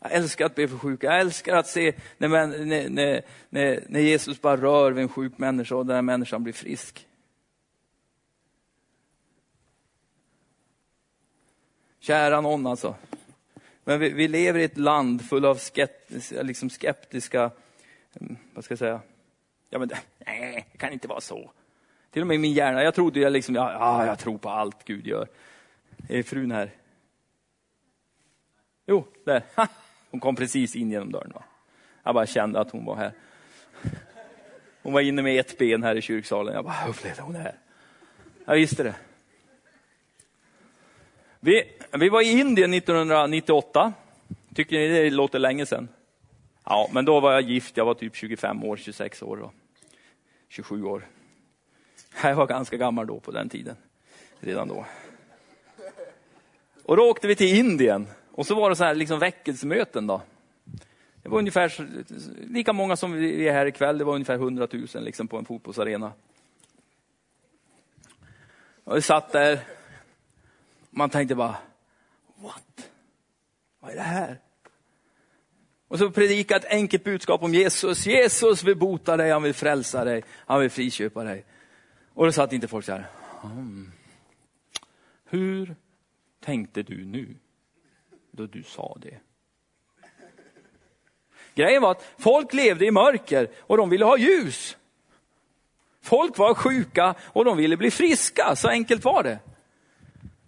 Jag 0.00 0.12
älskar 0.12 0.46
att 0.46 0.54
be 0.54 0.68
för 0.68 0.78
sjuka. 0.78 1.06
Jag 1.06 1.20
älskar 1.20 1.56
att 1.56 1.68
se 1.68 1.92
när, 2.18 2.28
när, 2.28 2.88
när, 3.50 3.84
när 3.88 4.00
Jesus 4.00 4.40
bara 4.40 4.56
rör 4.56 4.92
vid 4.92 5.02
en 5.02 5.08
sjuk 5.08 5.38
människa 5.38 5.74
och 5.74 5.86
den 5.86 5.94
här 5.94 6.02
människan 6.02 6.42
blir 6.42 6.52
frisk. 6.52 7.06
Kära 12.02 12.40
någon 12.40 12.66
alltså. 12.66 12.94
Men 13.84 14.00
vi, 14.00 14.10
vi 14.10 14.28
lever 14.28 14.60
i 14.60 14.64
ett 14.64 14.78
land 14.78 15.28
full 15.28 15.44
av 15.44 15.54
skeptiska, 15.56 16.42
liksom 16.42 16.70
skeptiska, 16.70 17.50
mm, 18.20 18.36
vad 18.54 18.64
ska 18.64 18.72
jag 18.72 18.78
säga, 18.78 19.00
ja 19.70 19.78
men 19.78 19.88
det, 19.88 19.98
nej, 20.26 20.66
det 20.72 20.78
kan 20.78 20.92
inte 20.92 21.08
vara 21.08 21.20
så. 21.20 21.50
Till 22.10 22.22
och 22.22 22.28
med 22.28 22.34
i 22.34 22.38
min 22.38 22.52
hjärna, 22.52 22.82
jag 22.82 22.94
trodde 22.94 23.20
jag 23.20 23.32
liksom, 23.32 23.54
ja, 23.54 23.72
ja 23.72 24.06
jag 24.06 24.18
tror 24.18 24.38
på 24.38 24.50
allt 24.50 24.84
Gud 24.84 25.06
gör. 25.06 25.28
Är 26.08 26.22
frun 26.22 26.50
här? 26.50 26.70
Jo, 28.86 29.06
där. 29.24 29.42
Ha! 29.56 29.68
Hon 30.10 30.20
kom 30.20 30.36
precis 30.36 30.76
in 30.76 30.90
genom 30.90 31.12
dörren. 31.12 31.32
Va? 31.34 31.44
Jag 32.02 32.14
bara 32.14 32.26
kände 32.26 32.60
att 32.60 32.70
hon 32.70 32.84
var 32.84 32.96
här. 32.96 33.12
Hon 34.82 34.92
var 34.92 35.00
inne 35.00 35.22
med 35.22 35.40
ett 35.40 35.58
ben 35.58 35.82
här 35.82 35.94
i 35.94 36.02
kyrksalen. 36.02 36.54
Jag 36.54 36.64
bara, 36.64 36.88
upplevde 36.88 37.22
hon 37.22 37.36
är 37.36 37.40
här. 37.40 37.58
Jag 38.44 38.54
visste 38.54 38.82
det. 38.82 38.94
Vi, 41.44 41.64
vi 41.92 42.08
var 42.08 42.22
i 42.22 42.40
Indien 42.40 42.74
1998. 42.74 43.92
Tycker 44.54 44.78
ni 44.78 44.88
det 44.88 45.10
låter 45.10 45.38
länge 45.38 45.66
sedan? 45.66 45.88
Ja, 46.64 46.90
men 46.92 47.04
då 47.04 47.20
var 47.20 47.32
jag 47.32 47.42
gift. 47.42 47.76
Jag 47.76 47.84
var 47.84 47.94
typ 47.94 48.16
25 48.16 48.64
år, 48.64 48.76
26 48.76 49.22
år. 49.22 49.36
Då. 49.36 49.52
27 50.48 50.84
år. 50.84 51.06
Jag 52.22 52.34
var 52.34 52.46
ganska 52.46 52.76
gammal 52.76 53.06
då 53.06 53.20
på 53.20 53.30
den 53.30 53.48
tiden. 53.48 53.76
Redan 54.40 54.68
då. 54.68 54.86
Och 56.84 56.96
då 56.96 57.10
åkte 57.10 57.26
vi 57.26 57.36
till 57.36 57.58
Indien. 57.58 58.06
Och 58.30 58.46
så 58.46 58.54
var 58.54 58.70
det 58.70 58.76
så 58.76 58.84
här 58.84 58.94
liksom 58.94 59.18
väckelsemöten 59.18 60.06
då. 60.06 60.22
Det 61.22 61.28
var 61.28 61.38
ungefär 61.38 61.72
lika 62.52 62.72
många 62.72 62.96
som 62.96 63.12
vi 63.12 63.48
är 63.48 63.52
här 63.52 63.66
ikväll. 63.66 63.98
Det 63.98 64.04
var 64.04 64.14
ungefär 64.14 64.34
100 64.34 64.68
000 64.72 64.86
liksom 64.94 65.28
på 65.28 65.38
en 65.38 65.44
fotbollsarena. 65.44 66.12
Och 68.84 68.96
vi 68.96 69.02
satt 69.02 69.32
där. 69.32 69.60
Man 70.94 71.10
tänkte 71.10 71.34
bara, 71.34 71.56
what? 72.36 72.90
Vad 73.80 73.90
är 73.90 73.94
det 73.94 74.02
här? 74.02 74.38
Och 75.88 75.98
så 75.98 76.10
predika 76.10 76.56
ett 76.56 76.64
enkelt 76.64 77.04
budskap 77.04 77.42
om 77.42 77.54
Jesus. 77.54 78.06
Jesus 78.06 78.64
vill 78.64 78.76
bota 78.76 79.16
dig, 79.16 79.30
han 79.30 79.42
vill 79.42 79.54
frälsa 79.54 80.04
dig, 80.04 80.24
han 80.28 80.60
vill 80.60 80.70
friköpa 80.70 81.24
dig. 81.24 81.44
Och 82.14 82.26
då 82.26 82.32
satt 82.32 82.52
inte 82.52 82.68
folk 82.68 82.84
så 82.84 82.92
här, 82.92 83.06
"Hmm. 83.40 83.92
hur 85.24 85.76
tänkte 86.40 86.82
du 86.82 87.04
nu? 87.04 87.36
Då 88.30 88.46
du 88.46 88.62
sa 88.62 88.96
det. 89.00 89.20
Grejen 91.54 91.82
var 91.82 91.90
att 91.90 92.14
folk 92.18 92.52
levde 92.52 92.86
i 92.86 92.90
mörker 92.90 93.48
och 93.58 93.76
de 93.76 93.90
ville 93.90 94.04
ha 94.04 94.16
ljus. 94.16 94.76
Folk 96.00 96.38
var 96.38 96.54
sjuka 96.54 97.14
och 97.22 97.44
de 97.44 97.56
ville 97.56 97.76
bli 97.76 97.90
friska, 97.90 98.56
så 98.56 98.68
enkelt 98.68 99.04
var 99.04 99.22
det. 99.22 99.38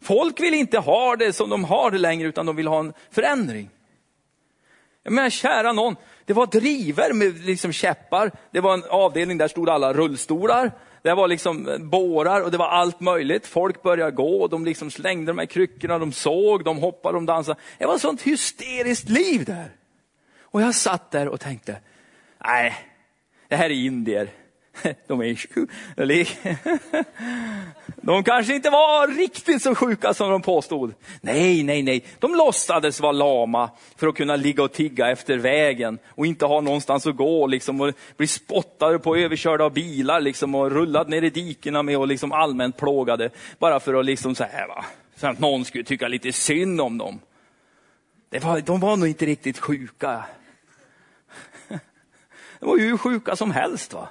Folk 0.05 0.41
vill 0.41 0.55
inte 0.55 0.79
ha 0.79 1.17
det 1.17 1.33
som 1.33 1.51
de 1.51 1.65
har 1.65 1.91
det 1.91 1.99
längre 1.99 2.29
utan 2.29 2.47
de 2.47 2.57
vill 2.57 2.67
ha 2.67 2.81
en 2.81 2.93
förändring. 3.11 3.71
Men 5.09 5.31
kära 5.31 5.73
någon, 5.73 5.97
det 6.25 6.33
var 6.33 6.47
driver 6.47 7.13
med 7.13 7.45
liksom 7.45 7.73
käppar, 7.73 8.31
det 8.51 8.61
var 8.61 8.75
en 8.75 8.85
avdelning 8.91 9.39
där 9.39 9.49
stod 9.49 9.69
alla 9.69 9.93
rullstolar, 9.93 10.73
det 11.03 11.15
var 11.15 11.29
liksom 11.29 11.69
eh, 11.69 11.79
bårar 11.79 12.41
och 12.41 12.51
det 12.51 12.59
var 12.59 12.69
allt 12.69 13.01
möjligt. 13.01 13.47
Folk 13.47 13.83
började 13.83 14.11
gå 14.11 14.43
och 14.43 14.51
de 14.51 14.65
liksom 14.65 14.91
slängde 14.91 15.33
de 15.33 15.39
här 15.39 15.47
kryckorna, 15.47 15.99
de 15.99 16.13
såg, 16.13 16.65
de 16.65 16.79
hoppade, 16.79 17.17
de 17.17 17.27
dansade. 17.27 17.61
Det 17.79 17.87
var 17.87 17.95
ett 17.95 18.01
sånt 18.01 18.23
hysteriskt 18.23 19.09
liv 19.09 19.45
där. 19.45 19.71
Och 20.41 20.63
jag 20.63 20.75
satt 20.75 21.11
där 21.11 21.29
och 21.29 21.41
tänkte, 21.41 21.77
nej, 22.45 22.75
det 23.49 23.57
här 23.57 23.65
är 23.65 23.75
indier. 23.75 24.31
De 25.07 25.21
är 25.21 25.35
sjuka. 25.35 27.05
De 27.97 28.25
kanske 28.25 28.55
inte 28.55 28.71
var 28.71 29.09
riktigt 29.09 29.63
så 29.63 29.75
sjuka 29.75 30.15
som 30.15 30.31
de 30.31 30.43
påstod. 30.43 30.95
Nej, 31.21 31.63
nej, 31.63 31.83
nej. 31.83 32.05
De 32.19 32.35
låtsades 32.35 33.01
vara 33.01 33.13
lama 33.13 33.71
för 33.97 34.07
att 34.07 34.15
kunna 34.15 34.37
ligga 34.37 34.63
och 34.63 34.73
tigga 34.73 35.11
efter 35.11 35.39
vägen 35.39 35.99
och 36.09 36.27
inte 36.27 36.47
ha 36.47 36.61
någonstans 36.61 37.07
att 37.07 37.17
gå 37.17 37.47
liksom, 37.47 37.81
och 37.81 37.93
bli 38.17 38.27
spottade 38.27 38.99
på, 38.99 39.17
överkörda 39.17 39.65
av 39.65 39.73
bilar 39.73 40.21
liksom, 40.21 40.55
och 40.55 40.71
rullad 40.71 41.09
ner 41.09 41.23
i 41.23 41.31
dikena 41.31 41.83
med 41.83 41.99
och 41.99 42.09
liksom 42.09 42.33
allmänt 42.33 42.77
plågade. 42.77 43.31
Bara 43.59 43.81
för 43.81 43.95
att 43.95 44.05
liksom 44.05 44.35
så 44.35 44.45
här, 44.45 44.69
va? 44.69 44.85
Så 45.17 45.27
att 45.27 45.39
någon 45.39 45.65
skulle 45.65 45.85
tycka 45.85 46.09
lite 46.09 46.33
synd 46.33 46.81
om 46.81 46.99
dem. 46.99 47.21
Det 48.29 48.45
var, 48.45 48.61
de 48.61 48.81
var 48.81 48.97
nog 48.97 49.09
inte 49.09 49.27
riktigt 49.27 49.59
sjuka. 49.59 50.25
De 52.61 52.69
var 52.69 52.77
ju 52.77 52.87
hur 52.87 52.97
sjuka 52.97 53.37
som 53.37 53.51
helst. 53.51 53.93
va. 53.93 54.09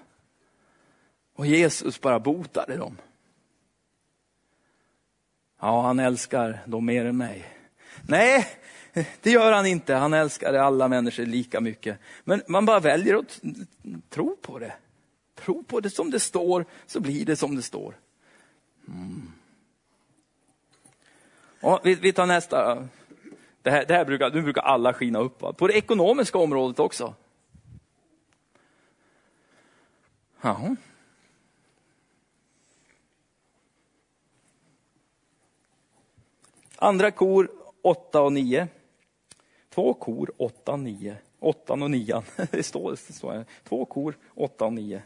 Och 1.33 1.45
Jesus 1.45 2.01
bara 2.01 2.19
botade 2.19 2.77
dem. 2.77 2.97
Ja, 5.59 5.81
han 5.81 5.99
älskar 5.99 6.59
dem 6.65 6.85
mer 6.85 7.05
än 7.05 7.17
mig. 7.17 7.45
Nej, 8.07 8.47
det 9.21 9.31
gör 9.31 9.51
han 9.51 9.65
inte. 9.65 9.93
Han 9.93 10.13
älskar 10.13 10.53
alla 10.53 10.87
människor 10.87 11.25
lika 11.25 11.61
mycket. 11.61 11.99
Men 12.23 12.41
man 12.47 12.65
bara 12.65 12.79
väljer 12.79 13.15
att 13.15 13.41
tro 14.09 14.35
på 14.35 14.59
det. 14.59 14.73
Tro 15.35 15.63
på 15.63 15.79
det 15.79 15.89
som 15.89 16.11
det 16.11 16.19
står, 16.19 16.65
så 16.85 16.99
blir 16.99 17.25
det 17.25 17.35
som 17.35 17.55
det 17.55 17.61
står. 17.61 17.95
Mm. 18.87 19.31
Ja, 21.59 21.81
vi, 21.83 21.95
vi 21.95 22.13
tar 22.13 22.25
nästa. 22.25 22.87
Det 23.61 23.71
här, 23.71 23.85
det 23.85 23.93
här 23.93 24.05
brukar, 24.05 24.31
nu 24.31 24.41
brukar 24.41 24.61
alla 24.61 24.93
skina 24.93 25.19
upp. 25.19 25.41
Va? 25.41 25.53
På 25.53 25.67
det 25.67 25.73
ekonomiska 25.73 26.37
området 26.37 26.79
också. 26.79 27.13
Jaha. 30.41 30.75
Andra 36.83 37.11
kor 37.11 37.51
8 37.81 38.21
och 38.21 38.33
9. 38.33 38.67
Två 39.73 39.93
kor 39.93 40.31
8 40.37 40.71
och 40.71 40.79
9. 40.79 41.15
8 41.39 41.73
och 41.73 41.91
9. 41.91 42.23
Det 42.51 42.63
står, 42.63 42.91
det 42.91 43.13
står 43.13 43.31
här. 43.31 43.45
Två 43.63 43.85
kor 43.85 44.17
8 44.35 44.65
och 44.65 44.73
9. 44.73 45.01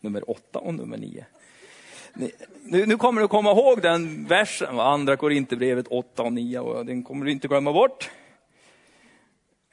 Nummer 0.00 0.30
8 0.30 0.58
och 0.58 0.74
nummer 0.74 0.96
9. 0.96 1.26
Nu, 2.62 2.86
nu 2.86 2.96
kommer 2.96 3.20
du 3.20 3.28
komma 3.28 3.50
ihåg 3.50 3.82
den 3.82 4.26
versen, 4.26 4.76
va? 4.76 4.84
andra 4.84 5.16
Korinthierbrevet 5.16 5.86
8 5.88 6.22
och 6.22 6.32
9, 6.32 6.58
och 6.58 6.86
den 6.86 7.02
kommer 7.02 7.26
du 7.26 7.32
inte 7.32 7.48
glömma 7.48 7.72
bort. 7.72 8.10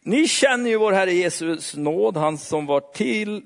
Ni 0.02 0.28
känner 0.28 0.70
ju 0.70 0.78
vår 0.78 0.92
Herre 0.92 1.14
Jesus 1.14 1.76
nåd, 1.76 2.18
han 2.18 2.38
som 2.38 2.66
var 2.66 2.80
till... 2.80 3.44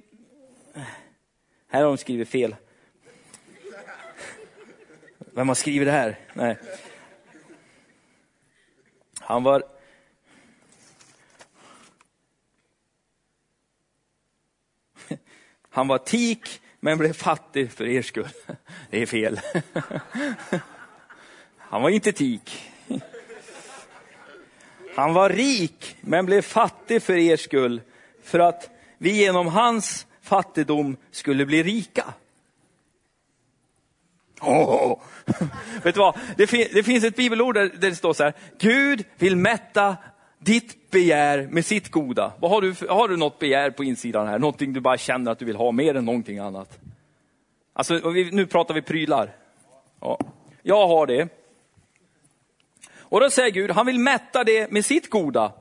Här 1.68 1.82
har 1.82 1.88
de 1.88 1.98
skrivit 1.98 2.30
fel. 2.30 2.56
Vem 5.20 5.48
har 5.48 5.56
skrivit 5.56 5.88
det 5.88 5.92
här? 5.92 6.20
Nej. 6.34 6.58
Han 9.26 9.44
var... 9.44 9.64
Han 15.70 15.88
var 15.88 15.98
tik 15.98 16.62
men 16.80 16.98
blev 16.98 17.14
fattig 17.14 17.72
för 17.72 17.86
er 17.86 18.02
skull. 18.02 18.30
Det 18.90 19.02
är 19.02 19.06
fel. 19.06 19.40
Han 21.58 21.82
var 21.82 21.90
inte 21.90 22.12
tik. 22.12 22.72
Han 24.96 25.14
var 25.14 25.30
rik 25.30 25.98
men 26.02 26.26
blev 26.26 26.42
fattig 26.42 27.04
för 27.04 27.18
er 27.18 27.38
skull 27.38 27.82
för 28.24 28.40
att 28.40 28.70
vi 28.98 29.12
genom 29.12 29.48
hans 29.48 30.08
fattigdom 30.22 30.98
skulle 31.12 31.46
bli 31.46 31.64
rika. 31.64 32.14
Oh. 34.46 35.00
Vet 35.84 35.96
du 35.96 36.00
vad? 36.00 36.18
Det, 36.38 36.48
fin- 36.48 36.68
det 36.74 36.84
finns 36.84 37.04
ett 37.04 37.16
bibelord 37.16 37.56
där, 37.56 37.72
det 37.78 37.96
står 37.96 38.14
så 38.14 38.24
här. 38.24 38.34
Gud 38.60 39.06
vill 39.18 39.36
mätta 39.36 39.98
ditt 40.40 40.92
begär 40.92 41.48
med 41.52 41.66
sitt 41.66 41.92
goda. 41.92 42.34
Vad 42.40 42.52
har, 42.52 42.62
du, 42.62 42.76
för- 42.76 42.88
har 42.88 43.08
du 43.08 43.18
något 43.18 43.40
begär 43.40 43.72
på 43.72 43.84
insidan 43.84 44.28
här? 44.28 44.40
Någonting 44.40 44.74
du 44.74 44.80
bara 44.80 44.98
känner 44.98 45.32
att 45.32 45.40
du 45.40 45.46
vill 45.46 45.56
ha 45.56 45.72
mer 45.72 45.96
än 45.96 46.06
någonting 46.06 46.40
annat? 46.40 46.80
Alltså, 47.74 48.10
vi, 48.10 48.32
nu 48.32 48.46
pratar 48.46 48.74
vi 48.74 48.82
prylar. 48.82 49.36
Ja. 50.02 50.20
Jag 50.62 50.88
har 50.88 51.08
det. 51.08 51.28
Och 53.00 53.20
då 53.20 53.30
säger 53.30 53.50
Gud, 53.52 53.72
han 53.72 53.86
vill 53.86 54.00
mätta 54.00 54.44
det 54.44 54.72
med 54.72 54.86
sitt 54.86 55.10
goda. 55.10 55.52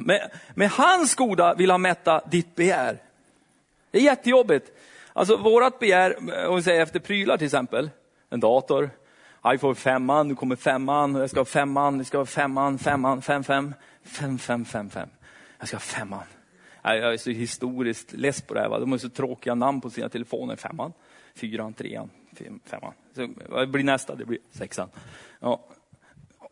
Med, 0.00 0.30
med 0.54 0.70
hans 0.70 1.14
goda 1.14 1.54
vill 1.54 1.70
han 1.70 1.82
mätta 1.82 2.22
ditt 2.30 2.54
begär. 2.54 3.02
Det 3.90 3.98
är 3.98 4.02
jättejobbigt. 4.02 4.70
Alltså 5.12 5.36
vårat 5.36 5.78
begär, 5.78 6.16
om 6.48 6.56
vi 6.56 6.62
säger 6.62 6.82
efter 6.82 7.00
prylar 7.00 7.36
till 7.36 7.44
exempel, 7.44 7.90
en 8.30 8.40
dator, 8.40 8.90
iPhone 9.46 9.74
5, 9.74 10.06
nu 10.24 10.34
kommer 10.34 10.56
femman, 10.56 11.14
jag 11.14 11.30
ska 11.30 11.40
ha 11.40 11.44
femman, 11.44 11.98
det 11.98 12.04
ska 12.04 12.18
ha 12.18 12.26
femman, 12.26 12.78
femman, 12.78 13.22
fem, 13.22 13.44
fem, 13.44 13.74
fem, 14.04 14.38
fem, 14.38 14.64
fem, 14.64 14.90
fem. 14.90 15.08
Jag 15.58 15.68
ska 15.68 15.76
ha 15.76 15.80
femman. 15.80 16.24
Jag 16.82 17.12
är 17.12 17.16
så 17.16 17.30
historiskt 17.30 18.12
less 18.12 18.42
på 18.42 18.54
det 18.54 18.60
här. 18.60 18.68
Va? 18.68 18.78
De 18.78 18.90
har 18.90 18.98
så 18.98 19.08
tråkiga 19.08 19.54
namn 19.54 19.80
på 19.80 19.90
sina 19.90 20.08
telefoner. 20.08 20.56
Femman, 20.56 20.92
fyran, 21.34 21.72
trean, 21.72 22.10
femman. 22.64 22.92
Så, 23.14 23.28
vad 23.48 23.70
blir 23.70 23.84
nästa? 23.84 24.14
Det 24.14 24.24
blir 24.24 24.38
sexan. 24.52 24.88
Ja. 25.40 25.64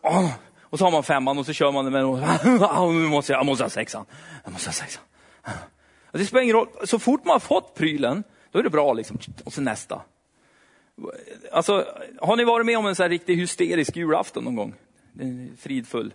Ah, 0.02 0.30
och 0.62 0.78
så 0.78 0.84
har 0.84 0.92
man 0.92 1.02
femman 1.02 1.38
och 1.38 1.46
så 1.46 1.52
kör 1.52 1.72
man 1.72 1.84
det 1.84 1.90
med 1.90 2.04
nu 3.02 3.08
måste 3.08 3.32
jag, 3.32 3.40
jag 3.40 3.46
måste 3.46 3.64
ha 3.64 3.70
sexan. 3.70 4.04
Jag 4.44 4.52
måste 4.52 4.68
ha 4.68 4.72
sexan. 4.72 5.02
Det 6.12 6.26
spelar 6.26 6.42
ingen 6.42 6.56
roll, 6.56 6.68
så 6.84 6.98
fort 6.98 7.24
man 7.24 7.32
har 7.32 7.40
fått 7.40 7.74
prylen, 7.74 8.24
då 8.52 8.58
är 8.58 8.62
det 8.62 8.70
bra 8.70 8.92
liksom. 8.92 9.18
Och 9.44 9.52
så 9.52 9.61
nästa. 9.61 10.02
Alltså, 11.52 11.87
har 12.20 12.37
ni 12.37 12.44
varit 12.44 12.66
med 12.66 12.78
om 12.78 12.87
en 12.87 12.94
så 12.94 13.02
här 13.02 13.11
riktigt 13.11 13.38
hysterisk 13.38 13.96
julafton 13.96 14.44
någon 14.44 14.56
gång? 14.56 14.74
Fridfull. 15.58 16.14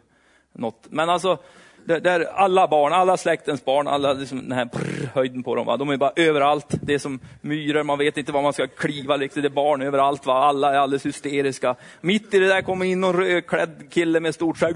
Något. 0.54 0.88
Men 0.90 1.10
alltså, 1.10 1.40
där, 1.86 2.00
där 2.00 2.28
alla 2.36 2.68
barn, 2.68 2.94
alla 2.94 3.18
släktens 3.18 3.66
barn, 3.66 3.88
alla 3.88 4.14
liksom 4.14 4.38
den 4.38 4.52
här 4.52 4.66
brr, 4.66 5.10
höjden 5.14 5.44
på 5.44 5.56
dem, 5.56 5.66
va? 5.66 5.78
de 5.78 5.90
är 5.90 5.98
bara 5.98 6.12
överallt. 6.16 6.68
Det 6.70 6.94
är 6.94 7.00
som 7.00 7.20
myror, 7.42 7.84
man 7.84 7.98
vet 7.98 8.18
inte 8.18 8.32
var 8.32 8.42
man 8.42 8.54
ska 8.54 8.68
kliva, 8.68 9.16
liksom. 9.16 9.42
det 9.42 9.48
är 9.48 9.50
barn 9.50 9.82
överallt. 9.82 10.26
Va? 10.26 10.34
Alla 10.34 10.74
är 10.74 10.78
alldeles 10.78 11.06
hysteriska. 11.06 11.76
Mitt 12.02 12.34
i 12.34 12.40
det 12.40 12.48
där 12.48 12.62
kommer 12.62 12.86
in 12.86 13.02
någon 13.02 13.16
rödklädd 13.16 13.88
kille 13.90 14.20
med 14.20 14.36
stort 14.36 14.58
skägg. 14.58 14.76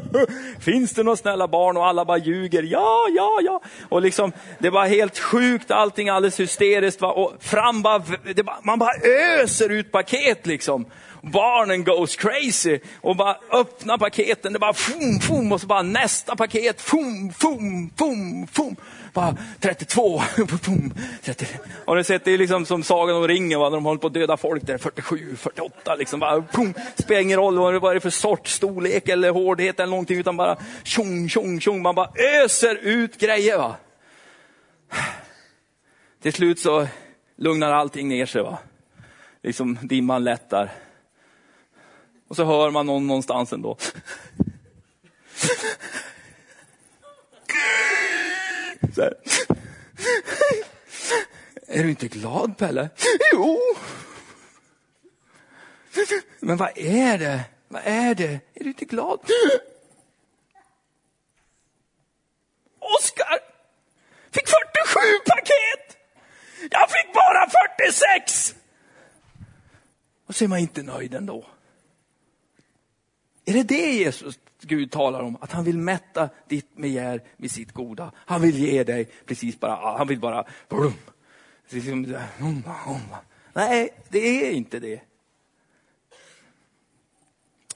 Finns 0.60 0.94
det 0.94 1.02
några 1.02 1.16
snälla 1.16 1.48
barn? 1.48 1.76
Och 1.76 1.86
alla 1.86 2.04
bara 2.04 2.18
ljuger. 2.18 2.62
Ja, 2.62 3.06
ja, 3.16 3.40
ja. 3.42 3.60
Och 3.88 4.02
liksom, 4.02 4.32
det 4.58 4.70
var 4.70 4.86
helt 4.86 5.18
sjukt, 5.18 5.70
allting 5.70 6.08
alldeles 6.08 6.40
hysteriskt. 6.40 7.00
Va? 7.00 7.12
Och 7.12 7.32
fram 7.40 7.82
bara, 7.82 8.02
det 8.34 8.42
bara, 8.42 8.58
man 8.62 8.78
bara 8.78 8.92
öser 9.42 9.68
ut 9.68 9.92
paket 9.92 10.46
liksom. 10.46 10.86
Barnen 11.22 11.84
goes 11.84 12.16
crazy 12.16 12.78
och 13.00 13.16
bara 13.16 13.36
öppnar 13.52 13.98
paketen, 13.98 14.52
det 14.52 14.58
bara 14.58 14.74
fum, 14.74 15.20
fum, 15.20 15.52
och 15.52 15.60
så 15.60 15.66
bara 15.66 15.82
nästa 15.82 16.36
paket, 16.36 16.80
fum, 16.80 17.32
fum, 17.32 17.90
fum, 17.96 18.46
fum. 18.46 18.76
Bara 19.12 19.36
32, 19.60 20.18
fum, 20.62 20.94
30. 21.22 21.46
Har 21.86 21.96
ni 21.96 22.04
sett, 22.04 22.24
det 22.24 22.30
är 22.32 22.38
liksom 22.38 22.66
som 22.66 22.82
Sagan 22.82 23.16
om 23.16 23.28
ringen, 23.28 23.60
va? 23.60 23.68
när 23.68 23.76
de 23.76 23.84
håller 23.84 24.00
på 24.00 24.06
att 24.06 24.14
döda 24.14 24.36
folk 24.36 24.66
där, 24.66 24.78
47, 24.78 25.36
48 25.36 25.94
liksom. 25.94 26.20
Bara, 26.20 26.44
fum, 26.52 26.74
spelar 26.94 27.20
ingen 27.20 27.38
roll 27.38 27.78
vad 27.78 27.94
det 27.94 27.98
är 27.98 28.00
för 28.00 28.10
sort, 28.10 28.48
storlek 28.48 29.08
eller 29.08 29.30
hårdhet 29.30 29.80
eller 29.80 29.90
någonting, 29.90 30.18
utan 30.18 30.36
bara 30.36 30.56
tjong, 30.82 31.28
tjong, 31.28 31.60
tjong. 31.60 31.82
Man 31.82 31.94
bara 31.94 32.10
öser 32.44 32.74
ut 32.74 33.20
grejer. 33.20 33.58
Va? 33.58 33.76
Till 36.22 36.32
slut 36.32 36.58
så 36.58 36.88
lugnar 37.36 37.72
allting 37.72 38.08
ner 38.08 38.26
sig. 38.26 38.42
Va? 38.42 38.58
Liksom 39.42 39.78
dimman 39.82 40.24
lättar. 40.24 40.70
Och 42.28 42.36
så 42.36 42.44
hör 42.44 42.70
man 42.70 42.86
någon 42.86 43.06
någonstans 43.06 43.52
ändå. 43.52 43.76
Så 48.94 49.02
här. 49.02 49.14
Är 51.66 51.82
du 51.82 51.90
inte 51.90 52.08
glad 52.08 52.58
Pelle? 52.58 52.90
Jo. 53.32 53.58
Men 56.40 56.56
vad 56.56 56.78
är 56.78 57.18
det? 57.18 57.44
Vad 57.68 57.82
är 57.84 58.14
det? 58.14 58.40
Är 58.54 58.64
du 58.64 58.68
inte 58.68 58.84
glad? 58.84 59.20
Oskar 62.78 63.38
fick 64.30 64.48
47 64.48 64.54
paket! 65.26 65.96
Jag 66.70 66.90
fick 66.90 67.14
bara 67.14 67.50
46! 67.78 68.54
Och 70.26 70.34
så 70.34 70.44
är 70.44 70.48
man 70.48 70.58
inte 70.58 70.82
nöjd 70.82 71.14
ändå. 71.14 71.46
Är 73.48 73.52
det 73.52 73.62
det 73.62 73.92
Jesus, 73.92 74.38
Gud 74.60 74.90
talar 74.90 75.20
om? 75.20 75.36
Att 75.40 75.52
han 75.52 75.64
vill 75.64 75.78
mätta 75.78 76.28
ditt 76.48 76.76
begär 76.76 77.22
med 77.36 77.50
sitt 77.50 77.72
goda. 77.72 78.12
Han 78.16 78.42
vill 78.42 78.58
ge 78.58 78.84
dig 78.84 79.08
precis 79.26 79.60
bara, 79.60 79.98
han 79.98 80.08
vill 80.08 80.20
bara, 80.20 80.44
Nej, 83.52 83.90
det 84.08 84.46
är 84.46 84.50
inte 84.50 84.78
det. 84.78 85.00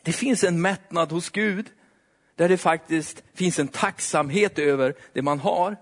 Det 0.02 0.12
finns 0.12 0.44
en 0.44 0.62
mättnad 0.62 1.12
hos 1.12 1.30
Gud 1.30 1.66
där 2.36 2.48
det 2.48 2.58
faktiskt 2.58 3.22
finns 3.34 3.58
en 3.58 3.68
tacksamhet 3.68 4.58
över 4.58 4.94
det 5.12 5.22
man 5.22 5.38
har. 5.38 5.76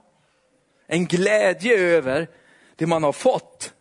En 0.86 1.06
glädje 1.06 1.78
över 1.78 2.28
det 2.76 2.86
man 2.86 3.02
har 3.02 3.12
fått. 3.12 3.74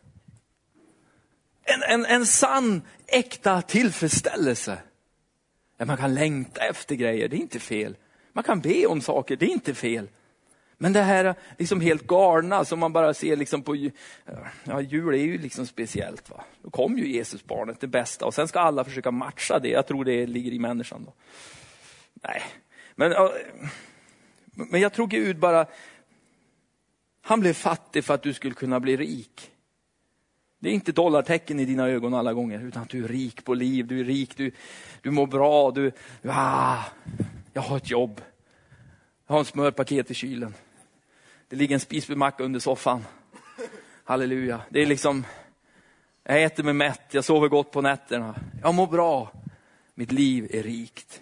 En, 1.63 1.84
en, 1.84 2.06
en 2.06 2.26
sann, 2.26 2.82
äkta 3.08 3.62
tillfredsställelse. 3.62 4.78
Där 5.80 5.86
man 5.86 5.98
kan 5.98 6.13
längta 6.13 6.62
efter 6.62 6.96
grejer, 6.96 7.28
det 7.28 7.36
är 7.36 7.39
inte 7.39 7.60
fel. 7.60 7.96
Man 8.34 8.44
kan 8.44 8.60
be 8.60 8.86
om 8.86 9.02
saker, 9.02 9.36
det 9.36 9.46
är 9.46 9.50
inte 9.50 9.74
fel. 9.74 10.10
Men 10.78 10.94
det 10.94 11.02
här 11.02 11.36
liksom 11.58 11.82
helt 11.82 12.08
galna 12.08 12.65
som 12.65 12.80
man 12.80 12.94
bara 12.94 13.13
ser 13.13 13.36
liksom 13.36 13.62
på, 13.62 13.76
ja 14.63 14.82
jul 14.82 15.13
är 15.13 15.18
ju 15.18 15.38
liksom 15.38 15.65
speciellt. 15.68 16.30
Va? 16.30 16.44
Då 16.62 16.70
kom 16.70 16.98
ju 16.98 17.12
Jesusbarnet, 17.12 17.80
det 17.80 17.88
bästa. 17.88 18.26
Och 18.26 18.34
sen 18.34 18.48
ska 18.48 18.60
alla 18.60 18.84
försöka 18.84 19.12
matcha 19.12 19.60
det, 19.60 19.70
jag 19.70 19.88
tror 19.88 20.06
det 20.06 20.28
ligger 20.28 20.52
i 20.52 20.60
människan. 20.60 21.06
Då. 21.06 21.13
Nej, 22.13 22.42
men, 22.96 23.13
men 24.52 24.82
jag 24.82 24.94
tror 24.94 25.08
Gud 25.08 25.39
bara, 25.39 25.65
han 27.22 27.39
blev 27.39 27.54
fattig 27.54 28.04
för 28.04 28.13
att 28.13 28.24
du 28.24 28.34
skulle 28.34 28.54
kunna 28.54 28.80
bli 28.80 28.98
rik. 28.98 29.52
Det 30.60 30.69
är 30.69 30.74
inte 30.74 30.91
dollartecken 30.91 31.60
i 31.60 31.65
dina 31.65 31.88
ögon 31.88 32.13
alla 32.13 32.34
gånger, 32.34 32.63
utan 32.63 32.84
att 32.84 32.89
du 32.89 33.04
är 33.04 33.08
rik 33.08 33.45
på 33.45 33.54
liv, 33.54 33.88
du 33.88 34.00
är 34.00 34.04
rik, 34.04 34.38
du, 34.38 34.52
du 35.02 35.12
mår 35.12 35.28
bra, 35.28 35.72
du, 35.72 35.91
ah, 36.24 36.84
jag 37.54 37.62
har 37.62 37.78
ett 37.78 37.89
jobb. 37.89 38.22
Jag 39.28 39.34
har 39.34 39.39
en 39.39 39.45
smörpaket 39.45 40.12
i 40.12 40.13
kylen. 40.13 40.54
Det 41.48 41.56
ligger 41.56 41.74
en 41.74 41.80
spisbemacka 41.80 42.43
under 42.43 42.60
soffan. 42.60 43.06
Halleluja. 44.04 44.62
Det 44.69 44.82
är 44.82 44.86
liksom, 44.86 45.26
jag 46.24 46.43
äter 46.43 46.63
mig 46.63 46.74
mätt, 46.74 47.02
jag 47.12 47.26
sover 47.26 47.48
gott 47.48 47.72
på 47.72 47.82
nätterna. 47.82 48.36
Jag 48.62 48.76
mår 48.76 48.88
bra. 48.88 49.32
Mitt 49.95 50.12
liv 50.12 50.48
är 50.52 50.63
rikt. 50.63 51.22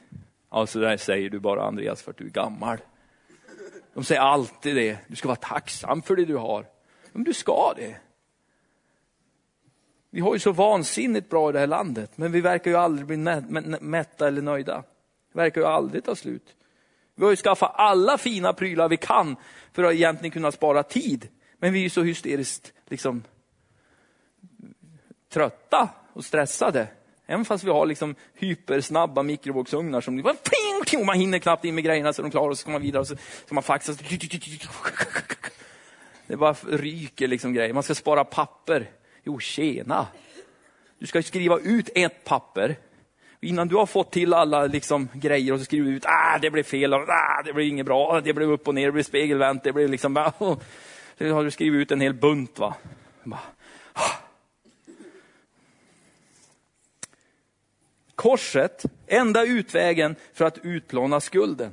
Ja, 0.49 0.67
så 0.67 0.79
där 0.79 0.97
säger 0.97 1.29
du 1.29 1.39
bara 1.39 1.63
Andreas 1.63 2.01
för 2.01 2.11
att 2.11 2.17
du 2.17 2.25
är 2.25 2.29
gammal. 2.29 2.77
De 3.93 4.03
säger 4.03 4.21
alltid 4.21 4.75
det. 4.75 4.97
Du 5.07 5.15
ska 5.15 5.27
vara 5.27 5.35
tacksam 5.35 6.01
för 6.01 6.15
det 6.15 6.25
du 6.25 6.35
har. 6.35 6.65
Men 7.11 7.23
du 7.23 7.33
ska 7.33 7.73
det. 7.77 7.97
Vi 10.17 10.21
har 10.21 10.33
ju 10.33 10.39
så 10.39 10.51
vansinnigt 10.51 11.29
bra 11.29 11.49
i 11.49 11.53
det 11.53 11.59
här 11.59 11.67
landet, 11.67 12.11
men 12.15 12.31
vi 12.31 12.41
verkar 12.41 12.71
ju 12.71 12.77
aldrig 12.77 13.07
bli 13.07 13.17
mätta 13.81 14.27
eller 14.27 14.41
nöjda. 14.41 14.83
Det 15.33 15.39
verkar 15.39 15.61
ju 15.61 15.67
aldrig 15.67 16.03
ta 16.03 16.15
slut. 16.15 16.55
Vi 17.15 17.23
har 17.23 17.31
ju 17.31 17.35
skaffat 17.35 17.71
alla 17.75 18.17
fina 18.17 18.53
prylar 18.53 18.89
vi 18.89 18.97
kan 18.97 19.35
för 19.73 19.83
att 19.83 19.93
egentligen 19.93 20.31
kunna 20.31 20.51
spara 20.51 20.83
tid. 20.83 21.27
Men 21.57 21.73
vi 21.73 21.79
är 21.79 21.83
ju 21.83 21.89
så 21.89 22.01
hysteriskt 22.01 22.73
liksom 22.87 23.23
trötta 25.33 25.89
och 26.13 26.25
stressade. 26.25 26.87
Även 27.25 27.45
fast 27.45 27.63
vi 27.63 27.69
har 27.69 27.85
liksom 27.85 28.15
hypersnabba 28.33 29.23
mikrovågsugnar 29.23 30.01
som 30.01 30.17
liksom 30.17 30.35
bara 30.35 30.83
pling, 30.83 31.05
man 31.05 31.19
hinner 31.19 31.39
knappt 31.39 31.65
in 31.65 31.75
med 31.75 31.83
grejerna 31.83 32.13
så 32.13 32.21
de 32.21 32.31
klarar 32.31 32.49
och 32.49 32.57
så 32.57 32.61
ska 32.61 32.71
man 32.71 32.81
vidare 32.81 33.01
och 33.01 33.07
så 33.07 33.15
ska 33.45 33.55
man 33.55 33.63
faxa. 33.63 33.93
Det 36.27 36.37
bara 36.37 36.53
ryker 36.53 37.27
liksom 37.27 37.53
grejer. 37.53 37.73
Man 37.73 37.83
ska 37.83 37.95
spara 37.95 38.23
papper. 38.23 38.89
Jo, 39.27 39.39
tjena. 39.39 40.07
Du 40.99 41.07
ska 41.07 41.23
skriva 41.23 41.59
ut 41.59 41.89
ett 41.95 42.23
papper. 42.23 42.75
Innan 43.41 43.67
du 43.67 43.75
har 43.75 43.85
fått 43.85 44.11
till 44.11 44.33
alla 44.33 44.65
liksom, 44.65 45.09
grejer 45.13 45.53
och 45.53 45.59
så 45.59 45.65
skriver 45.65 45.89
du 45.89 45.95
ut, 45.95 46.05
ah, 46.05 46.37
det 46.41 46.51
blev 46.51 46.63
fel, 46.63 46.93
ah, 46.93 47.41
det 47.45 47.53
blev 47.53 47.67
inget 47.67 47.85
bra, 47.85 48.15
ah, 48.15 48.21
det 48.21 48.33
blev 48.33 48.51
upp 48.51 48.67
och 48.67 48.75
ner, 48.75 48.85
det 48.85 48.91
blev 48.91 49.03
spegelvänt, 49.03 49.63
det 49.63 49.73
blev 49.73 49.89
liksom, 49.89 50.17
ah, 50.39 50.57
så 51.17 51.29
har 51.29 51.43
du 51.43 51.51
skrivit 51.51 51.81
ut 51.81 51.91
en 51.91 52.01
hel 52.01 52.13
bunt. 52.13 52.59
va. 52.59 52.75
Bara, 53.23 53.39
ah. 53.93 54.11
Korset, 58.15 58.85
enda 59.07 59.45
utvägen 59.45 60.15
för 60.33 60.45
att 60.45 60.57
utplåna 60.57 61.19
skulden. 61.19 61.71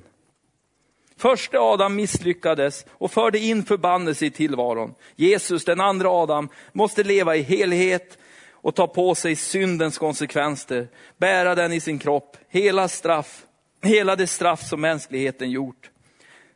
Första 1.25 1.59
Adam 1.59 1.97
misslyckades 1.97 2.87
och 2.91 3.11
förde 3.11 3.39
in 3.39 3.65
förbannelse 3.65 4.27
i 4.27 4.31
tillvaron. 4.31 4.95
Jesus, 5.17 5.65
den 5.65 5.81
andra 5.81 6.11
Adam, 6.11 6.49
måste 6.73 7.03
leva 7.03 7.37
i 7.37 7.43
helhet 7.43 8.19
och 8.51 8.75
ta 8.75 8.87
på 8.87 9.15
sig 9.15 9.37
syndens 9.37 9.99
konsekvenser, 9.99 10.89
bära 11.17 11.55
den 11.55 11.73
i 11.73 11.81
sin 11.81 11.99
kropp, 11.99 12.37
hela 12.49 12.89
straff, 12.89 13.47
hela 13.83 14.17
det 14.17 14.27
straff 14.27 14.63
som 14.63 14.81
mänskligheten 14.81 15.51
gjort 15.51 15.91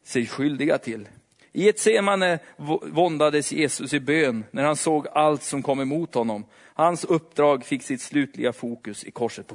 sig 0.05 0.27
skyldiga 0.27 0.79
till. 0.79 1.09
I 1.53 1.69
ett 1.69 1.79
semane 1.79 2.39
våndades 2.83 3.53
Jesus 3.53 3.93
i 3.93 4.01
bön 4.01 4.45
när 4.51 4.65
han 4.65 4.77
såg 4.77 5.09
allt 5.13 5.43
som 5.43 5.63
kom 5.63 5.81
emot 5.81 6.15
honom. 6.15 6.45
Hans 6.75 7.05
uppdrag 7.05 7.65
fick 7.65 7.83
sitt 7.83 8.01
slutliga 8.01 8.53
fokus 8.53 9.05
i 9.05 9.11
korset 9.11 9.47
på 9.47 9.55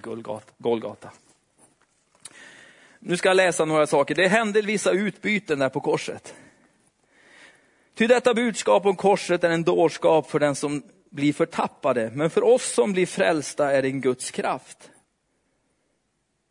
Golgata. 0.58 1.12
Nu 3.06 3.18
ska 3.18 3.30
jag 3.30 3.36
läsa 3.36 3.66
några 3.66 3.88
saker. 3.88 4.16
Det 4.16 4.28
hände 4.28 4.62
vissa 4.62 4.92
utbyten 4.92 5.60
där 5.60 5.70
på 5.70 5.80
korset. 5.80 6.34
Ty 7.96 8.08
detta 8.08 8.34
budskap 8.34 8.86
om 8.86 8.96
korset 8.96 9.44
är 9.44 9.50
en 9.50 9.64
dårskap 9.64 10.32
för 10.32 10.40
den 10.40 10.56
som 10.56 10.84
blir 11.10 11.34
förtappade, 11.34 12.12
men 12.14 12.30
för 12.30 12.44
oss 12.44 12.74
som 12.74 12.94
blir 12.94 13.06
frälsta 13.06 13.72
är 13.72 13.82
det 13.82 13.88
en 13.88 14.02
Guds 14.02 14.32
kraft. 14.32 14.92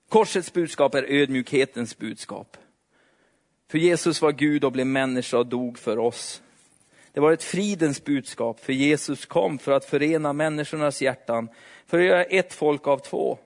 Korsets 0.08 0.52
budskap 0.52 0.94
är 0.94 1.02
ödmjukhetens 1.02 1.98
budskap. 1.98 2.56
För 3.70 3.78
Jesus 3.78 4.22
var 4.22 4.32
Gud 4.32 4.64
och 4.64 4.72
blev 4.72 4.86
människa 4.86 5.38
och 5.38 5.46
dog 5.46 5.78
för 5.78 5.98
oss. 5.98 6.42
Det 7.12 7.20
var 7.20 7.32
ett 7.32 7.44
fridens 7.44 8.04
budskap, 8.04 8.60
för 8.60 8.72
Jesus 8.72 9.26
kom 9.26 9.58
för 9.58 9.72
att 9.72 9.84
förena 9.84 10.32
människornas 10.32 11.02
hjärtan, 11.02 11.48
för 11.86 11.98
att 11.98 12.04
göra 12.04 12.24
ett 12.24 12.52
folk 12.52 12.86
av 12.86 12.98
två. 12.98 13.38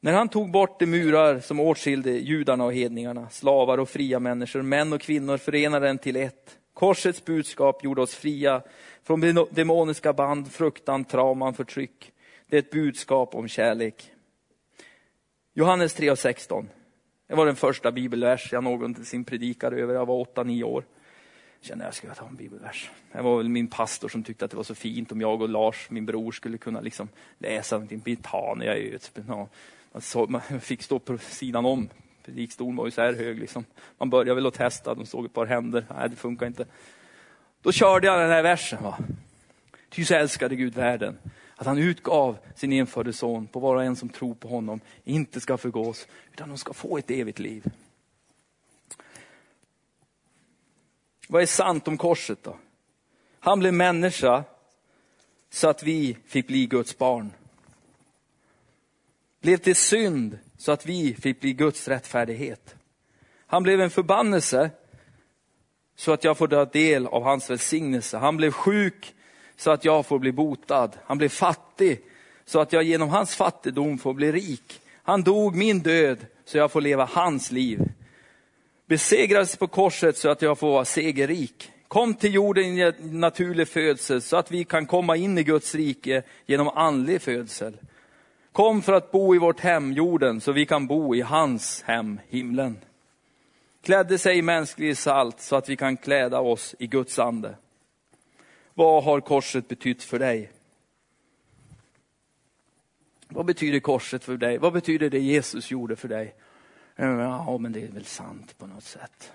När 0.00 0.12
han 0.12 0.28
tog 0.28 0.50
bort 0.50 0.80
de 0.80 0.86
murar 0.86 1.40
som 1.40 1.60
åtskilde 1.60 2.10
judarna 2.10 2.64
och 2.64 2.74
hedningarna, 2.74 3.28
slavar 3.30 3.78
och 3.78 3.88
fria 3.88 4.20
människor, 4.20 4.62
män 4.62 4.92
och 4.92 5.00
kvinnor 5.00 5.36
förenade 5.36 5.86
den 5.86 5.98
till 5.98 6.16
ett. 6.16 6.58
Korsets 6.74 7.24
budskap 7.24 7.84
gjorde 7.84 8.02
oss 8.02 8.14
fria 8.14 8.62
från 9.04 9.46
demoniska 9.50 10.12
band, 10.12 10.52
fruktan, 10.52 11.04
trauman, 11.04 11.54
förtryck. 11.54 12.12
Det 12.46 12.56
är 12.56 12.58
ett 12.58 12.70
budskap 12.70 13.34
om 13.34 13.48
kärlek. 13.48 14.10
Johannes 15.54 15.94
3 15.94 16.10
och 16.10 16.18
16. 16.18 16.68
Det 17.26 17.34
var 17.34 17.46
den 17.46 17.56
första 17.56 17.92
bibelvers 17.92 18.52
jag 18.52 18.64
någonsin 18.64 19.24
predikade 19.24 19.76
över. 19.76 19.94
Jag 19.94 20.06
var 20.06 20.24
8-9 20.24 20.62
år. 20.62 20.84
Jag 21.60 21.68
kände 21.68 21.84
att 21.84 21.88
jag 21.88 21.94
skulle 21.94 22.14
ta 22.14 22.26
en 22.26 22.36
bibelvers. 22.36 22.90
Det 23.12 23.22
var 23.22 23.36
väl 23.36 23.48
min 23.48 23.66
pastor 23.66 24.08
som 24.08 24.24
tyckte 24.24 24.44
att 24.44 24.50
det 24.50 24.56
var 24.56 24.64
så 24.64 24.74
fint 24.74 25.12
om 25.12 25.20
jag 25.20 25.42
och 25.42 25.48
Lars, 25.48 25.90
min 25.90 26.06
bror, 26.06 26.32
skulle 26.32 26.58
kunna 26.58 26.80
liksom 26.80 27.08
läsa 27.38 27.76
någonting. 27.76 27.98
Betania 27.98 28.76
är 28.76 28.98
ja, 29.28 29.48
Alltså, 29.96 30.26
man 30.26 30.40
fick 30.60 30.82
stå 30.82 30.98
på 30.98 31.18
sidan 31.18 31.66
om. 31.66 31.88
Predikstolen 32.22 32.76
var 32.76 32.84
ju 32.84 32.90
så 32.90 33.02
här 33.02 33.12
hög. 33.12 33.38
Liksom. 33.38 33.64
Man 33.98 34.10
började 34.10 34.34
väl 34.34 34.46
att 34.46 34.54
testa, 34.54 34.94
de 34.94 35.06
såg 35.06 35.24
ett 35.24 35.32
par 35.32 35.46
händer. 35.46 35.86
Nej, 35.96 36.08
det 36.10 36.16
funkar 36.16 36.46
inte. 36.46 36.66
Då 37.62 37.72
körde 37.72 38.06
jag 38.06 38.20
den 38.20 38.30
här 38.30 38.42
versen. 38.42 38.82
Va? 38.82 38.98
Ty 39.88 40.04
så 40.04 40.14
älskade 40.14 40.56
Gud 40.56 40.74
världen, 40.74 41.18
att 41.56 41.66
han 41.66 41.78
utgav 41.78 42.38
sin 42.54 42.72
enfödde 42.72 43.12
son 43.12 43.46
på 43.46 43.60
var 43.60 43.76
och 43.76 43.84
en 43.84 43.96
som 43.96 44.08
tror 44.08 44.34
på 44.34 44.48
honom, 44.48 44.80
inte 45.04 45.40
ska 45.40 45.56
förgås, 45.56 46.06
utan 46.32 46.48
de 46.48 46.58
ska 46.58 46.72
få 46.72 46.98
ett 46.98 47.10
evigt 47.10 47.38
liv. 47.38 47.64
Vad 51.28 51.42
är 51.42 51.46
sant 51.46 51.88
om 51.88 51.98
korset 51.98 52.42
då? 52.42 52.56
Han 53.40 53.58
blev 53.58 53.74
människa 53.74 54.44
så 55.50 55.68
att 55.68 55.82
vi 55.82 56.16
fick 56.26 56.46
bli 56.46 56.66
Guds 56.66 56.98
barn. 56.98 57.32
Blev 59.40 59.56
till 59.56 59.76
synd 59.76 60.38
så 60.58 60.72
att 60.72 60.86
vi 60.86 61.14
fick 61.14 61.40
bli 61.40 61.52
Guds 61.52 61.88
rättfärdighet. 61.88 62.74
Han 63.46 63.62
blev 63.62 63.80
en 63.80 63.90
förbannelse 63.90 64.70
så 65.96 66.12
att 66.12 66.24
jag 66.24 66.38
får 66.38 66.48
ta 66.48 66.64
del 66.64 67.06
av 67.06 67.22
hans 67.22 67.50
välsignelse. 67.50 68.16
Han 68.16 68.36
blev 68.36 68.50
sjuk 68.50 69.14
så 69.56 69.70
att 69.70 69.84
jag 69.84 70.06
får 70.06 70.18
bli 70.18 70.32
botad. 70.32 70.90
Han 71.04 71.18
blev 71.18 71.28
fattig 71.28 72.00
så 72.44 72.60
att 72.60 72.72
jag 72.72 72.82
genom 72.82 73.08
hans 73.08 73.34
fattigdom 73.34 73.98
får 73.98 74.14
bli 74.14 74.32
rik. 74.32 74.80
Han 75.02 75.22
dog 75.22 75.56
min 75.56 75.80
död 75.80 76.26
så 76.44 76.58
jag 76.58 76.72
får 76.72 76.80
leva 76.80 77.04
hans 77.04 77.50
liv. 77.50 77.80
Besegrades 78.86 79.56
på 79.56 79.66
korset 79.68 80.16
så 80.16 80.28
att 80.28 80.42
jag 80.42 80.58
får 80.58 80.70
vara 80.70 80.84
segerrik. 80.84 81.70
Kom 81.88 82.14
till 82.14 82.34
jorden 82.34 82.64
i 82.64 82.92
naturlig 83.00 83.68
födsel 83.68 84.22
så 84.22 84.36
att 84.36 84.50
vi 84.50 84.64
kan 84.64 84.86
komma 84.86 85.16
in 85.16 85.38
i 85.38 85.42
Guds 85.42 85.74
rike 85.74 86.22
genom 86.46 86.68
andlig 86.68 87.22
födsel. 87.22 87.76
Kom 88.56 88.82
för 88.82 88.92
att 88.92 89.10
bo 89.10 89.34
i 89.34 89.38
vårt 89.38 89.60
hem, 89.60 89.92
jorden, 89.92 90.40
så 90.40 90.52
vi 90.52 90.66
kan 90.66 90.86
bo 90.86 91.14
i 91.14 91.20
hans 91.20 91.82
hem, 91.82 92.20
himlen. 92.28 92.78
Klädde 93.82 94.18
sig 94.18 94.38
i 94.38 94.42
mänsklig 94.42 94.96
salt 94.96 95.40
så 95.40 95.56
att 95.56 95.68
vi 95.68 95.76
kan 95.76 95.96
kläda 95.96 96.40
oss 96.40 96.74
i 96.78 96.86
Guds 96.86 97.18
ande. 97.18 97.56
Vad 98.74 99.04
har 99.04 99.20
korset 99.20 99.68
betytt 99.68 100.02
för 100.02 100.18
dig? 100.18 100.52
Vad 103.28 103.46
betyder 103.46 103.80
korset 103.80 104.24
för 104.24 104.36
dig? 104.36 104.58
Vad 104.58 104.72
betyder 104.72 105.10
det 105.10 105.20
Jesus 105.20 105.70
gjorde 105.70 105.96
för 105.96 106.08
dig? 106.08 106.34
Ja, 106.94 107.58
men 107.58 107.72
det 107.72 107.82
är 107.82 107.88
väl 107.88 108.04
sant 108.04 108.58
på 108.58 108.66
något 108.66 108.84
sätt. 108.84 109.32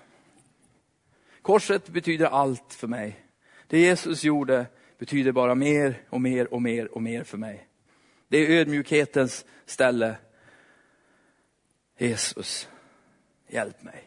Korset 1.42 1.88
betyder 1.88 2.26
allt 2.26 2.74
för 2.74 2.88
mig. 2.88 3.20
Det 3.66 3.80
Jesus 3.80 4.24
gjorde 4.24 4.66
betyder 4.98 5.32
bara 5.32 5.54
mer 5.54 6.02
och 6.10 6.20
mer 6.20 6.54
och 6.54 6.62
mer 6.62 6.94
och 6.94 7.02
mer 7.02 7.24
för 7.24 7.38
mig. 7.38 7.68
Det 8.32 8.38
är 8.38 8.50
ödmjukhetens 8.50 9.44
ställe. 9.66 10.16
Jesus, 11.98 12.68
hjälp 13.48 13.82
mig. 13.82 14.04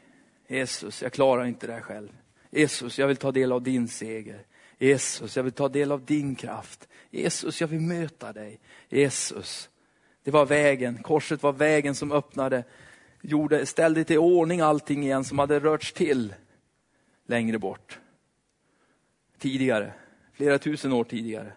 Jesus, 0.48 1.02
jag 1.02 1.14
klarar 1.14 1.46
inte 1.46 1.68
det 1.68 1.74
här 1.74 1.82
själv. 1.82 2.10
Jesus, 2.50 3.00
jag 3.00 3.08
vill 3.08 3.18
ta 3.18 3.32
del 3.32 3.52
av 3.52 3.62
din 3.62 3.88
seger. 3.88 4.46
Jesus, 4.78 5.38
jag 5.38 5.44
vill 5.44 5.54
ta 5.54 5.70
del 5.70 5.92
av 5.92 6.06
din 6.06 6.36
kraft. 6.36 6.88
Jesus, 7.10 7.62
jag 7.62 7.68
vill 7.68 7.82
möta 7.82 8.34
dig. 8.34 8.60
Jesus, 8.90 9.70
det 10.24 10.32
var 10.32 10.46
vägen, 10.46 11.04
korset 11.04 11.44
var 11.44 11.54
vägen 11.54 11.96
som 11.96 12.12
öppnade, 12.12 12.64
gjorde, 13.22 13.66
ställde 13.66 14.04
till 14.04 14.18
ordning 14.18 14.62
allting 14.62 15.04
igen 15.04 15.24
som 15.24 15.40
hade 15.40 15.60
rörts 15.60 15.94
till 15.94 16.34
längre 17.26 17.60
bort. 17.60 18.00
Tidigare, 19.38 19.94
flera 20.34 20.60
tusen 20.60 20.94
år 20.94 21.04
tidigare. 21.04 21.54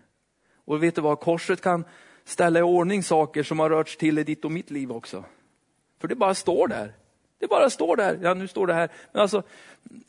Och 0.64 0.82
vet 0.82 0.94
du 0.94 1.00
vad, 1.00 1.20
korset 1.20 1.60
kan 1.60 1.84
ställa 2.28 2.58
i 2.58 2.62
ordning 2.62 3.02
saker 3.02 3.42
som 3.42 3.58
har 3.58 3.70
rörts 3.70 3.96
till 3.96 4.18
i 4.18 4.24
ditt 4.24 4.44
och 4.44 4.52
mitt 4.52 4.70
liv 4.70 4.92
också. 4.92 5.24
För 6.00 6.08
det 6.08 6.14
bara 6.14 6.34
står 6.34 6.68
där. 6.68 6.92
Det 7.38 7.46
bara 7.46 7.70
står 7.70 7.96
där. 7.96 8.18
Ja, 8.22 8.34
nu 8.34 8.48
står 8.48 8.66
det 8.66 8.74
här. 8.74 8.88
Men 9.12 9.22
alltså, 9.22 9.42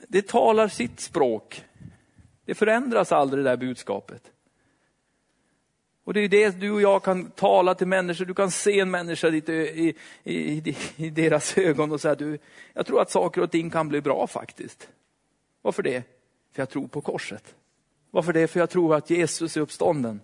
det 0.07 0.27
talar 0.27 0.67
sitt 0.67 0.99
språk. 0.99 1.63
Det 2.45 2.55
förändras 2.55 3.11
aldrig 3.11 3.43
det 3.43 3.49
där 3.49 3.57
budskapet. 3.57 4.31
Och 6.03 6.13
det 6.13 6.19
är 6.19 6.29
det 6.29 6.59
du 6.59 6.71
och 6.71 6.81
jag 6.81 7.03
kan 7.03 7.31
tala 7.31 7.75
till 7.75 7.87
människor. 7.87 8.25
Du 8.25 8.33
kan 8.33 8.51
se 8.51 8.79
en 8.79 8.91
människa 8.91 9.27
i, 9.27 9.37
i, 9.37 9.95
i, 10.23 10.77
i 10.95 11.09
deras 11.09 11.57
ögon 11.57 11.91
och 11.91 12.01
säga, 12.01 12.15
du, 12.15 12.37
jag 12.73 12.85
tror 12.85 13.01
att 13.01 13.11
saker 13.11 13.41
och 13.41 13.51
ting 13.51 13.69
kan 13.69 13.87
bli 13.87 14.01
bra 14.01 14.27
faktiskt. 14.27 14.89
Varför 15.61 15.83
det? 15.83 16.03
För 16.53 16.61
jag 16.61 16.69
tror 16.69 16.87
på 16.87 17.01
korset. 17.01 17.55
Varför 18.11 18.33
det? 18.33 18.47
För 18.47 18.59
jag 18.59 18.69
tror 18.69 18.95
att 18.95 19.09
Jesus 19.09 19.57
är 19.57 19.61
uppstånden. 19.61 20.21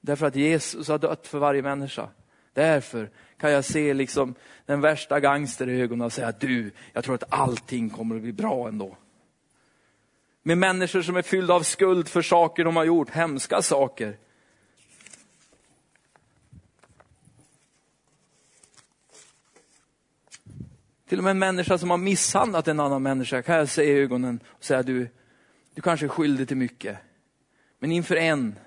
Därför 0.00 0.26
att 0.26 0.36
Jesus 0.36 0.88
har 0.88 0.98
dött 0.98 1.26
för 1.26 1.38
varje 1.38 1.62
människa. 1.62 2.08
Därför 2.52 3.10
kan 3.38 3.52
jag 3.52 3.64
se 3.64 3.94
liksom 3.94 4.34
den 4.66 4.80
värsta 4.80 5.20
gangster 5.20 5.68
i 5.68 5.80
ögonen 5.80 6.06
och 6.06 6.12
säga, 6.12 6.32
du, 6.40 6.70
jag 6.92 7.04
tror 7.04 7.14
att 7.14 7.32
allting 7.32 7.90
kommer 7.90 8.16
att 8.16 8.22
bli 8.22 8.32
bra 8.32 8.68
ändå. 8.68 8.96
Med 10.42 10.58
människor 10.58 11.02
som 11.02 11.16
är 11.16 11.22
fyllda 11.22 11.54
av 11.54 11.62
skuld 11.62 12.08
för 12.08 12.22
saker 12.22 12.64
de 12.64 12.76
har 12.76 12.84
gjort, 12.84 13.10
hemska 13.10 13.62
saker. 13.62 14.16
Till 21.08 21.18
och 21.18 21.24
med 21.24 21.30
en 21.30 21.38
människa 21.38 21.78
som 21.78 21.90
har 21.90 21.98
misshandlat 21.98 22.68
en 22.68 22.80
annan 22.80 23.02
människa 23.02 23.42
kan 23.42 23.56
jag 23.56 23.68
se 23.68 23.82
i 23.82 23.90
ögonen 23.90 24.40
och 24.46 24.64
säga, 24.64 24.82
du, 24.82 25.08
Du 25.74 25.82
kanske 25.82 26.06
är 26.06 26.08
skyldig 26.08 26.48
till 26.48 26.56
mycket. 26.56 26.98
Men 27.78 27.92
inför 27.92 28.16
en 28.16 28.58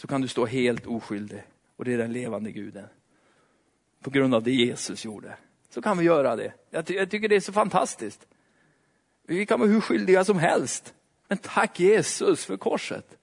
så 0.00 0.06
kan 0.06 0.20
du 0.20 0.28
stå 0.28 0.46
helt 0.46 0.86
oskyldig. 0.86 1.42
Och 1.76 1.84
det 1.84 1.92
är 1.92 1.98
den 1.98 2.12
levande 2.12 2.52
guden. 2.52 2.86
På 4.02 4.10
grund 4.10 4.34
av 4.34 4.42
det 4.42 4.50
Jesus 4.50 5.04
gjorde. 5.04 5.36
Så 5.70 5.82
kan 5.82 5.98
vi 5.98 6.04
göra 6.04 6.36
det. 6.36 6.52
Jag, 6.70 6.86
ty 6.86 6.94
jag 6.94 7.10
tycker 7.10 7.28
det 7.28 7.36
är 7.36 7.40
så 7.40 7.52
fantastiskt. 7.52 8.26
Vi 9.26 9.46
kan 9.46 9.60
vara 9.60 9.70
hur 9.70 9.80
skyldiga 9.80 10.24
som 10.24 10.38
helst. 10.38 10.94
Men 11.28 11.38
tack 11.38 11.80
Jesus 11.80 12.44
för 12.44 12.56
korset. 12.56 13.16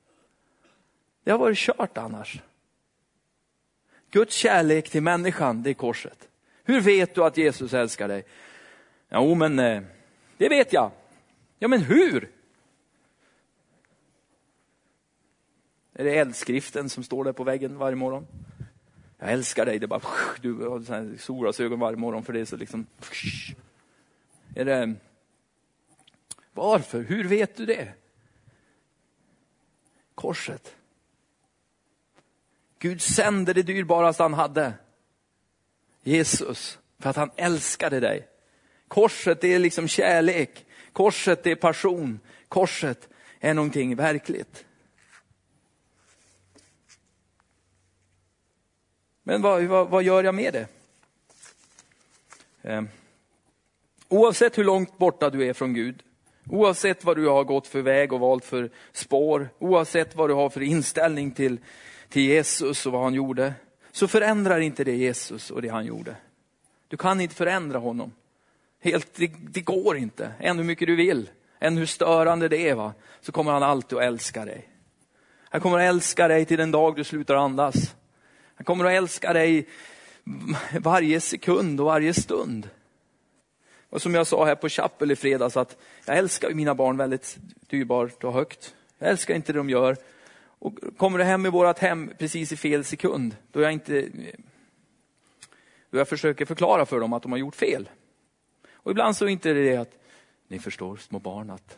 Det 1.23 1.31
har 1.31 1.37
varit 1.37 1.57
kört 1.57 1.97
annars. 1.97 2.41
Guds 4.11 4.35
kärlek 4.35 4.89
till 4.89 5.03
människan, 5.03 5.63
det 5.63 5.69
är 5.69 5.73
korset. 5.73 6.27
Hur 6.63 6.81
vet 6.81 7.15
du 7.15 7.23
att 7.23 7.37
Jesus 7.37 7.73
älskar 7.73 8.07
dig? 8.07 8.25
Jo, 9.09 9.35
men 9.35 9.59
eh, 9.59 9.81
det 10.37 10.49
vet 10.49 10.73
jag. 10.73 10.91
Ja, 11.59 11.67
men 11.67 11.81
hur? 11.81 12.29
Är 15.99 16.03
det 16.03 16.17
eldskriften 16.17 16.89
som 16.89 17.03
står 17.03 17.23
där 17.23 17.31
på 17.31 17.43
väggen 17.43 17.77
varje 17.77 17.95
morgon? 17.95 18.27
Jag 19.17 19.31
älskar 19.31 19.65
dig. 19.65 19.79
Det 19.79 19.85
är 19.85 19.87
bara, 19.87 20.01
du 20.41 20.53
har 20.53 21.17
solglasögon 21.17 21.79
varje 21.79 21.97
morgon 21.97 22.23
för 22.23 22.33
det 22.33 22.39
är 22.39 22.45
så 22.45 22.57
liksom... 22.57 22.87
Är 24.55 24.65
det... 24.65 24.95
Varför? 26.53 27.01
Hur 27.01 27.23
vet 27.23 27.55
du 27.55 27.65
det? 27.65 27.93
Korset. 30.15 30.75
Gud 32.79 33.01
sände 33.01 33.53
det 33.53 33.63
dyrbaraste 33.63 34.23
han 34.23 34.33
hade. 34.33 34.73
Jesus, 36.03 36.79
för 36.99 37.09
att 37.09 37.15
han 37.15 37.31
älskade 37.35 37.99
dig. 37.99 38.27
Korset 38.87 39.43
är 39.43 39.59
liksom 39.59 39.87
kärlek. 39.87 40.65
Korset 40.93 41.47
är 41.47 41.55
passion. 41.55 42.19
Korset 42.47 43.09
är 43.39 43.53
någonting 43.53 43.95
verkligt. 43.95 44.66
Men 49.27 49.41
vad, 49.41 49.63
vad, 49.63 49.89
vad 49.89 50.03
gör 50.03 50.23
jag 50.23 50.35
med 50.35 50.53
det? 50.53 50.67
Eh, 52.61 52.81
oavsett 54.07 54.57
hur 54.57 54.63
långt 54.63 54.97
borta 54.97 55.29
du 55.29 55.45
är 55.45 55.53
från 55.53 55.73
Gud, 55.73 56.03
oavsett 56.49 57.03
vad 57.03 57.17
du 57.17 57.27
har 57.27 57.43
gått 57.43 57.67
för 57.67 57.81
väg 57.81 58.13
och 58.13 58.19
valt 58.19 58.45
för 58.45 58.69
spår, 58.91 59.49
oavsett 59.59 60.15
vad 60.15 60.29
du 60.29 60.33
har 60.33 60.49
för 60.49 60.61
inställning 60.61 61.31
till, 61.31 61.59
till 62.09 62.21
Jesus 62.21 62.85
och 62.85 62.91
vad 62.91 63.03
han 63.03 63.13
gjorde, 63.13 63.53
så 63.91 64.07
förändrar 64.07 64.59
inte 64.59 64.83
det 64.83 64.95
Jesus 64.95 65.51
och 65.51 65.61
det 65.61 65.69
han 65.69 65.85
gjorde. 65.85 66.15
Du 66.87 66.97
kan 66.97 67.21
inte 67.21 67.35
förändra 67.35 67.79
honom. 67.79 68.11
Helt, 68.81 69.13
det, 69.15 69.31
det 69.49 69.61
går 69.61 69.97
inte, 69.97 70.31
än 70.39 70.57
hur 70.57 70.65
mycket 70.65 70.87
du 70.87 70.95
vill, 70.95 71.29
än 71.59 71.77
hur 71.77 71.85
störande 71.85 72.47
det 72.47 72.69
är, 72.69 72.75
va? 72.75 72.93
så 73.21 73.31
kommer 73.31 73.51
han 73.51 73.63
alltid 73.63 73.97
att 73.97 74.03
älska 74.03 74.45
dig. 74.45 74.69
Han 75.49 75.61
kommer 75.61 75.77
att 75.77 75.89
älska 75.89 76.27
dig 76.27 76.45
till 76.45 76.57
den 76.57 76.71
dag 76.71 76.95
du 76.95 77.03
slutar 77.03 77.35
andas. 77.35 77.96
Han 78.57 78.65
kommer 78.65 78.85
att 78.85 78.91
älska 78.91 79.33
dig 79.33 79.67
varje 80.79 81.21
sekund 81.21 81.79
och 81.79 81.85
varje 81.85 82.13
stund. 82.13 82.69
Och 83.89 84.01
som 84.01 84.13
jag 84.13 84.27
sa 84.27 84.45
här 84.45 84.55
på 84.55 84.69
Chapel 84.69 85.11
i 85.11 85.15
fredags, 85.15 85.57
att 85.57 85.77
jag 86.05 86.17
älskar 86.17 86.53
mina 86.53 86.75
barn 86.75 86.97
väldigt 86.97 87.37
dyrbart 87.67 88.23
och 88.23 88.33
högt. 88.33 88.75
Jag 88.97 89.09
älskar 89.09 89.35
inte 89.35 89.53
det 89.53 89.59
de 89.59 89.69
gör. 89.69 89.97
Och 90.59 90.79
kommer 90.97 91.17
du 91.17 91.23
hem 91.23 91.45
i 91.45 91.49
vårt 91.49 91.79
hem 91.79 92.11
precis 92.17 92.51
i 92.51 92.57
fel 92.57 92.83
sekund, 92.83 93.35
då 93.51 93.61
jag 93.61 93.73
inte 93.73 94.09
då 95.89 95.97
jag 95.97 96.07
försöker 96.07 96.45
förklara 96.45 96.85
för 96.85 96.99
dem 96.99 97.13
att 97.13 97.23
de 97.23 97.31
har 97.31 97.39
gjort 97.39 97.55
fel. 97.55 97.89
Och 98.71 98.91
ibland 98.91 99.17
så 99.17 99.25
är 99.25 99.29
inte 99.29 99.53
det 99.53 99.77
att, 99.77 99.99
ni 100.47 100.59
förstår 100.59 100.97
små 100.97 101.19
barn 101.19 101.49
att 101.49 101.77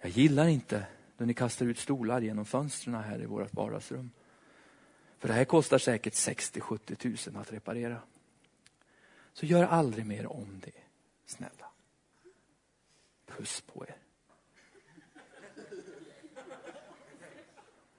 jag 0.00 0.10
gillar 0.10 0.48
inte 0.48 0.86
när 1.16 1.26
ni 1.26 1.34
kastar 1.34 1.66
ut 1.66 1.78
stolar 1.78 2.20
genom 2.20 2.44
fönstren 2.44 2.94
här 2.94 3.22
i 3.22 3.26
vårt 3.26 3.54
vardagsrum. 3.54 4.10
För 5.24 5.28
det 5.28 5.34
här 5.34 5.44
kostar 5.44 5.78
säkert 5.78 6.12
60-70 6.12 6.94
tusen 6.94 7.36
att 7.36 7.52
reparera. 7.52 7.98
Så 9.32 9.46
gör 9.46 9.64
aldrig 9.64 10.06
mer 10.06 10.32
om 10.32 10.60
det, 10.64 10.70
snälla. 11.26 11.66
Puss 13.26 13.60
på 13.60 13.86
er. 13.86 13.96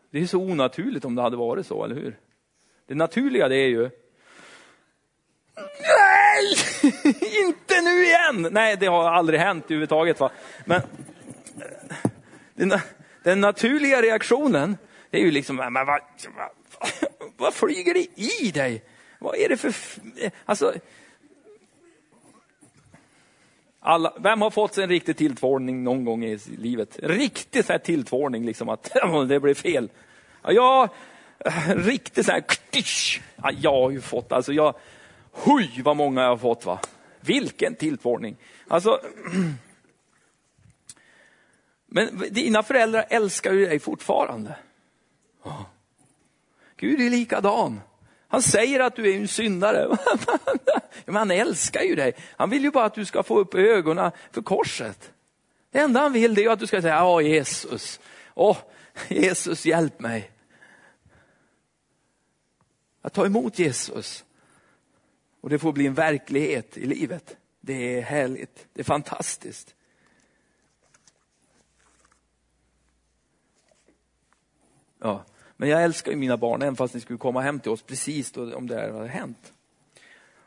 Det 0.10 0.20
är 0.20 0.28
så 0.28 0.40
onaturligt 0.40 1.06
om 1.06 1.16
det 1.16 1.22
hade 1.22 1.38
varit 1.38 1.68
så, 1.68 1.84
eller 1.84 1.96
hur? 1.96 2.20
Det 2.86 2.96
naturliga 2.96 3.48
det 3.48 3.56
är 3.56 3.70
ju 3.70 3.90
Nej! 5.56 6.56
Inte 7.46 7.82
nu 7.82 8.06
igen! 8.06 8.48
Nej, 8.52 8.78
det 8.78 8.88
har 8.88 9.10
aldrig 9.10 9.40
hänt 9.40 9.66
överhuvudtaget. 9.66 10.20
Va? 10.20 10.32
Men 10.66 10.82
den, 12.54 12.80
den 13.24 13.42
naturliga 13.42 14.02
reaktionen, 14.02 14.78
det 15.10 15.18
är 15.18 15.22
ju 15.22 15.32
liksom, 15.32 15.56
men 15.56 15.86
vad, 15.86 16.02
vad, 17.38 17.54
flyger 17.54 17.94
det 17.94 18.22
i 18.22 18.52
dig? 18.52 18.84
Vad 19.20 19.36
är 19.36 19.50
det 19.50 19.58
för... 19.58 19.74
Alltså, 20.46 20.74
alla, 23.80 24.14
vem 24.20 24.42
har 24.42 24.50
fått 24.50 24.74
sig 24.74 24.84
en 24.84 24.90
riktig 24.90 25.18
tilltvårning 25.18 25.84
någon 25.84 26.06
gång 26.06 26.26
i 26.26 26.40
livet? 26.58 27.00
Riktig 27.04 27.66
så 27.66 27.72
här 27.72 27.80
tilltvårning, 27.80 28.46
liksom 28.46 28.70
att 28.70 28.96
det 29.28 29.40
blev 29.40 29.54
fel. 29.54 29.90
Ja, 30.44 30.52
jag, 30.52 30.90
riktigt 31.86 32.26
så 32.26 32.32
här, 32.32 32.44
ja, 33.36 33.52
jag 33.62 33.72
har 33.72 33.92
ju 33.92 34.02
fått, 34.02 34.32
alltså 34.32 34.54
jag, 34.54 34.76
Oj, 35.44 35.82
vad 35.84 35.98
många 35.98 36.22
jag 36.22 36.30
har 36.30 36.38
fått 36.38 36.66
va. 36.66 36.80
Vilken 37.22 37.76
tilltvårning. 37.76 38.38
Alltså, 38.68 39.00
men 41.86 42.24
dina 42.32 42.64
föräldrar 42.64 43.06
älskar 43.10 43.54
ju 43.54 43.66
dig 43.66 43.80
fortfarande. 43.80 44.56
Gud 46.78 47.02
är 47.02 47.10
likadan. 47.10 47.82
Han 48.28 48.42
säger 48.42 48.80
att 48.80 48.96
du 48.96 49.14
är 49.14 49.18
en 49.18 49.28
syndare. 49.28 49.98
Men 51.06 51.16
han 51.16 51.32
älskar 51.32 51.82
ju 51.82 51.96
dig. 51.96 52.16
Han 52.38 52.50
vill 52.50 52.64
ju 52.64 52.72
bara 52.72 52.86
att 52.86 52.94
du 52.94 53.06
ska 53.06 53.24
få 53.24 53.40
upp 53.40 53.56
ögonen 53.56 54.12
för 54.32 54.42
korset. 54.42 55.12
Det 55.72 55.80
enda 55.80 56.00
han 56.00 56.14
vill 56.14 56.40
är 56.40 56.50
att 56.50 56.60
du 56.60 56.68
ska 56.68 56.82
säga, 56.82 56.96
ja 56.96 57.22
Jesus, 57.22 58.00
åh 58.34 58.58
Jesus 59.08 59.66
hjälp 59.66 60.00
mig. 60.00 60.32
Att 63.02 63.14
ta 63.14 63.26
emot 63.26 63.60
Jesus. 63.60 64.26
Och 65.42 65.50
det 65.50 65.60
får 65.60 65.74
bli 65.74 65.88
en 65.88 65.94
verklighet 65.94 66.78
i 66.78 66.86
livet. 66.86 67.38
Det 67.62 67.98
är 67.98 68.02
härligt, 68.02 68.68
det 68.74 68.82
är 68.82 68.84
fantastiskt. 68.84 69.76
Ja, 75.00 75.24
men 75.58 75.70
jag 75.70 75.84
älskar 75.84 76.12
ju 76.12 76.18
mina 76.18 76.38
barn, 76.38 76.62
även 76.62 76.76
fast 76.76 76.94
ni 76.94 77.00
skulle 77.00 77.20
komma 77.20 77.42
hem 77.42 77.60
till 77.60 77.72
oss 77.72 77.82
precis 77.82 78.32
då, 78.32 78.56
om 78.56 78.68
det 78.68 78.76
här 78.76 78.92
hade 78.92 79.08
hänt. 79.08 79.54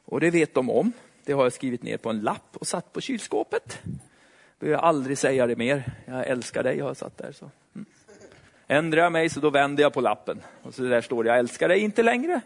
Och 0.04 0.20
det 0.20 0.30
vet 0.30 0.54
de 0.54 0.70
om. 0.70 0.92
Det 1.24 1.32
har 1.32 1.42
jag 1.42 1.52
skrivit 1.52 1.82
ner 1.82 1.96
på 1.96 2.10
en 2.10 2.20
lapp 2.20 2.56
och 2.56 2.66
satt 2.66 2.92
på 2.92 3.00
kylskåpet. 3.00 3.78
Behöver 4.58 4.76
jag 4.76 4.84
aldrig 4.84 5.18
säga 5.18 5.46
det 5.46 5.56
mer. 5.56 5.92
Jag 6.04 6.26
älskar 6.26 6.62
dig, 6.62 6.80
har 6.80 6.88
jag 6.88 6.96
satt 6.96 7.18
där. 7.18 7.32
Så. 7.32 7.50
Mm. 7.74 7.86
Ändrar 8.66 9.02
jag 9.02 9.12
mig 9.12 9.28
så 9.28 9.40
då 9.40 9.50
vänder 9.50 9.82
jag 9.82 9.92
på 9.92 10.00
lappen. 10.00 10.40
Och 10.62 10.74
så 10.74 10.82
där 10.82 11.00
står 11.00 11.24
det, 11.24 11.30
jag 11.30 11.38
älskar 11.38 11.68
dig 11.68 11.80
inte 11.80 12.02
längre 12.02 12.40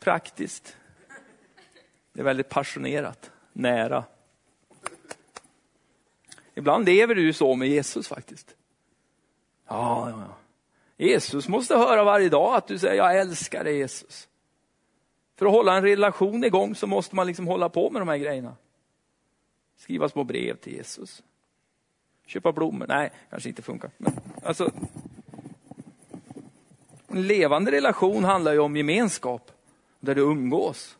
praktiskt. 0.00 0.76
Det 2.12 2.20
är 2.20 2.24
väldigt 2.24 2.48
passionerat, 2.48 3.30
nära. 3.52 4.04
Ibland 6.54 6.84
lever 6.84 7.14
du 7.14 7.32
så 7.32 7.54
med 7.54 7.68
Jesus 7.68 8.08
faktiskt. 8.08 8.54
Ja, 9.70 10.10
ja, 10.10 10.16
ja. 10.28 10.36
Jesus 11.06 11.48
måste 11.48 11.76
höra 11.76 12.04
varje 12.04 12.28
dag 12.28 12.54
att 12.54 12.66
du 12.66 12.78
säger 12.78 12.94
jag 12.94 13.18
älskar 13.18 13.64
dig 13.64 13.76
Jesus. 13.76 14.28
För 15.36 15.46
att 15.46 15.52
hålla 15.52 15.76
en 15.76 15.82
relation 15.82 16.44
igång 16.44 16.74
så 16.74 16.86
måste 16.86 17.16
man 17.16 17.26
liksom 17.26 17.46
hålla 17.46 17.68
på 17.68 17.90
med 17.90 18.02
de 18.02 18.08
här 18.08 18.16
grejerna. 18.16 18.56
Skriva 19.76 20.08
små 20.08 20.24
brev 20.24 20.56
till 20.56 20.72
Jesus. 20.72 21.22
Köpa 22.26 22.52
blommor. 22.52 22.86
Nej, 22.88 23.10
kanske 23.30 23.48
inte 23.48 23.62
funkar. 23.62 23.90
Men, 23.96 24.20
alltså, 24.42 24.70
en 27.08 27.26
levande 27.26 27.70
relation 27.70 28.24
handlar 28.24 28.52
ju 28.52 28.58
om 28.58 28.76
gemenskap 28.76 29.52
där 30.00 30.14
du 30.14 30.20
umgås. 30.20 30.96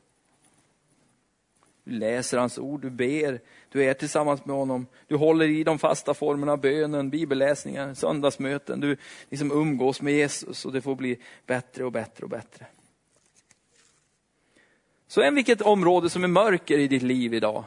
Du 1.85 1.91
läser 1.91 2.39
hans 2.39 2.59
ord, 2.59 2.81
du 2.81 2.91
ber, 2.91 3.41
du 3.69 3.85
är 3.85 3.95
tillsammans 3.95 4.45
med 4.45 4.57
honom. 4.57 4.87
Du 5.07 5.17
håller 5.17 5.49
i 5.49 5.65
de 5.65 5.79
fasta 5.79 6.15
formerna, 6.15 6.57
bönen, 6.57 7.11
bibelläsningar, 7.11 7.95
söndagsmöten. 7.95 8.81
Du 8.81 8.97
liksom 9.29 9.53
umgås 9.53 10.03
med 10.03 10.15
Jesus 10.15 10.65
och 10.65 10.73
det 10.73 10.81
får 10.81 10.95
bli 10.95 11.19
bättre 11.47 11.85
och 11.85 11.93
bättre 11.93 12.25
och 12.25 12.31
bättre. 12.31 12.67
Så 15.09 15.23
än 15.23 15.35
vilket 15.35 15.63
område 15.63 16.11
som 16.11 16.25
är 16.25 16.29
mörker 16.29 16.79
i 16.79 16.89
ditt 16.89 17.03
liv 17.03 17.35
idag, 17.35 17.65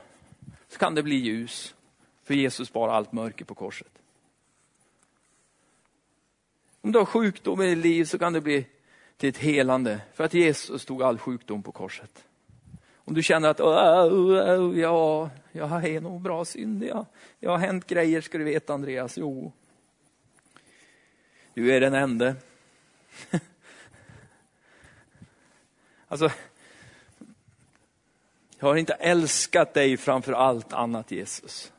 så 0.68 0.80
kan 0.80 0.96
det 0.96 1.04
bli 1.04 1.16
ljus. 1.16 1.76
För 2.24 2.34
Jesus 2.34 2.74
bar 2.74 2.90
allt 2.90 3.12
mörker 3.12 3.46
på 3.46 3.56
korset. 3.56 3.92
Om 6.82 6.92
du 6.92 7.00
har 7.00 7.06
sjukdom 7.06 7.62
i 7.62 7.76
ditt 7.76 7.86
liv 7.86 8.06
så 8.06 8.20
kan 8.20 8.34
det 8.34 8.42
bli 8.42 8.66
till 9.18 9.30
ett 9.30 9.38
helande. 9.38 10.02
För 10.14 10.24
att 10.24 10.34
Jesus 10.34 10.86
tog 10.86 11.04
all 11.04 11.18
sjukdom 11.18 11.64
på 11.64 11.72
korset. 11.72 12.24
Om 13.06 13.14
du 13.14 13.24
känner 13.24 13.50
att 13.50 13.60
ja, 13.60 15.30
jag 15.52 15.86
är 15.86 16.02
nog 16.02 16.22
bra 16.22 16.46
syndig. 16.46 16.90
Ja. 16.90 17.06
Jag 17.40 17.52
har 17.52 17.58
hänt 17.58 17.88
grejer 17.88 18.22
ska 18.22 18.38
du 18.38 18.44
veta 18.44 18.74
Andreas. 18.74 19.18
Jo. 19.18 19.52
Du 21.54 21.76
är 21.76 21.82
den 21.82 21.94
ende. 21.94 22.36
alltså, 26.08 26.32
jag 28.60 28.68
har 28.68 28.76
inte 28.76 28.94
älskat 28.94 29.74
dig 29.74 29.98
framför 29.98 30.34
allt 30.34 30.74
annat 30.74 31.12
Jesus. 31.12 31.74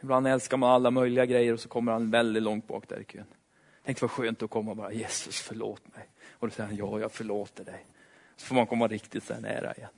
Ibland 0.00 0.26
älskar 0.26 0.56
man 0.56 0.70
alla 0.70 0.90
möjliga 0.90 1.26
grejer 1.26 1.52
och 1.52 1.60
så 1.60 1.68
kommer 1.68 1.92
han 1.92 2.10
väldigt 2.10 2.42
långt 2.42 2.66
bak 2.66 2.88
där 2.88 3.00
i 3.00 3.04
kön. 3.04 3.24
Tänk 3.84 4.00
vad 4.00 4.10
skönt 4.10 4.42
att 4.42 4.50
komma 4.50 4.70
och 4.70 4.76
bara, 4.76 4.92
Jesus 4.92 5.40
förlåt 5.40 5.96
mig. 5.96 6.08
Och 6.30 6.48
då 6.48 6.54
säger 6.54 6.68
han, 6.68 6.76
ja 6.76 7.00
jag 7.00 7.12
förlåter 7.12 7.64
dig. 7.64 7.86
Så 8.42 8.48
får 8.48 8.54
man 8.54 8.66
komma 8.66 8.86
riktigt 8.86 9.24
så 9.24 9.34
nära 9.34 9.74
igen. 9.74 9.90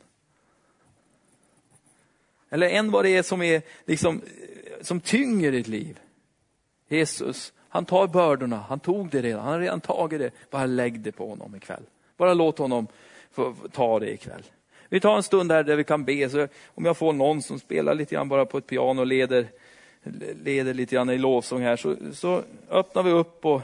Eller 2.51 2.69
än 2.69 2.91
vad 2.91 3.05
det 3.05 3.11
är 3.11 3.23
som, 3.23 3.43
är 3.43 3.63
liksom, 3.85 4.23
som 4.81 5.01
tynger 5.01 5.53
ditt 5.53 5.69
liv. 5.69 6.01
Jesus, 6.89 7.53
han 7.69 7.85
tar 7.85 8.07
bördorna, 8.07 8.57
han 8.69 8.81
tog 8.81 9.11
det 9.11 9.23
redan, 9.23 9.41
han 9.45 9.53
har 9.53 9.61
redan 9.61 9.81
tagit 9.81 10.19
det. 10.19 10.31
Bara 10.51 10.67
lägg 10.67 11.01
det 11.01 11.13
på 11.13 11.29
honom 11.29 11.57
ikväll. 11.57 11.83
Bara 12.17 12.35
låt 12.35 12.59
honom 12.59 12.87
få 13.33 13.55
ta 13.73 13.99
det 13.99 14.13
ikväll. 14.13 14.43
Vi 14.89 15.01
tar 15.01 15.17
en 15.17 15.23
stund 15.23 15.53
här 15.53 15.63
där 15.63 15.77
vi 15.77 15.85
kan 15.85 16.05
be, 16.05 16.29
så 16.31 16.49
om 16.67 16.85
jag 16.85 16.97
får 16.97 17.13
någon 17.13 17.43
som 17.43 17.59
spelar 17.59 17.95
lite 17.95 18.15
grann 18.15 18.29
bara 18.29 18.47
på 18.47 18.59
ett 18.59 18.67
piano 18.67 19.01
och 19.01 19.07
leder, 19.07 19.47
leder 20.45 20.75
lite 20.75 20.95
grann 20.95 21.11
i 21.11 21.19
lovsång 21.19 21.63
här, 21.63 21.77
så, 21.77 21.97
så 22.13 22.43
öppnar 22.71 23.03
vi 23.03 23.11
upp 23.11 23.45
och 23.45 23.63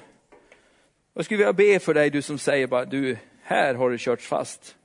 jag 1.14 1.24
skulle 1.24 1.38
vilja 1.38 1.52
be 1.52 1.78
för 1.78 1.94
dig, 1.94 2.10
du 2.10 2.22
som 2.22 2.38
säger 2.38 2.66
bara, 2.66 2.84
du, 2.84 3.16
här 3.50 3.74
har 3.74 3.90
du 3.90 3.98
kört 3.98 4.20
fast. 4.20 4.76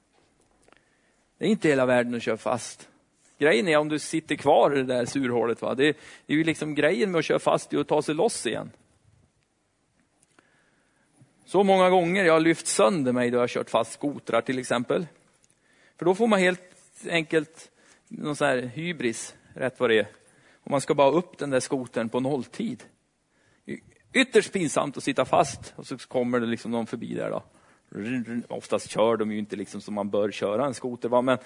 Det 1.38 1.46
är 1.46 1.50
inte 1.50 1.70
hela 1.70 1.86
världen 1.86 2.16
att 2.16 2.24
köra 2.24 2.38
fast. 2.38 2.90
Grejen 3.38 3.68
är 3.68 3.78
om 3.78 3.90
du 3.90 4.00
sitter 4.00 4.36
kvar 4.36 4.74
i 4.74 4.78
det 4.78 4.84
där 4.84 5.06
surhålet, 5.06 5.62
va? 5.62 5.76
Det, 5.76 5.98
det 6.26 6.34
är 6.34 6.38
ju 6.38 6.44
liksom 6.44 6.76
grejen 6.76 7.12
med 7.12 7.20
att 7.20 7.26
köra 7.26 7.40
fast, 7.40 7.70
det 7.70 7.78
är 7.78 7.82
att 7.82 7.88
ta 7.88 8.02
sig 8.02 8.16
loss 8.16 8.46
igen. 8.46 8.72
Så 11.46 11.64
många 11.64 11.90
gånger 11.90 12.26
jag 12.26 12.34
har 12.34 12.40
lyft 12.40 12.68
sönder 12.68 13.12
mig 13.12 13.30
då 13.30 13.36
jag 13.36 13.42
har 13.42 13.48
kört 13.48 13.70
fast 13.70 13.94
skotrar 13.94 14.42
till 14.42 14.60
exempel. 14.60 15.08
För 15.98 16.06
då 16.06 16.16
får 16.16 16.28
man 16.28 16.40
helt 16.40 16.62
enkelt 17.10 17.72
någon 18.08 18.36
sån 18.36 18.48
här 18.48 18.58
hybris, 18.58 19.36
rätt 19.54 19.80
vad 19.80 19.90
det 19.90 20.00
är. 20.00 20.08
Och 20.64 20.72
man 20.72 20.82
ska 20.82 20.94
bara 20.94 21.12
upp 21.12 21.38
den 21.38 21.50
där 21.50 21.60
skotern 21.60 22.10
på 22.10 22.20
nolltid. 22.20 22.84
Ytterst 24.14 24.54
pinsamt 24.54 24.98
att 24.98 25.04
sitta 25.04 25.26
fast 25.26 25.74
och 25.76 25.88
så 25.88 25.98
kommer 25.98 26.40
det 26.40 26.46
liksom 26.46 26.72
någon 26.72 26.88
förbi 26.88 27.14
där 27.14 27.30
då. 27.30 27.44
Oftast 28.48 28.90
kör 28.90 29.18
de 29.18 29.32
ju 29.32 29.38
inte 29.38 29.56
liksom 29.56 29.82
som 29.82 29.94
man 29.94 30.10
bör 30.10 30.32
köra 30.32 30.66
en 30.66 30.74
skoter, 30.74 31.10
va? 31.10 31.22
men 31.22 31.38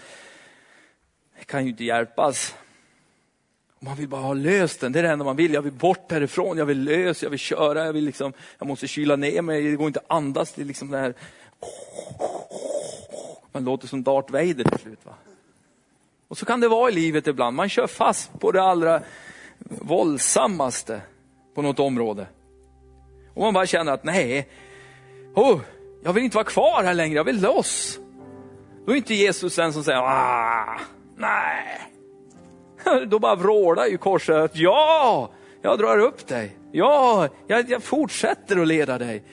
det 1.40 1.46
kan 1.46 1.64
ju 1.64 1.72
inte 1.72 1.84
hjälpas. 1.84 2.56
Man 3.80 3.96
vill 3.96 4.08
bara 4.08 4.22
ha 4.22 4.34
löst 4.34 4.82
den, 4.82 4.92
det 4.92 5.00
är 5.00 5.04
det 5.04 5.10
enda 5.10 5.26
man 5.26 5.36
vill. 5.36 5.54
Jag 5.54 5.62
vill 5.62 5.74
bort 5.74 6.12
härifrån, 6.12 6.58
jag 6.58 6.66
vill 6.66 6.84
lösa, 6.84 7.26
jag 7.26 7.30
vill 7.30 7.40
köra, 7.40 7.86
jag 7.86 7.94
vill 7.94 8.06
liksom, 8.06 8.34
jag 8.60 8.68
måste 8.68 8.88
kyla 8.88 9.16
ner 9.16 9.42
mig, 9.42 9.64
det 9.64 9.76
går 9.76 9.88
inte 9.88 10.00
att 10.00 10.12
andas. 10.12 10.54
Det 10.54 10.62
är 10.62 10.66
liksom 10.66 10.92
det 10.92 10.98
här 10.98 11.14
man 13.52 13.64
låter 13.64 13.88
som 13.88 14.04
Darth 14.04 14.32
Vader 14.32 14.64
till 14.64 14.80
slut. 14.80 15.06
Va? 15.06 15.14
Och 16.28 16.38
så 16.38 16.46
kan 16.46 16.60
det 16.60 16.68
vara 16.68 16.90
i 16.90 16.94
livet 16.94 17.28
ibland. 17.28 17.56
Man 17.56 17.70
kör 17.70 17.88
fast 17.88 18.40
på 18.40 18.52
det 18.52 18.64
allra 18.64 19.02
våldsammaste 19.60 21.02
på 21.54 21.62
något 21.62 21.80
område. 21.80 22.28
Och 23.34 23.42
man 23.42 23.54
bara 23.54 23.66
känner 23.66 23.92
att 23.92 24.04
nej, 24.04 24.48
oh, 25.34 25.60
jag 26.04 26.14
vill 26.14 26.24
inte 26.24 26.38
vara 26.38 26.46
kvar 26.46 26.84
här 26.84 26.94
längre, 26.94 27.16
jag 27.16 27.24
vill 27.24 27.42
loss. 27.42 28.00
Då 28.86 28.92
är 28.92 28.96
inte 28.96 29.14
Jesus 29.14 29.56
den 29.56 29.74
som 29.74 29.84
säger, 29.84 30.00
ah, 30.00 30.80
nej. 31.18 31.82
Då 33.08 33.20
bara 33.20 33.36
vrålar 33.36 33.86
ju 33.86 33.98
korset, 33.98 34.52
ja, 34.54 35.32
jag 35.62 35.80
drar 35.80 36.00
upp 36.00 36.28
dig. 36.28 36.58
Ja, 36.72 37.28
jag, 37.48 37.70
jag 37.70 37.84
fortsätter 37.84 38.58
att 38.58 38.68
leda 38.68 38.98
dig. 38.98 39.24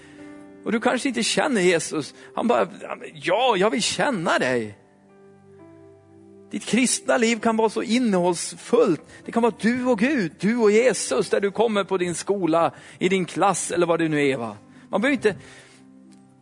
Och 0.64 0.72
du 0.72 0.80
kanske 0.80 1.08
inte 1.08 1.22
känner 1.22 1.60
Jesus. 1.60 2.14
Han 2.34 2.48
bara, 2.48 2.68
ja, 3.14 3.56
jag 3.56 3.70
vill 3.70 3.82
känna 3.82 4.38
dig. 4.38 4.78
Ditt 6.50 6.64
kristna 6.64 7.16
liv 7.16 7.40
kan 7.40 7.56
vara 7.56 7.68
så 7.68 7.82
innehållsfullt. 7.82 9.02
Det 9.24 9.32
kan 9.32 9.42
vara 9.42 9.54
du 9.60 9.84
och 9.84 9.98
Gud, 9.98 10.32
du 10.40 10.56
och 10.56 10.70
Jesus, 10.70 11.30
där 11.30 11.40
du 11.40 11.50
kommer 11.50 11.84
på 11.84 11.98
din 11.98 12.14
skola, 12.14 12.72
i 12.98 13.08
din 13.08 13.24
klass 13.24 13.70
eller 13.70 13.86
vad 13.86 13.98
det 13.98 14.08
nu 14.08 14.28
är. 14.28 14.36
Va? 14.36 14.56
Man 14.88 15.00
behöver 15.00 15.14
inte... 15.14 15.34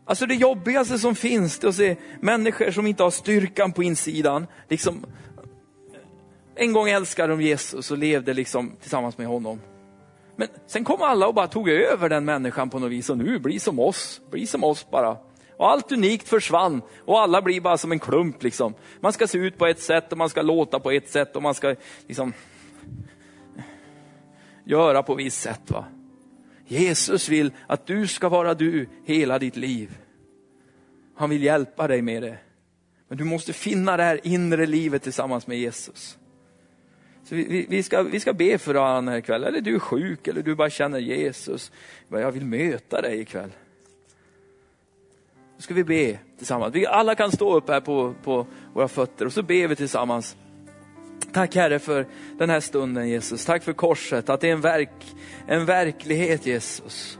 Alltså 0.05 0.27
det 0.27 0.35
jobbigaste 0.35 0.99
som 0.99 1.15
finns, 1.15 1.59
det 1.59 1.67
är 1.67 1.69
att 1.69 1.75
se 1.75 1.97
människor 2.21 2.71
som 2.71 2.87
inte 2.87 3.03
har 3.03 3.11
styrkan 3.11 3.73
på 3.73 3.83
insidan. 3.83 4.47
Liksom, 4.69 5.07
en 6.55 6.73
gång 6.73 6.89
älskade 6.89 7.33
de 7.33 7.43
Jesus 7.43 7.91
och 7.91 7.99
levde 7.99 8.35
liksom 8.35 8.77
tillsammans 8.81 9.19
med 9.19 9.27
honom. 9.27 9.61
Men 10.37 10.49
sen 10.67 10.85
kom 10.85 11.03
alla 11.03 11.27
och 11.27 11.35
bara 11.35 11.47
tog 11.47 11.69
över 11.69 12.09
den 12.09 12.25
människan 12.25 12.71
på 12.71 12.79
något 12.79 12.91
vis 12.91 13.11
och 13.11 13.19
nu, 13.19 13.39
bli 13.39 13.59
som 13.59 13.79
oss, 13.79 14.21
bli 14.31 14.47
som 14.47 14.65
oss 14.65 14.91
bara. 14.91 15.17
Och 15.57 15.71
allt 15.71 15.93
unikt 15.93 16.29
försvann 16.29 16.83
och 17.05 17.21
alla 17.21 17.43
blir 17.43 17.61
bara 17.61 17.79
som 17.79 17.93
en 17.93 17.99
klump 17.99 18.43
liksom. 18.43 18.75
Man 19.01 19.13
ska 19.13 19.27
se 19.27 19.39
ut 19.39 19.59
på 19.59 19.67
ett 19.67 19.81
sätt 19.81 20.13
och 20.13 20.19
man 20.19 20.29
ska 20.29 20.43
låta 20.43 20.81
på 20.81 20.91
ett 20.91 21.09
sätt 21.09 21.37
och 21.37 21.43
man 21.43 21.55
ska 21.55 21.75
liksom 22.07 22.33
göra 24.65 25.03
på 25.03 25.13
ett 25.13 25.19
visst 25.19 25.43
sätt. 25.43 25.71
Va? 25.71 25.85
Jesus 26.67 27.29
vill 27.29 27.53
att 27.67 27.87
du 27.87 28.07
ska 28.07 28.29
vara 28.29 28.55
du 28.55 28.87
hela 29.05 29.39
ditt 29.39 29.57
liv. 29.57 29.99
Han 31.17 31.31
vill 31.31 31.43
hjälpa 31.43 31.89
dig 31.89 32.03
med 32.03 32.23
det. 32.23 32.39
Men 33.09 33.19
du 33.19 33.25
måste 33.25 33.53
finna 33.53 33.97
det 33.97 34.03
här 34.03 34.21
inre 34.23 34.67
livet 34.67 35.03
tillsammans 35.03 35.47
med 35.47 35.59
Jesus. 35.59 36.19
Så 37.25 37.35
vi, 37.35 37.67
vi, 37.69 37.83
ska, 37.83 38.03
vi 38.03 38.21
ska 38.21 38.33
be 38.33 38.59
för 38.59 38.75
varandra 38.75 39.19
ikväll. 39.19 39.45
Eller 39.45 39.61
du 39.61 39.75
är 39.75 39.79
sjuk 39.79 40.29
eller 40.29 40.43
du 40.43 40.55
bara 40.55 40.71
känner 40.71 40.99
Jesus. 40.99 41.73
Jag 42.09 42.33
vill 42.33 42.45
möta 42.45 43.01
dig 43.01 43.21
ikväll. 43.21 43.51
Nu 45.57 45.63
ska 45.63 45.75
vi 45.75 45.85
be 45.85 46.19
tillsammans. 46.39 46.75
Vi 46.75 46.87
alla 46.87 47.15
kan 47.15 47.33
stå 47.33 47.57
upp 47.57 47.69
här 47.69 47.81
på, 47.81 48.15
på 48.25 48.47
våra 48.73 48.89
fötter 48.89 49.27
och 49.27 49.33
så 49.33 49.43
ber 49.43 49.69
vi 49.69 49.77
tillsammans. 49.77 50.37
Tack 51.35 51.57
Herre 51.57 51.79
för 51.79 52.07
den 52.39 52.51
här 52.51 52.61
stunden 52.61 53.09
Jesus. 53.09 53.45
Tack 53.45 53.63
för 53.63 53.73
korset, 53.73 54.29
att 54.29 54.41
det 54.41 54.49
är 54.49 54.53
en, 54.53 54.61
verk, 54.61 55.17
en 55.47 55.65
verklighet 55.65 56.47
Jesus. 56.47 57.19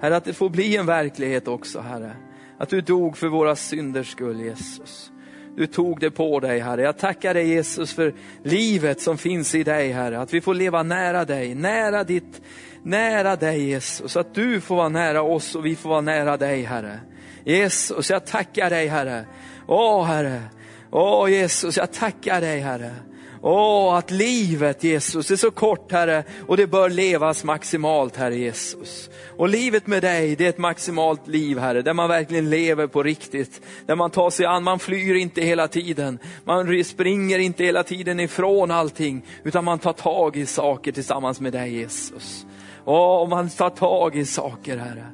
Herre, 0.00 0.16
att 0.16 0.24
det 0.24 0.32
får 0.32 0.48
bli 0.48 0.76
en 0.76 0.86
verklighet 0.86 1.48
också 1.48 1.80
Herre. 1.80 2.16
Att 2.58 2.68
du 2.68 2.80
dog 2.80 3.16
för 3.16 3.28
våra 3.28 3.56
synders 3.56 4.12
skull 4.12 4.40
Jesus. 4.40 5.10
Du 5.56 5.66
tog 5.66 6.00
det 6.00 6.10
på 6.10 6.40
dig 6.40 6.60
Herre. 6.60 6.82
Jag 6.82 6.98
tackar 6.98 7.34
dig 7.34 7.48
Jesus 7.48 7.94
för 7.94 8.14
livet 8.42 9.00
som 9.00 9.18
finns 9.18 9.54
i 9.54 9.62
dig 9.62 9.92
Herre. 9.92 10.20
Att 10.20 10.34
vi 10.34 10.40
får 10.40 10.54
leva 10.54 10.82
nära 10.82 11.24
dig, 11.24 11.54
nära 11.54 12.04
ditt, 12.04 12.40
nära 12.82 13.36
dig 13.36 13.68
Jesus. 13.68 14.16
Att 14.16 14.34
du 14.34 14.60
får 14.60 14.76
vara 14.76 14.88
nära 14.88 15.22
oss 15.22 15.54
och 15.54 15.66
vi 15.66 15.76
får 15.76 15.88
vara 15.88 16.00
nära 16.00 16.36
dig 16.36 16.62
Herre. 16.62 17.00
Jesus, 17.44 18.10
jag 18.10 18.26
tackar 18.26 18.70
dig 18.70 18.86
Herre. 18.86 19.24
Åh 19.66 20.04
Herre, 20.04 20.42
åh 20.90 21.30
Jesus, 21.30 21.76
jag 21.76 21.92
tackar 21.92 22.40
dig 22.40 22.60
Herre. 22.60 22.90
Åh, 23.48 23.94
att 23.94 24.10
livet 24.10 24.84
Jesus 24.84 25.30
är 25.30 25.36
så 25.36 25.50
kort 25.50 25.92
Herre 25.92 26.24
och 26.46 26.56
det 26.56 26.66
bör 26.66 26.90
levas 26.90 27.44
maximalt 27.44 28.16
Herre 28.16 28.36
Jesus. 28.36 29.10
Och 29.36 29.48
livet 29.48 29.86
med 29.86 30.02
dig, 30.02 30.36
det 30.36 30.44
är 30.44 30.48
ett 30.48 30.58
maximalt 30.58 31.28
liv 31.28 31.58
Herre, 31.58 31.82
där 31.82 31.94
man 31.94 32.08
verkligen 32.08 32.50
lever 32.50 32.86
på 32.86 33.02
riktigt. 33.02 33.60
Där 33.86 33.96
man 33.96 34.10
tar 34.10 34.30
sig 34.30 34.46
an, 34.46 34.62
man 34.62 34.78
flyr 34.78 35.14
inte 35.14 35.40
hela 35.40 35.68
tiden. 35.68 36.18
Man 36.44 36.84
springer 36.84 37.38
inte 37.38 37.64
hela 37.64 37.82
tiden 37.82 38.20
ifrån 38.20 38.70
allting, 38.70 39.24
utan 39.44 39.64
man 39.64 39.78
tar 39.78 39.92
tag 39.92 40.36
i 40.36 40.46
saker 40.46 40.92
tillsammans 40.92 41.40
med 41.40 41.52
dig 41.52 41.74
Jesus. 41.74 42.46
Åh, 42.84 43.28
man 43.28 43.48
tar 43.48 43.70
tag 43.70 44.16
i 44.16 44.24
saker 44.24 44.76
Herre. 44.76 45.06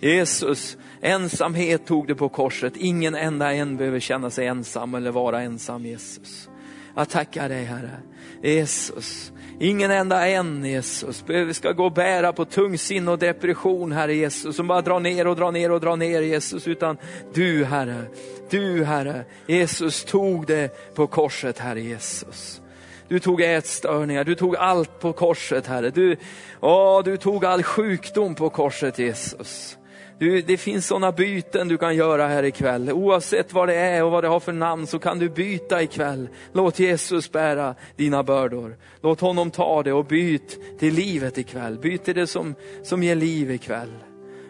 Jesus, 0.00 0.76
ensamhet 1.00 1.86
tog 1.86 2.06
du 2.06 2.14
på 2.14 2.28
korset. 2.28 2.76
Ingen 2.76 3.14
enda 3.14 3.52
en 3.52 3.76
behöver 3.76 4.00
känna 4.00 4.30
sig 4.30 4.46
ensam 4.46 4.94
eller 4.94 5.10
vara 5.10 5.42
ensam 5.42 5.86
Jesus. 5.86 6.48
Jag 6.96 7.08
tackar 7.08 7.48
dig 7.48 7.64
Herre. 7.64 7.90
Jesus, 8.42 9.32
ingen 9.60 9.90
enda 9.90 10.28
en 10.28 10.64
Jesus 10.64 11.24
Vi 11.26 11.54
ska 11.54 11.72
gå 11.72 11.84
och 11.84 11.92
bära 11.92 12.32
på 12.32 12.44
tungsinne 12.44 13.10
och 13.10 13.18
depression 13.18 13.92
Herre 13.92 14.14
Jesus, 14.14 14.56
som 14.56 14.66
bara 14.66 14.80
drar 14.80 15.00
ner 15.00 15.26
och 15.26 15.36
drar 15.36 15.52
ner 15.52 15.70
och 15.70 15.80
drar 15.80 15.96
ner 15.96 16.20
Jesus, 16.20 16.68
utan 16.68 16.96
du 17.34 17.64
Herre, 17.64 18.04
du 18.50 18.84
Herre, 18.84 19.24
Jesus 19.46 20.04
tog 20.04 20.46
det 20.46 20.94
på 20.94 21.06
korset 21.06 21.58
Herre 21.58 21.80
Jesus. 21.80 22.62
Du 23.08 23.20
tog 23.20 23.40
ätstörningar, 23.40 24.24
du 24.24 24.34
tog 24.34 24.56
allt 24.56 25.00
på 25.00 25.12
korset 25.12 25.66
Herre. 25.66 25.90
Du, 25.90 26.16
åh, 26.60 27.02
du 27.04 27.16
tog 27.16 27.44
all 27.44 27.62
sjukdom 27.62 28.34
på 28.34 28.50
korset 28.50 28.98
Jesus. 28.98 29.78
Du, 30.22 30.42
det 30.42 30.56
finns 30.56 30.86
sådana 30.86 31.12
byten 31.12 31.68
du 31.68 31.78
kan 31.78 31.96
göra 31.96 32.26
här 32.26 32.42
ikväll. 32.42 32.92
Oavsett 32.92 33.52
vad 33.52 33.68
det 33.68 33.74
är 33.74 34.04
och 34.04 34.10
vad 34.10 34.24
det 34.24 34.28
har 34.28 34.40
för 34.40 34.52
namn 34.52 34.86
så 34.86 34.98
kan 34.98 35.18
du 35.18 35.28
byta 35.28 35.82
ikväll. 35.82 36.28
Låt 36.52 36.78
Jesus 36.78 37.32
bära 37.32 37.74
dina 37.96 38.22
bördor. 38.22 38.76
Låt 39.00 39.20
honom 39.20 39.50
ta 39.50 39.82
det 39.82 39.92
och 39.92 40.04
byt 40.04 40.78
till 40.78 40.94
livet 40.94 41.38
ikväll. 41.38 41.78
Byt 41.78 42.04
till 42.04 42.14
det 42.14 42.26
som, 42.26 42.54
som 42.82 43.02
ger 43.02 43.14
liv 43.14 43.50
ikväll. 43.50 43.92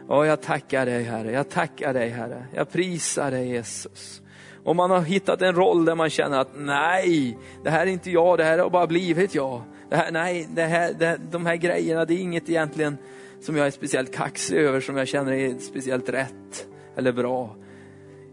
Och 0.09 0.27
jag 0.27 0.43
tackar 0.43 0.87
dig 0.87 1.03
Herre, 1.03 1.33
jag 1.33 1.51
tackar 1.51 1.95
dig 1.95 2.09
Herre. 2.09 2.47
Jag 2.55 2.73
prisar 2.73 3.31
dig 3.31 3.49
Jesus. 3.49 4.23
Om 4.65 4.77
man 4.77 4.91
har 4.91 5.01
hittat 5.01 5.43
en 5.43 5.55
roll 5.55 5.85
där 5.85 5.95
man 5.95 6.11
känner 6.11 6.39
att 6.39 6.51
nej, 6.57 7.39
det 7.65 7.71
här 7.71 7.87
är 7.87 7.91
inte 7.91 8.11
jag, 8.11 8.39
det 8.39 8.45
här 8.45 8.59
har 8.59 8.71
bara 8.71 8.87
blivit 8.87 9.35
jag. 9.35 9.63
Det 9.91 9.97
här, 9.97 10.11
nej, 10.11 10.49
det 10.51 10.63
här, 10.63 10.93
det, 10.99 11.21
de 11.31 11.47
här 11.47 11.57
grejerna, 11.57 12.05
det 12.05 12.15
är 12.15 12.19
inget 12.19 12.49
egentligen 12.49 12.99
som 13.43 13.57
jag 13.57 13.67
är 13.67 13.71
speciellt 13.71 14.15
kaxig 14.15 14.57
över, 14.57 14.81
som 14.81 14.97
jag 14.97 15.09
känner 15.09 15.33
är 15.33 15.59
speciellt 15.59 16.09
rätt 16.09 16.69
eller 16.97 17.13
bra. 17.13 17.57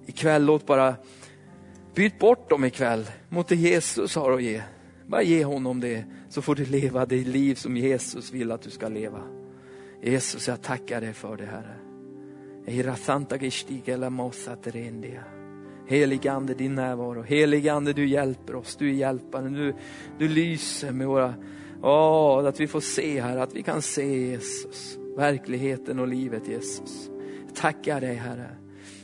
Ikväll, 0.06 0.46
låt 0.46 0.66
bara, 0.66 0.96
byt 1.96 2.20
bort 2.20 2.50
dem 2.50 2.66
ikväll 2.66 3.06
mot 3.30 3.48
det 3.48 3.56
Jesus 3.56 4.16
har 4.16 4.32
att 4.32 4.44
ge. 4.44 4.62
Bara 5.08 5.22
ge 5.22 5.44
honom 5.44 5.80
det, 5.80 6.04
så 6.30 6.42
får 6.42 6.56
du 6.56 6.66
leva 6.66 7.06
det 7.06 7.24
liv 7.24 7.56
som 7.56 7.78
Jesus 7.78 8.32
vill 8.32 8.52
att 8.52 8.62
du 8.62 8.70
ska 8.70 8.88
leva. 8.88 9.22
Jesus, 10.04 10.48
jag 10.48 10.62
tackar 10.62 11.02
dig 11.02 11.14
för 11.14 11.38
det, 11.38 11.46
Herre. 11.46 11.76
Helige 15.88 16.32
Ande, 16.32 16.54
din 16.54 16.76
närvaro. 16.76 17.22
Helige 17.22 17.74
Ande, 17.74 17.94
du 17.94 18.08
hjälper 18.08 18.56
oss. 18.56 18.76
Du 18.76 18.90
är 18.90 18.94
hjälparen. 18.94 19.54
Du, 19.54 19.74
du 20.18 20.28
lyser 20.28 20.92
med 20.92 21.08
våra... 21.08 21.34
Åh, 21.82 22.46
att 22.46 22.60
vi 22.60 22.68
får 22.68 22.80
se 22.80 23.22
här, 23.22 23.38
att 23.38 23.56
vi 23.56 23.64
kan 23.64 23.82
se 23.82 24.30
Jesus. 24.30 24.99
Verkligheten 25.20 26.00
och 26.00 26.08
livet 26.08 26.48
Jesus. 26.48 27.10
Tackar 27.56 28.02
dig 28.02 28.16
Herre. 28.16 28.50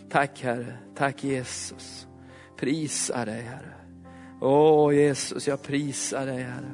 Tack 0.09 0.41
Herre. 0.41 0.77
Tack 0.95 1.23
Jesus. 1.23 2.07
Prisar 2.57 3.25
dig 3.25 3.41
Herre. 3.41 3.73
Åh 4.41 4.95
Jesus, 4.95 5.47
jag 5.47 5.61
prisar 5.61 6.25
dig 6.25 6.43
Herre. 6.43 6.71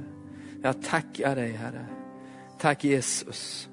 Jag 0.63 0.81
tackar 0.81 1.35
dig 1.35 1.51
Herre. 1.51 1.85
Tack 2.59 2.83
Jesus. 2.83 3.69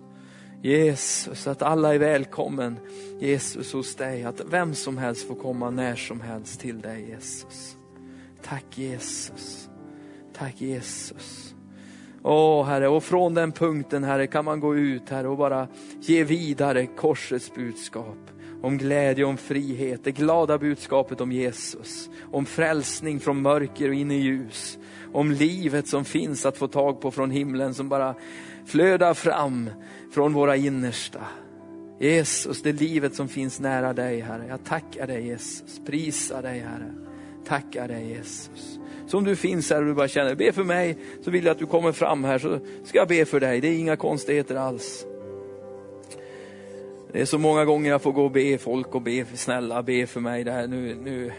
Jesus, 0.62 1.46
att 1.46 1.62
alla 1.62 1.94
är 1.94 1.98
välkommen 1.98 2.78
Jesus 3.18 3.72
hos 3.72 3.94
dig. 3.94 4.24
Att 4.24 4.40
vem 4.50 4.74
som 4.74 4.98
helst 4.98 5.28
får 5.28 5.34
komma 5.34 5.70
när 5.70 5.96
som 5.96 6.20
helst 6.20 6.60
till 6.60 6.80
dig 6.80 7.08
Jesus. 7.08 7.76
Tack 8.42 8.78
Jesus. 8.78 9.68
Tack 10.32 10.60
Jesus. 10.60 11.47
Åh 12.30 12.66
Herre, 12.66 12.88
och 12.88 13.04
från 13.04 13.34
den 13.34 13.52
punkten 13.52 14.04
Herre 14.04 14.26
kan 14.26 14.44
man 14.44 14.60
gå 14.60 14.76
ut 14.76 15.10
Herre 15.10 15.28
och 15.28 15.36
bara 15.36 15.68
ge 16.00 16.24
vidare 16.24 16.86
korsets 16.86 17.54
budskap. 17.54 18.18
Om 18.62 18.78
glädje, 18.78 19.24
om 19.24 19.36
frihet, 19.36 20.04
det 20.04 20.12
glada 20.12 20.58
budskapet 20.58 21.20
om 21.20 21.32
Jesus. 21.32 22.10
Om 22.32 22.46
frälsning 22.46 23.20
från 23.20 23.42
mörker 23.42 23.88
och 23.88 23.94
in 23.94 24.10
i 24.10 24.14
ljus. 24.14 24.78
Om 25.12 25.30
livet 25.32 25.88
som 25.88 26.04
finns 26.04 26.46
att 26.46 26.56
få 26.56 26.68
tag 26.68 27.00
på 27.00 27.10
från 27.10 27.30
himlen 27.30 27.74
som 27.74 27.88
bara 27.88 28.14
flödar 28.66 29.14
fram 29.14 29.70
från 30.12 30.32
våra 30.32 30.56
innersta. 30.56 31.20
Jesus, 32.00 32.62
det 32.62 32.72
livet 32.72 33.14
som 33.14 33.28
finns 33.28 33.60
nära 33.60 33.92
dig 33.92 34.20
Herre. 34.20 34.46
Jag 34.48 34.64
tackar 34.64 35.06
dig 35.06 35.26
Jesus, 35.26 35.80
prisar 35.86 36.42
dig 36.42 36.58
Herre. 36.58 36.94
Tackar 37.46 37.88
dig 37.88 38.08
Jesus. 38.08 38.77
Så 39.08 39.18
om 39.18 39.24
du 39.24 39.36
finns 39.36 39.70
här 39.70 39.80
och 39.80 39.86
du 39.86 39.94
bara 39.94 40.08
känner, 40.08 40.34
be 40.34 40.52
för 40.52 40.64
mig, 40.64 40.98
så 41.24 41.30
vill 41.30 41.44
jag 41.44 41.52
att 41.52 41.58
du 41.58 41.66
kommer 41.66 41.92
fram 41.92 42.24
här 42.24 42.38
så 42.38 42.58
ska 42.84 42.98
jag 42.98 43.08
be 43.08 43.24
för 43.24 43.40
dig. 43.40 43.60
Det 43.60 43.68
är 43.68 43.78
inga 43.78 43.96
konstigheter 43.96 44.54
alls. 44.54 45.06
Det 47.12 47.20
är 47.20 47.24
så 47.24 47.38
många 47.38 47.64
gånger 47.64 47.90
jag 47.90 48.02
får 48.02 48.12
gå 48.12 48.24
och 48.24 48.30
be 48.30 48.58
folk 48.58 48.94
och 48.94 49.02
be, 49.02 49.24
snälla 49.34 49.82
be 49.82 50.06
för 50.06 50.20
mig. 50.20 50.44
Det 50.44 50.52
här, 50.52 50.66
nu, 50.66 50.94
nu, 50.94 51.32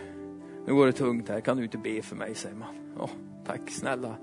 nu 0.67 0.73
går 0.73 0.85
det 0.85 0.91
tungt 0.91 1.29
här, 1.29 1.39
kan 1.39 1.57
du 1.57 1.63
inte 1.63 1.77
be 1.77 2.01
för 2.01 2.15
mig, 2.15 2.35
säger 2.35 2.55
man. 2.55 2.69
Oh, 2.99 3.09
tack 3.45 3.61
snälla. 3.69 4.15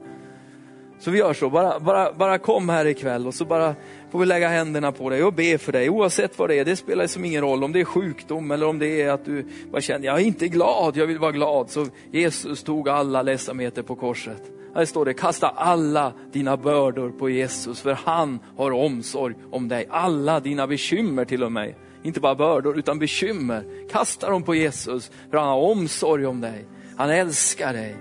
Så 0.99 1.11
vi 1.11 1.19
gör 1.19 1.35
så, 1.35 1.51
bara, 1.51 1.81
bara, 1.81 2.13
bara 2.13 2.39
kom 2.39 2.69
här 2.69 2.87
ikväll 2.87 3.27
och 3.27 3.35
så 3.35 3.45
bara 3.45 3.75
får 4.11 4.19
vi 4.19 4.27
lägga 4.27 4.49
händerna 4.49 4.93
på 4.93 5.11
dig 5.11 5.25
och 5.25 5.33
be 5.33 5.59
för 5.59 5.73
dig 5.73 5.91
oavsett 5.91 6.39
vad 6.39 6.49
det 6.49 6.59
är. 6.59 6.65
Det 6.65 6.77
spelar 6.77 7.07
som 7.07 7.25
ingen 7.25 7.43
roll 7.43 7.65
om 7.65 7.73
det 7.73 7.81
är 7.81 7.85
sjukdom 7.85 8.51
eller 8.51 8.67
om 8.67 8.79
det 8.79 9.03
är 9.03 9.11
att 9.11 9.25
du 9.25 9.47
bara 9.71 9.81
känner, 9.81 10.07
jag 10.07 10.21
är 10.21 10.25
inte 10.25 10.49
glad, 10.49 10.97
jag 10.97 11.07
vill 11.07 11.19
vara 11.19 11.33
glad. 11.33 11.71
Så 11.71 11.87
Jesus 12.11 12.63
tog 12.63 12.89
alla 12.89 13.23
ledsamheter 13.23 13.83
på 13.83 13.95
korset. 13.95 14.43
Här 14.75 14.85
står 14.85 15.05
det, 15.05 15.15
kasta 15.15 15.49
alla 15.49 16.13
dina 16.33 16.57
bördor 16.57 17.11
på 17.11 17.31
Jesus 17.31 17.81
för 17.81 17.93
han 17.93 18.39
har 18.57 18.71
omsorg 18.71 19.35
om 19.51 19.69
dig. 19.69 19.87
Alla 19.91 20.41
dina 20.41 20.67
bekymmer 20.67 21.25
till 21.25 21.43
och 21.43 21.53
med. 21.53 21.75
Inte 22.03 22.21
bara 22.21 22.35
bördor 22.35 22.79
utan 22.79 22.99
bekymmer. 22.99 23.65
Kasta 23.91 24.31
dem 24.31 24.43
på 24.43 24.55
Jesus 24.55 25.11
för 25.31 25.39
han 25.39 25.49
har 25.49 25.71
omsorg 25.71 26.27
om 26.27 26.41
dig. 26.41 26.67
Han 26.97 27.11
älskar 27.11 27.73
dig. 27.73 27.97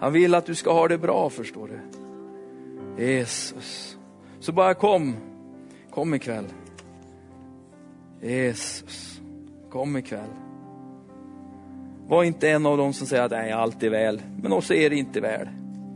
Han 0.00 0.12
vill 0.12 0.34
att 0.34 0.46
du 0.46 0.54
ska 0.54 0.72
ha 0.72 0.88
det 0.88 0.98
bra 0.98 1.30
förstår 1.30 1.68
du. 1.68 2.03
Jesus. 2.98 3.98
Så 4.40 4.52
bara 4.52 4.74
kom, 4.74 5.16
kom 5.90 6.14
ikväll. 6.14 6.46
Jesus, 8.20 9.20
kom 9.70 9.96
ikväll. 9.96 10.30
Var 12.08 12.24
inte 12.24 12.50
en 12.50 12.66
av 12.66 12.78
dem 12.78 12.92
som 12.92 13.06
säger 13.06 13.22
att 13.22 13.30
nej, 13.30 13.52
allt 13.52 13.82
är 13.82 13.90
väl, 13.90 14.22
men 14.42 14.52
också 14.52 14.74
är 14.74 14.90
det 14.90 14.96
inte 14.96 15.20
väl. 15.20 15.48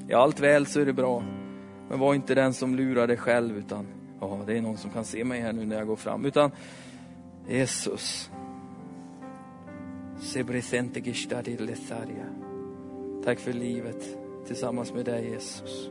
Är 0.08 0.16
allt 0.16 0.40
väl 0.40 0.66
så 0.66 0.80
är 0.80 0.86
det 0.86 0.92
bra. 0.92 1.22
Men 1.88 1.98
var 1.98 2.14
inte 2.14 2.34
den 2.34 2.54
som 2.54 2.74
lurar 2.74 3.06
dig 3.06 3.16
själv 3.16 3.58
utan, 3.58 3.86
ja 4.20 4.40
det 4.46 4.58
är 4.58 4.62
någon 4.62 4.76
som 4.76 4.90
kan 4.90 5.04
se 5.04 5.24
mig 5.24 5.40
här 5.40 5.52
nu 5.52 5.66
när 5.66 5.76
jag 5.76 5.86
går 5.86 5.96
fram. 5.96 6.24
Utan 6.24 6.50
Jesus. 7.48 8.30
Tack 13.24 13.38
för 13.38 13.52
livet 13.52 14.18
tillsammans 14.46 14.92
med 14.92 15.04
dig 15.04 15.30
Jesus. 15.30 15.90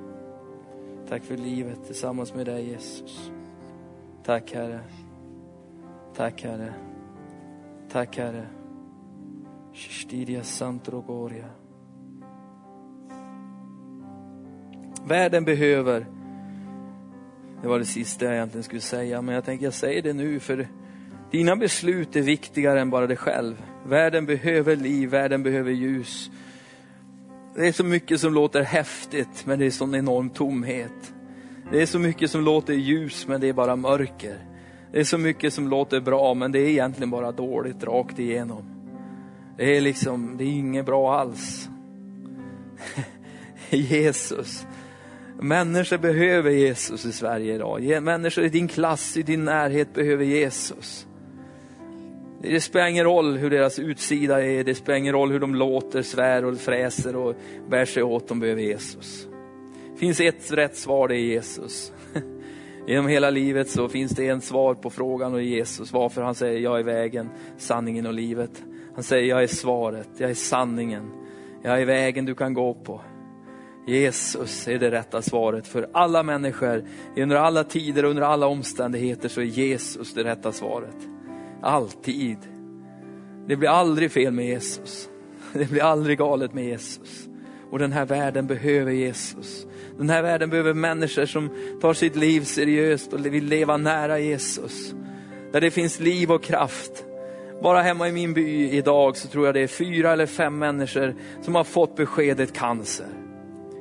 Tack 1.10 1.24
för 1.24 1.38
livet 1.38 1.86
tillsammans 1.86 2.34
med 2.34 2.46
dig 2.46 2.70
Jesus. 2.70 3.32
Tack 4.24 4.54
Herre. 4.54 4.80
Tack 6.16 6.44
Herre. 6.44 6.74
Tack 7.92 8.18
Herre. 8.18 8.48
Shishtidia 9.74 10.44
Santrogoria. 10.44 11.46
Världen 15.08 15.46
behöver, 15.46 16.06
det 17.62 17.68
var 17.68 17.80
det 17.80 17.86
sista 17.86 18.26
jag 18.26 18.34
egentligen 18.34 18.64
skulle 18.64 18.82
säga, 18.82 19.22
men 19.22 19.36
jag 19.36 19.46
tänker 19.46 19.66
jag 19.66 19.74
säger 19.74 20.02
det 20.02 20.14
nu 20.14 20.40
för 20.40 20.68
dina 21.32 21.56
beslut 21.56 22.16
är 22.16 22.22
viktigare 22.22 22.82
än 22.82 22.90
bara 22.90 23.08
dig 23.08 23.18
själv. 23.18 23.64
Världen 23.86 24.26
behöver 24.26 24.76
liv, 24.76 25.10
världen 25.10 25.44
behöver 25.44 25.72
ljus. 25.72 26.32
Det 27.58 27.68
är 27.68 27.72
så 27.72 27.84
mycket 27.84 28.22
som 28.22 28.34
låter 28.34 28.64
häftigt, 28.64 29.46
men 29.46 29.60
det 29.60 29.66
är 29.66 29.72
sån 29.72 29.96
enorm 29.96 30.30
tomhet. 30.30 31.14
Det 31.72 31.82
är 31.82 31.86
så 31.86 32.00
mycket 32.00 32.32
som 32.32 32.42
låter 32.42 32.74
ljus, 32.74 33.28
men 33.28 33.42
det 33.42 33.50
är 33.50 33.54
bara 33.54 33.76
mörker. 33.76 34.38
Det 34.92 35.00
är 35.00 35.04
så 35.04 35.18
mycket 35.18 35.54
som 35.54 35.68
låter 35.68 36.02
bra, 36.02 36.34
men 36.34 36.52
det 36.52 36.60
är 36.60 36.68
egentligen 36.68 37.10
bara 37.10 37.32
dåligt 37.32 37.84
rakt 37.84 38.20
igenom. 38.20 38.64
Det 39.58 39.78
är 39.78 39.82
liksom, 39.82 40.38
det 40.38 40.44
är 40.44 40.48
inget 40.48 40.86
bra 40.86 41.20
alls. 41.20 41.70
Jesus. 43.70 44.68
Människor 45.40 45.98
behöver 45.98 46.52
Jesus 46.52 47.06
i 47.06 47.12
Sverige 47.12 47.56
idag. 47.56 48.04
Människor 48.04 48.44
i 48.44 48.50
din 48.50 48.68
klass, 48.68 49.18
i 49.18 49.24
din 49.24 49.46
närhet 49.46 49.94
behöver 49.94 50.26
Jesus. 50.26 51.07
Det 52.42 52.62
spelar 52.62 52.88
ingen 52.88 53.04
roll 53.04 53.38
hur 53.38 53.50
deras 53.50 53.80
utsida 53.80 54.46
är, 54.46 54.64
det 54.64 54.76
spelar 54.76 54.98
ingen 54.98 55.14
roll 55.14 55.32
hur 55.32 55.40
de 55.40 55.56
låter, 55.56 56.02
svär 56.02 56.46
och 56.46 56.58
fräser 56.58 57.16
och 57.16 57.36
bär 57.70 57.86
sig 57.86 58.04
åt, 58.04 58.28
de 58.28 58.40
behöver 58.40 58.62
Jesus. 58.62 59.28
Det 59.94 60.00
finns 60.00 60.20
ett 60.20 60.52
rätt 60.52 60.78
svar, 60.78 61.08
det 61.08 61.16
är 61.16 61.20
Jesus. 61.20 61.94
Genom 62.88 63.08
hela 63.08 63.30
livet 63.30 63.70
så 63.70 63.90
finns 63.90 64.12
det 64.12 64.28
en 64.28 64.42
svar 64.42 64.74
på 64.74 64.90
frågan 64.90 65.34
och 65.34 65.42
Jesus, 65.42 65.94
varför 65.94 66.22
han 66.22 66.36
säger 66.36 66.60
jag 66.60 66.80
är 66.80 66.84
vägen, 66.84 67.30
sanningen 67.58 68.06
och 68.06 68.14
livet. 68.14 68.64
Han 68.96 69.04
säger 69.04 69.30
jag 69.30 69.44
är 69.44 69.48
svaret, 69.48 70.10
jag 70.18 70.30
är 70.30 70.36
sanningen, 70.36 71.12
jag 71.64 71.82
är 71.82 71.86
vägen 71.86 72.26
du 72.26 72.36
kan 72.36 72.54
gå 72.54 72.74
på. 72.74 73.02
Jesus 73.88 74.68
är 74.68 74.80
det 74.80 74.92
rätta 74.92 75.22
svaret 75.22 75.68
för 75.68 75.90
alla 75.94 76.24
människor, 76.24 76.84
under 77.18 77.36
alla 77.36 77.64
tider 77.64 78.04
och 78.04 78.10
under 78.10 78.24
alla 78.24 78.48
omständigheter 78.48 79.30
så 79.30 79.42
är 79.42 79.46
Jesus 79.46 80.14
det 80.14 80.24
rätta 80.24 80.52
svaret. 80.52 81.17
Alltid. 81.62 82.38
Det 83.48 83.56
blir 83.56 83.70
aldrig 83.70 84.12
fel 84.12 84.34
med 84.34 84.46
Jesus. 84.46 85.10
Det 85.54 85.70
blir 85.70 85.84
aldrig 85.84 86.18
galet 86.18 86.54
med 86.54 86.66
Jesus. 86.66 87.28
Och 87.72 87.80
den 87.80 87.92
här 87.92 88.06
världen 88.06 88.48
behöver 88.48 88.92
Jesus. 88.92 89.68
Den 89.98 90.10
här 90.10 90.22
världen 90.22 90.50
behöver 90.50 90.74
människor 90.74 91.26
som 91.26 91.50
tar 91.82 91.94
sitt 91.94 92.16
liv 92.16 92.42
seriöst 92.42 93.14
och 93.14 93.26
vill 93.26 93.46
leva 93.46 93.78
nära 93.78 94.20
Jesus. 94.20 94.96
Där 95.52 95.62
det 95.62 95.72
finns 95.72 96.00
liv 96.00 96.32
och 96.32 96.44
kraft. 96.44 97.06
Bara 97.62 97.82
hemma 97.82 98.08
i 98.08 98.12
min 98.12 98.34
by 98.34 98.70
idag 98.70 99.18
så 99.18 99.28
tror 99.28 99.46
jag 99.46 99.56
det 99.56 99.62
är 99.62 99.68
fyra 99.68 100.12
eller 100.12 100.26
fem 100.26 100.60
människor 100.60 101.16
som 101.42 101.56
har 101.56 101.64
fått 101.64 101.96
beskedet 101.96 102.54
cancer. 102.54 103.08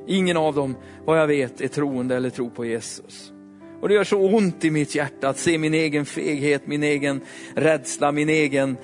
Ingen 0.07 0.37
av 0.37 0.55
dem, 0.55 0.75
vad 1.05 1.19
jag 1.19 1.27
vet, 1.27 1.61
är 1.61 1.67
troende 1.67 2.15
eller 2.15 2.29
tror 2.29 2.49
på 2.49 2.65
Jesus. 2.65 3.33
Och 3.81 3.87
det 3.87 3.93
gör 3.93 4.03
så 4.03 4.35
ont 4.35 4.65
i 4.65 4.71
mitt 4.71 4.95
hjärta 4.95 5.29
att 5.29 5.37
se 5.37 5.57
min 5.57 5.73
egen 5.73 6.05
feghet, 6.05 6.67
min 6.67 6.83
egen 6.83 7.21
rädsla, 7.55 8.11
min 8.11 8.29
egen... 8.29 8.77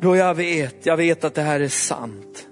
Då 0.00 0.16
jag 0.16 0.34
vet, 0.34 0.86
jag 0.86 0.96
vet 0.96 1.24
att 1.24 1.34
det 1.34 1.42
här 1.42 1.60
är 1.60 1.68
sant. 1.68 2.48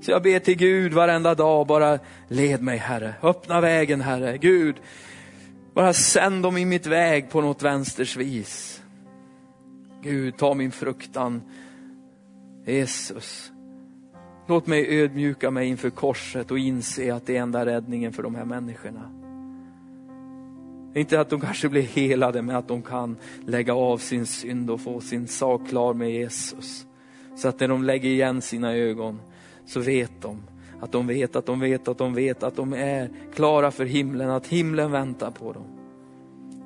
Så 0.00 0.10
jag 0.10 0.22
ber 0.22 0.38
till 0.38 0.56
Gud 0.56 0.92
varenda 0.92 1.34
dag, 1.34 1.66
bara 1.66 1.98
led 2.28 2.62
mig 2.62 2.78
Herre, 2.78 3.14
öppna 3.22 3.60
vägen 3.60 4.00
Herre. 4.00 4.38
Gud, 4.38 4.76
bara 5.74 5.92
sänd 5.92 6.42
dem 6.42 6.56
i 6.56 6.64
mitt 6.64 6.86
väg 6.86 7.30
på 7.30 7.40
något 7.40 7.62
vänsters 7.62 8.16
vis. 8.16 8.82
Gud, 10.02 10.36
ta 10.36 10.54
min 10.54 10.72
fruktan. 10.72 11.42
Jesus, 12.66 13.52
Låt 14.48 14.66
mig 14.66 15.00
ödmjuka 15.00 15.50
mig 15.50 15.68
inför 15.68 15.90
korset 15.90 16.50
och 16.50 16.58
inse 16.58 17.14
att 17.14 17.26
det 17.26 17.36
är 17.36 17.42
enda 17.42 17.66
räddningen 17.66 18.12
för 18.12 18.22
de 18.22 18.34
här 18.34 18.44
människorna. 18.44 19.27
Inte 20.94 21.20
att 21.20 21.30
de 21.30 21.40
kanske 21.40 21.68
blir 21.68 21.82
helade, 21.82 22.42
men 22.42 22.56
att 22.56 22.68
de 22.68 22.82
kan 22.82 23.16
lägga 23.46 23.74
av 23.74 23.98
sin 23.98 24.26
synd 24.26 24.70
och 24.70 24.80
få 24.80 25.00
sin 25.00 25.28
sak 25.28 25.68
klar 25.68 25.94
med 25.94 26.10
Jesus. 26.10 26.86
Så 27.36 27.48
att 27.48 27.60
när 27.60 27.68
de 27.68 27.84
lägger 27.84 28.08
igen 28.08 28.42
sina 28.42 28.74
ögon 28.74 29.20
så 29.66 29.80
vet 29.80 30.22
de 30.22 30.42
att 30.80 30.92
de 30.92 31.06
vet 31.06 31.36
att 31.36 31.46
de 31.46 31.60
vet 31.60 31.88
att 31.88 31.98
de 31.98 32.14
vet 32.14 32.42
att 32.42 32.56
de 32.56 32.72
är 32.72 33.10
klara 33.34 33.70
för 33.70 33.84
himlen, 33.84 34.30
att 34.30 34.46
himlen 34.46 34.90
väntar 34.90 35.30
på 35.30 35.52
dem. 35.52 35.64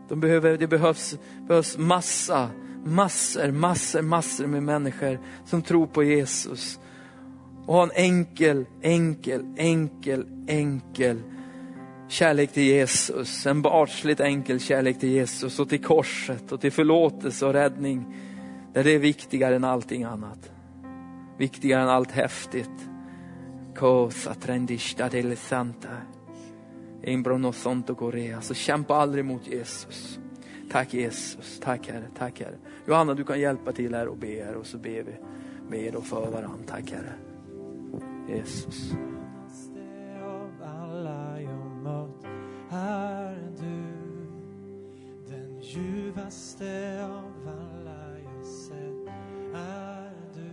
De 0.09 0.21
behöver, 0.21 0.59
det 0.59 0.67
behövs, 0.67 1.19
behövs 1.49 1.79
massa, 1.79 2.51
massor, 2.85 3.51
massor, 3.51 4.03
massor 4.03 4.47
med 4.47 4.63
människor 4.63 5.19
som 5.45 5.63
tror 5.63 5.87
på 5.87 6.03
Jesus. 6.03 6.81
Och 7.67 7.75
har 7.75 7.83
en 7.83 7.91
enkel, 7.95 8.65
enkel, 8.83 9.45
enkel, 9.57 10.27
enkel 10.49 11.23
kärlek 12.13 12.53
till 12.53 12.63
Jesus. 12.63 13.47
En 13.47 13.63
barnsligt 13.63 14.21
enkel 14.21 14.61
kärlek 14.61 14.99
till 14.99 15.09
Jesus 15.09 15.61
och 15.61 15.69
till 15.69 15.85
korset 15.85 16.53
och 16.53 16.61
till 16.61 16.73
förlåtelse 16.73 17.47
och 17.47 17.53
räddning. 17.53 18.17
Där 18.73 18.85
det 18.85 18.91
är 18.91 18.99
viktigare 18.99 19.57
än 19.57 19.65
allting 19.65 20.05
annat. 20.05 20.51
Viktigare 21.39 21.83
än 21.83 21.89
allt 21.89 22.11
häftigt. 22.11 22.89
Cosa 23.77 24.35
trendista 24.35 25.09
del 25.09 25.37
santa. 25.37 25.89
Imbrono 27.05 27.53
sonto 27.53 27.95
korea. 27.95 28.41
Så 28.41 28.55
kämpa 28.55 28.95
aldrig 28.95 29.25
mot 29.25 29.47
Jesus. 29.47 30.19
Tack 30.71 30.95
Jesus, 30.95 31.61
tack 31.61 31.89
Herre, 31.89 32.07
tack 32.19 32.41
Herre. 32.41 32.57
Johanna 32.87 33.15
du 33.15 33.25
kan 33.25 33.41
hjälpa 33.41 33.73
till 33.73 33.95
här 33.95 34.09
och 34.09 34.17
be 34.17 34.45
här 34.45 34.55
och 34.55 34.67
så 34.67 34.79
ber 34.79 35.03
vi 35.03 35.17
med 35.69 35.95
och 35.95 36.05
för 36.05 36.31
varandra. 36.31 36.59
Tack 36.67 36.91
Herre. 36.91 37.13
Jesus. 38.29 38.95
Är 42.73 43.37
du 43.57 43.83
Den 45.29 45.61
ljuvaste 45.61 47.05
av 47.05 47.49
alla 47.49 48.19
jag 48.19 48.47
sett. 48.47 49.09
Är 49.55 50.13
du 50.35 50.51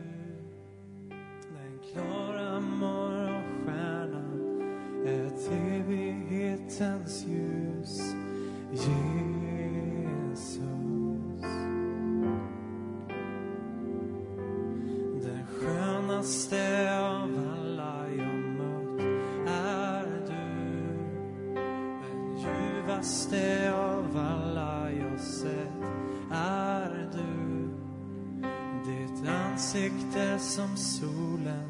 Den 1.49 1.79
klara 1.91 2.59
morgonstjärnan 2.59 4.61
ett 5.05 5.51
evighetens 5.51 7.25
ljus 7.27 8.15
Jesus? 8.71 8.89
Den 15.23 15.45
skönaste 15.47 16.97
av 16.99 17.21
alla 17.21 17.58
ljuvaste 22.99 23.73
av 23.73 24.17
alla 24.17 24.91
jag 24.91 25.19
sett 25.19 25.83
är 26.31 27.09
du. 27.13 27.69
Ditt 28.91 29.29
ansikte 29.29 30.39
som 30.39 30.77
solen 30.77 31.68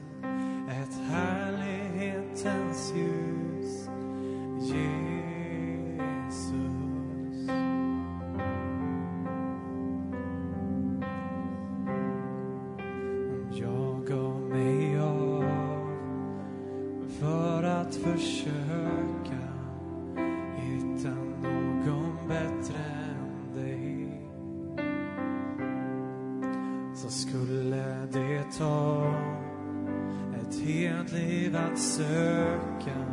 att 31.72 31.80
söka 31.80 33.05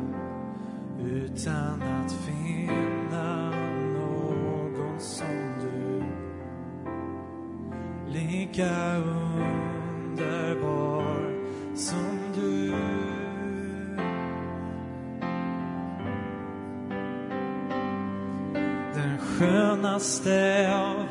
utan 1.05 1.83
att 1.83 2.13
finna 2.13 3.51
någon 3.95 5.01
som 5.01 5.55
du 5.61 6.03
lika 8.09 8.97
underbar 10.07 10.47
som 11.75 12.19
du. 12.35 12.71
Den 18.95 19.19
skönaste 19.19 20.71
av 20.75 21.06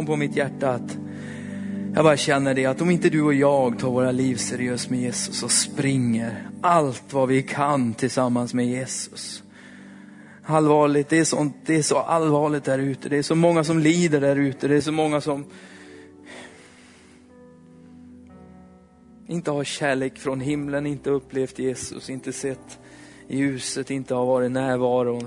Kom 0.00 0.06
på 0.06 0.16
mitt 0.16 0.36
hjärta 0.36 0.70
att 0.70 0.98
jag 1.94 2.04
bara 2.04 2.16
känner 2.16 2.54
det 2.54 2.66
att 2.66 2.80
om 2.80 2.90
inte 2.90 3.10
du 3.10 3.22
och 3.22 3.34
jag 3.34 3.78
tar 3.78 3.90
våra 3.90 4.10
liv 4.10 4.36
seriöst 4.36 4.90
med 4.90 5.00
Jesus 5.00 5.42
och 5.42 5.50
springer 5.50 6.48
allt 6.62 7.12
vad 7.12 7.28
vi 7.28 7.42
kan 7.42 7.94
tillsammans 7.94 8.54
med 8.54 8.66
Jesus. 8.66 9.42
Allvarligt, 10.44 11.08
det 11.08 11.18
är, 11.18 11.24
sånt, 11.24 11.56
det 11.66 11.76
är 11.76 11.82
så 11.82 11.98
allvarligt 11.98 12.64
där 12.64 12.78
ute. 12.78 13.08
Det 13.08 13.16
är 13.16 13.22
så 13.22 13.34
många 13.34 13.64
som 13.64 13.78
lider 13.78 14.20
där 14.20 14.36
ute. 14.36 14.68
Det 14.68 14.76
är 14.76 14.80
så 14.80 14.92
många 14.92 15.20
som 15.20 15.44
inte 19.26 19.50
har 19.50 19.64
kärlek 19.64 20.18
från 20.18 20.40
himlen, 20.40 20.86
inte 20.86 21.10
upplevt 21.10 21.58
Jesus, 21.58 22.10
inte 22.10 22.32
sett 22.32 22.78
ljuset, 23.28 23.90
inte 23.90 24.14
har 24.14 24.26
varit 24.26 24.50
närvarande. 24.50 25.26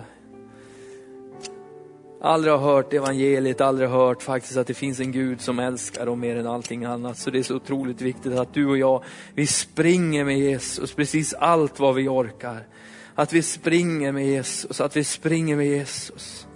Aldrig 2.25 2.53
har 2.53 2.59
hört 2.59 2.93
evangeliet, 2.93 3.61
aldrig 3.61 3.89
hört 3.89 4.23
faktiskt 4.23 4.57
att 4.57 4.67
det 4.67 4.73
finns 4.73 4.99
en 4.99 5.11
Gud 5.11 5.41
som 5.41 5.59
älskar 5.59 6.05
dem 6.05 6.19
mer 6.19 6.35
än 6.35 6.47
allting 6.47 6.85
annat. 6.85 7.17
Så 7.17 7.29
det 7.29 7.39
är 7.39 7.43
så 7.43 7.55
otroligt 7.55 8.01
viktigt 8.01 8.33
att 8.33 8.53
du 8.53 8.65
och 8.65 8.77
jag, 8.77 9.03
vi 9.33 9.47
springer 9.47 10.25
med 10.25 10.39
Jesus 10.39 10.93
precis 10.93 11.33
allt 11.33 11.79
vad 11.79 11.95
vi 11.95 12.07
orkar. 12.07 12.67
Att 13.15 13.33
vi 13.33 13.41
springer 13.41 14.11
med 14.11 14.27
Jesus, 14.27 14.81
att 14.81 14.95
vi 14.95 15.03
springer 15.03 15.55
med 15.55 15.67
Jesus. 15.67 16.47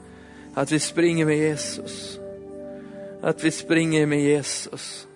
Att 0.53 0.71
vi 0.71 0.79
springer 0.79 1.25
med 1.25 1.37
Jesus. 1.37 2.19
Att 3.21 3.43
vi 3.43 3.51
springer 3.51 4.05
med 4.05 4.21
Jesus. 4.21 5.07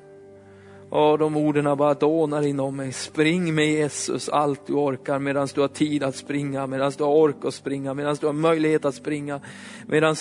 Och 0.92 1.18
de 1.18 1.38
orden 1.38 1.78
bara 1.78 1.94
dånar 1.94 2.48
inom 2.48 2.76
mig. 2.76 2.92
Spring 2.92 3.56
med 3.56 3.72
Jesus 3.72 4.30
allt 4.30 4.68
du 4.68 4.74
orkar 4.74 5.20
medan 5.20 5.48
du 5.56 5.62
har 5.62 5.68
tid 5.68 6.04
att 6.04 6.16
springa, 6.16 6.68
medan 6.68 6.92
du 6.98 7.04
har 7.04 7.12
ork 7.12 7.46
att 7.46 7.54
springa, 7.54 7.94
medan 7.94 8.18
du 8.20 8.26
har 8.26 8.34
möjlighet 8.34 8.86
att 8.86 8.96
springa. 8.96 9.42
Medan 9.88 10.16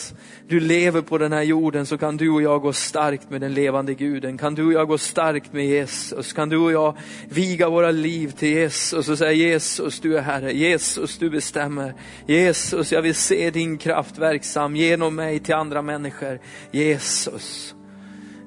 du 0.49 0.61
lever 0.61 1.01
på 1.01 1.19
den 1.19 1.33
här 1.33 1.43
jorden 1.43 1.87
så 1.87 1.99
kan 1.99 2.17
du 2.17 2.31
och 2.31 2.43
jag 2.43 2.63
gå 2.63 2.73
starkt 2.73 3.31
med 3.31 3.41
den 3.41 3.55
levande 3.55 3.95
guden. 3.95 4.39
Kan 4.39 4.55
du 4.55 4.67
och 4.67 4.73
jag 4.73 4.89
gå 4.89 4.99
starkt 4.99 5.53
med 5.53 5.67
Jesus? 5.67 6.33
Kan 6.33 6.49
du 6.49 6.57
och 6.57 6.73
jag 6.73 6.97
viga 7.29 7.69
våra 7.69 7.91
liv 7.91 8.31
till 8.31 8.49
Jesus 8.49 9.09
och 9.09 9.19
säga 9.19 9.33
Jesus 9.33 10.01
du 10.01 10.17
är 10.17 10.23
Herre, 10.23 10.53
Jesus 10.53 11.19
du 11.19 11.31
bestämmer. 11.31 11.95
Jesus 12.27 12.93
jag 12.93 13.03
vill 13.03 13.15
se 13.15 13.51
din 13.51 13.79
kraft 13.79 14.19
verksam 14.19 14.77
genom 14.77 15.15
mig 15.15 15.39
till 15.39 15.55
andra 15.55 15.83
människor. 15.83 16.41
Jesus, 16.71 17.75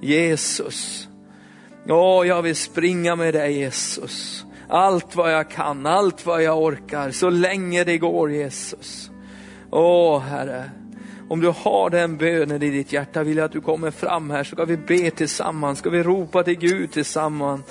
Jesus. 0.01 1.02
Ja, 1.85 2.25
jag 2.25 2.41
vill 2.41 2.55
springa 2.55 3.15
med 3.15 3.33
dig 3.33 3.57
Jesus. 3.57 4.45
Allt 4.67 5.15
vad 5.15 5.33
jag 5.33 5.49
kan, 5.49 5.85
allt 5.85 6.25
vad 6.25 6.43
jag 6.43 6.61
orkar, 6.61 7.11
så 7.11 7.29
länge 7.29 7.83
det 7.83 7.97
går 7.97 8.31
Jesus. 8.31 9.11
Åh 9.71 10.19
Herre, 10.19 10.69
om 11.29 11.41
du 11.41 11.47
har 11.47 11.89
den 11.89 12.17
bönen 12.17 12.63
i 12.63 12.69
ditt 12.69 12.93
hjärta 12.93 13.23
vill 13.23 13.37
jag 13.37 13.45
att 13.45 13.51
du 13.51 13.61
kommer 13.61 13.91
fram 13.91 14.29
här 14.29 14.43
så 14.43 14.55
ska 14.55 14.65
vi 14.65 14.77
be 14.77 15.11
tillsammans, 15.11 15.79
ska 15.79 15.89
vi 15.89 16.03
ropa 16.03 16.43
till 16.43 16.59
Gud 16.59 16.91
tillsammans. 16.91 17.61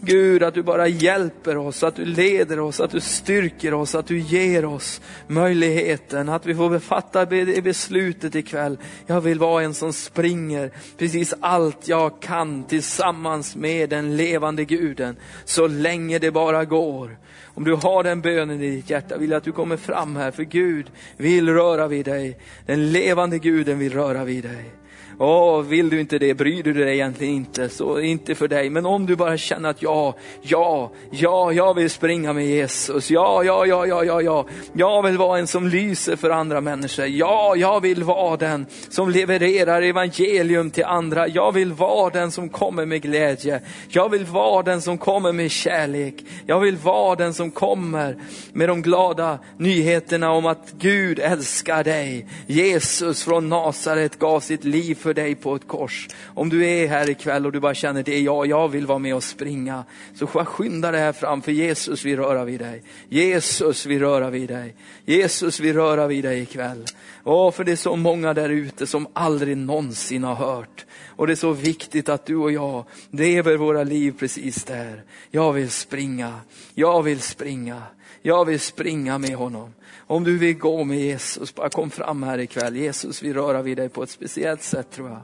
Gud, 0.00 0.42
att 0.42 0.54
du 0.54 0.62
bara 0.62 0.88
hjälper 0.88 1.56
oss, 1.56 1.82
att 1.82 1.96
du 1.96 2.04
leder 2.04 2.60
oss, 2.60 2.80
att 2.80 2.90
du 2.90 3.00
styrker 3.00 3.74
oss, 3.74 3.94
att 3.94 4.06
du 4.06 4.18
ger 4.18 4.64
oss 4.64 5.00
möjligheten, 5.26 6.28
att 6.28 6.46
vi 6.46 6.54
får 6.54 6.70
befatta 6.70 7.24
det 7.24 7.64
beslutet 7.64 8.34
ikväll. 8.34 8.78
Jag 9.06 9.20
vill 9.20 9.38
vara 9.38 9.62
en 9.62 9.74
som 9.74 9.92
springer 9.92 10.70
precis 10.98 11.34
allt 11.40 11.88
jag 11.88 12.20
kan 12.20 12.64
tillsammans 12.64 13.56
med 13.56 13.90
den 13.90 14.16
levande 14.16 14.64
guden, 14.64 15.16
så 15.44 15.66
länge 15.66 16.18
det 16.18 16.30
bara 16.30 16.64
går. 16.64 17.18
Om 17.44 17.64
du 17.64 17.74
har 17.74 18.02
den 18.02 18.20
bönen 18.20 18.62
i 18.62 18.70
ditt 18.70 18.90
hjärta 18.90 19.16
vill 19.18 19.30
jag 19.30 19.38
att 19.38 19.44
du 19.44 19.52
kommer 19.52 19.76
fram 19.76 20.16
här, 20.16 20.30
för 20.30 20.42
Gud 20.42 20.86
vill 21.16 21.48
röra 21.48 21.88
vid 21.88 22.04
dig. 22.04 22.38
Den 22.66 22.92
levande 22.92 23.38
guden 23.38 23.78
vill 23.78 23.92
röra 23.92 24.24
vid 24.24 24.44
dig. 24.44 24.72
Åh, 25.20 25.62
vill 25.62 25.90
du 25.90 26.00
inte 26.00 26.18
det, 26.18 26.34
bryr 26.34 26.62
du 26.62 26.72
dig 26.72 26.94
egentligen 26.94 27.34
inte, 27.34 27.68
så 27.68 28.00
inte 28.00 28.34
för 28.34 28.48
dig. 28.48 28.70
Men 28.70 28.86
om 28.86 29.06
du 29.06 29.16
bara 29.16 29.36
känner 29.36 29.70
att 29.70 29.82
ja, 29.82 30.14
ja, 30.42 30.90
ja, 31.10 31.52
jag 31.52 31.74
vill 31.74 31.90
springa 31.90 32.32
med 32.32 32.46
Jesus. 32.46 33.10
Ja, 33.10 33.42
ja, 33.44 33.66
ja, 33.66 33.86
ja, 33.86 34.04
ja, 34.04 34.22
ja. 34.22 34.46
Jag 34.72 35.02
vill 35.02 35.18
vara 35.18 35.38
en 35.38 35.46
som 35.46 35.68
lyser 35.68 36.16
för 36.16 36.30
andra 36.30 36.60
människor. 36.60 37.06
Ja, 37.06 37.54
jag 37.56 37.80
vill 37.80 38.04
vara 38.04 38.36
den 38.36 38.66
som 38.90 39.10
levererar 39.10 39.82
evangelium 39.82 40.70
till 40.70 40.84
andra. 40.84 41.28
Jag 41.28 41.52
vill 41.52 41.72
vara 41.72 42.10
den 42.10 42.30
som 42.30 42.48
kommer 42.48 42.86
med 42.86 43.02
glädje. 43.02 43.60
Jag 43.88 44.08
vill 44.08 44.24
vara 44.24 44.62
den 44.62 44.82
som 44.82 44.98
kommer 44.98 45.32
med 45.32 45.50
kärlek. 45.50 46.14
Jag 46.46 46.60
vill 46.60 46.76
vara 46.76 47.16
den 47.16 47.34
som 47.34 47.50
kommer 47.50 48.16
med 48.52 48.68
de 48.68 48.82
glada 48.82 49.38
nyheterna 49.56 50.30
om 50.30 50.46
att 50.46 50.72
Gud 50.78 51.18
älskar 51.18 51.84
dig. 51.84 52.26
Jesus 52.46 53.24
från 53.24 53.48
Nasaret 53.48 54.18
gav 54.18 54.40
sitt 54.40 54.64
liv 54.64 54.94
för 54.94 55.07
för 55.08 55.14
dig 55.14 55.34
på 55.34 55.54
ett 55.54 55.68
kors. 55.68 56.08
Om 56.34 56.48
du 56.48 56.66
är 56.66 56.88
här 56.88 57.10
ikväll 57.10 57.46
och 57.46 57.52
du 57.52 57.60
bara 57.60 57.74
känner 57.74 58.02
det 58.02 58.14
är 58.14 58.20
jag, 58.20 58.46
jag 58.46 58.68
vill 58.68 58.86
vara 58.86 58.98
med 58.98 59.14
och 59.14 59.24
springa. 59.24 59.84
Så 60.14 60.26
skynda 60.26 60.90
dig 60.90 61.00
här 61.00 61.12
fram 61.12 61.42
för 61.42 61.52
Jesus 61.52 62.04
vill 62.04 62.16
röra 62.16 62.44
vid 62.44 62.60
dig. 62.60 62.82
Jesus 63.08 63.86
vill 63.86 64.00
röra 64.00 64.30
vid 64.30 64.48
dig. 64.48 64.74
Jesus 65.04 65.60
vill 65.60 65.74
röra 65.74 66.06
vid 66.06 66.24
dig 66.24 66.42
ikväll. 66.42 66.84
Åh, 67.24 67.50
för 67.50 67.64
det 67.64 67.72
är 67.72 67.76
så 67.76 67.96
många 67.96 68.34
där 68.34 68.48
ute 68.48 68.86
som 68.86 69.06
aldrig 69.12 69.56
någonsin 69.56 70.24
har 70.24 70.34
hört. 70.34 70.86
Och 71.16 71.26
det 71.26 71.32
är 71.32 71.36
så 71.36 71.52
viktigt 71.52 72.08
att 72.08 72.26
du 72.26 72.36
och 72.36 72.52
jag 72.52 72.84
lever 73.10 73.56
våra 73.56 73.84
liv 73.84 74.14
precis 74.18 74.64
där. 74.64 75.02
Jag 75.30 75.52
vill 75.52 75.70
springa, 75.70 76.40
jag 76.74 77.02
vill 77.02 77.20
springa, 77.20 77.82
jag 78.22 78.44
vill 78.44 78.60
springa 78.60 79.18
med 79.18 79.34
honom. 79.34 79.74
Om 80.06 80.24
du 80.24 80.38
vill 80.38 80.58
gå 80.58 80.84
med 80.84 80.98
Jesus, 80.98 81.54
bara 81.54 81.68
kom 81.68 81.90
fram 81.90 82.22
här 82.22 82.38
ikväll. 82.38 82.76
Jesus 82.76 83.22
vill 83.22 83.34
röra 83.34 83.62
vid 83.62 83.76
dig 83.76 83.88
på 83.88 84.02
ett 84.02 84.10
speciellt 84.10 84.62
sätt 84.62 84.90
tror 84.90 85.08
jag. 85.08 85.22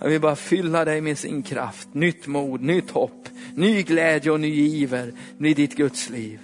Jag 0.00 0.08
vill 0.08 0.20
bara 0.20 0.36
fylla 0.36 0.84
dig 0.84 1.00
med 1.00 1.18
sin 1.18 1.42
kraft, 1.42 1.88
nytt 1.94 2.26
mod, 2.26 2.62
nytt 2.62 2.90
hopp, 2.90 3.28
ny 3.54 3.82
glädje 3.82 4.30
och 4.30 4.40
ny 4.40 4.66
iver 4.66 5.12
i 5.38 5.54
ditt 5.54 5.76
Guds 5.76 6.10
liv. 6.10 6.40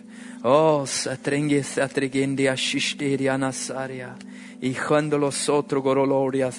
Satrengi 1.64 1.64
nasaria. 3.38 4.14
I 4.60 4.74
sköndolo 4.74 5.30
sotro 5.30 5.80
gorolodia. 5.80 6.52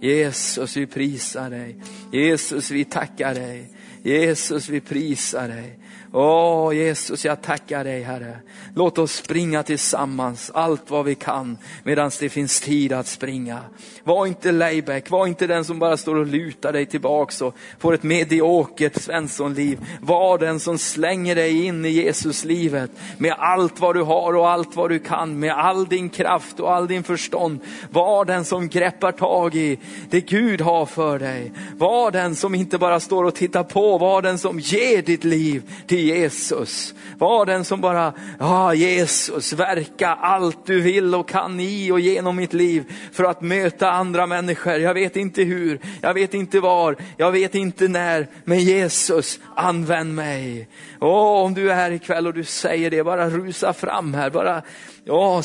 Jesus, 0.00 0.76
vi 0.76 0.86
prisar 0.86 1.50
dig. 1.50 1.76
Jesus, 2.12 2.70
vi 2.70 2.84
tackar 2.84 3.34
dig. 3.34 3.70
Jesus, 4.02 4.68
vi 4.68 4.80
prisar 4.80 5.48
dig. 5.48 5.78
Åh 6.12 6.74
Jesus, 6.76 7.24
jag 7.24 7.42
tackar 7.42 7.84
dig 7.84 8.02
Herre. 8.02 8.36
Låt 8.74 8.98
oss 8.98 9.12
springa 9.12 9.62
tillsammans 9.62 10.50
allt 10.54 10.90
vad 10.90 11.04
vi 11.04 11.14
kan 11.14 11.58
medan 11.82 12.10
det 12.20 12.28
finns 12.28 12.60
tid 12.60 12.92
att 12.92 13.06
springa. 13.06 13.60
Var 14.04 14.26
inte 14.26 14.52
layback, 14.52 15.10
var 15.10 15.26
inte 15.26 15.46
den 15.46 15.64
som 15.64 15.78
bara 15.78 15.96
står 15.96 16.16
och 16.16 16.26
lutar 16.26 16.72
dig 16.72 16.86
tillbaks 16.86 17.42
och 17.42 17.54
får 17.78 17.94
ett 17.94 18.02
mediokert 18.02 19.02
Svenssonliv. 19.02 19.78
Var 20.00 20.38
den 20.38 20.60
som 20.60 20.78
slänger 20.78 21.34
dig 21.34 21.64
in 21.64 21.84
i 21.84 21.88
Jesuslivet 21.88 22.90
med 23.18 23.34
allt 23.38 23.80
vad 23.80 23.96
du 23.96 24.02
har 24.02 24.36
och 24.36 24.50
allt 24.50 24.76
vad 24.76 24.90
du 24.90 24.98
kan, 24.98 25.38
med 25.38 25.52
all 25.52 25.86
din 25.86 26.08
kraft 26.08 26.60
och 26.60 26.74
all 26.74 26.86
din 26.86 27.02
förstånd. 27.02 27.60
Var 27.90 28.24
den 28.24 28.44
som 28.44 28.68
greppar 28.68 29.12
tag 29.12 29.54
i 29.54 29.78
det 30.10 30.20
Gud 30.20 30.60
har 30.60 30.86
för 30.86 31.18
dig. 31.18 31.52
Var 31.76 32.10
den 32.10 32.36
som 32.36 32.54
inte 32.54 32.78
bara 32.78 33.00
står 33.00 33.24
och 33.24 33.34
tittar 33.34 33.64
på, 33.64 33.98
var 33.98 34.22
den 34.22 34.38
som 34.38 34.58
ger 34.58 35.02
ditt 35.02 35.24
liv 35.24 35.62
till 35.86 35.97
Jesus. 36.00 36.94
Var 37.18 37.46
den 37.46 37.64
som 37.64 37.80
bara, 37.80 38.12
ja 38.38 38.74
Jesus, 38.74 39.52
verka 39.52 40.08
allt 40.08 40.66
du 40.66 40.80
vill 40.80 41.14
och 41.14 41.28
kan 41.28 41.60
i 41.60 41.90
och 41.90 42.00
genom 42.00 42.36
mitt 42.36 42.52
liv 42.52 42.84
för 43.12 43.24
att 43.24 43.40
möta 43.40 43.90
andra 43.90 44.26
människor. 44.26 44.74
Jag 44.74 44.94
vet 44.94 45.16
inte 45.16 45.42
hur, 45.42 45.80
jag 46.00 46.14
vet 46.14 46.34
inte 46.34 46.60
var, 46.60 46.96
jag 47.16 47.32
vet 47.32 47.54
inte 47.54 47.88
när, 47.88 48.26
men 48.44 48.58
Jesus, 48.58 49.40
använd 49.56 50.14
mig. 50.14 50.68
Åh, 51.00 51.44
om 51.44 51.54
du 51.54 51.70
är 51.70 51.74
här 51.74 51.90
ikväll 51.90 52.26
och 52.26 52.34
du 52.34 52.44
säger 52.44 52.90
det, 52.90 53.04
bara 53.04 53.30
rusa 53.30 53.72
fram 53.72 54.14
här, 54.14 54.30
bara 54.30 54.62
ja, 55.08 55.42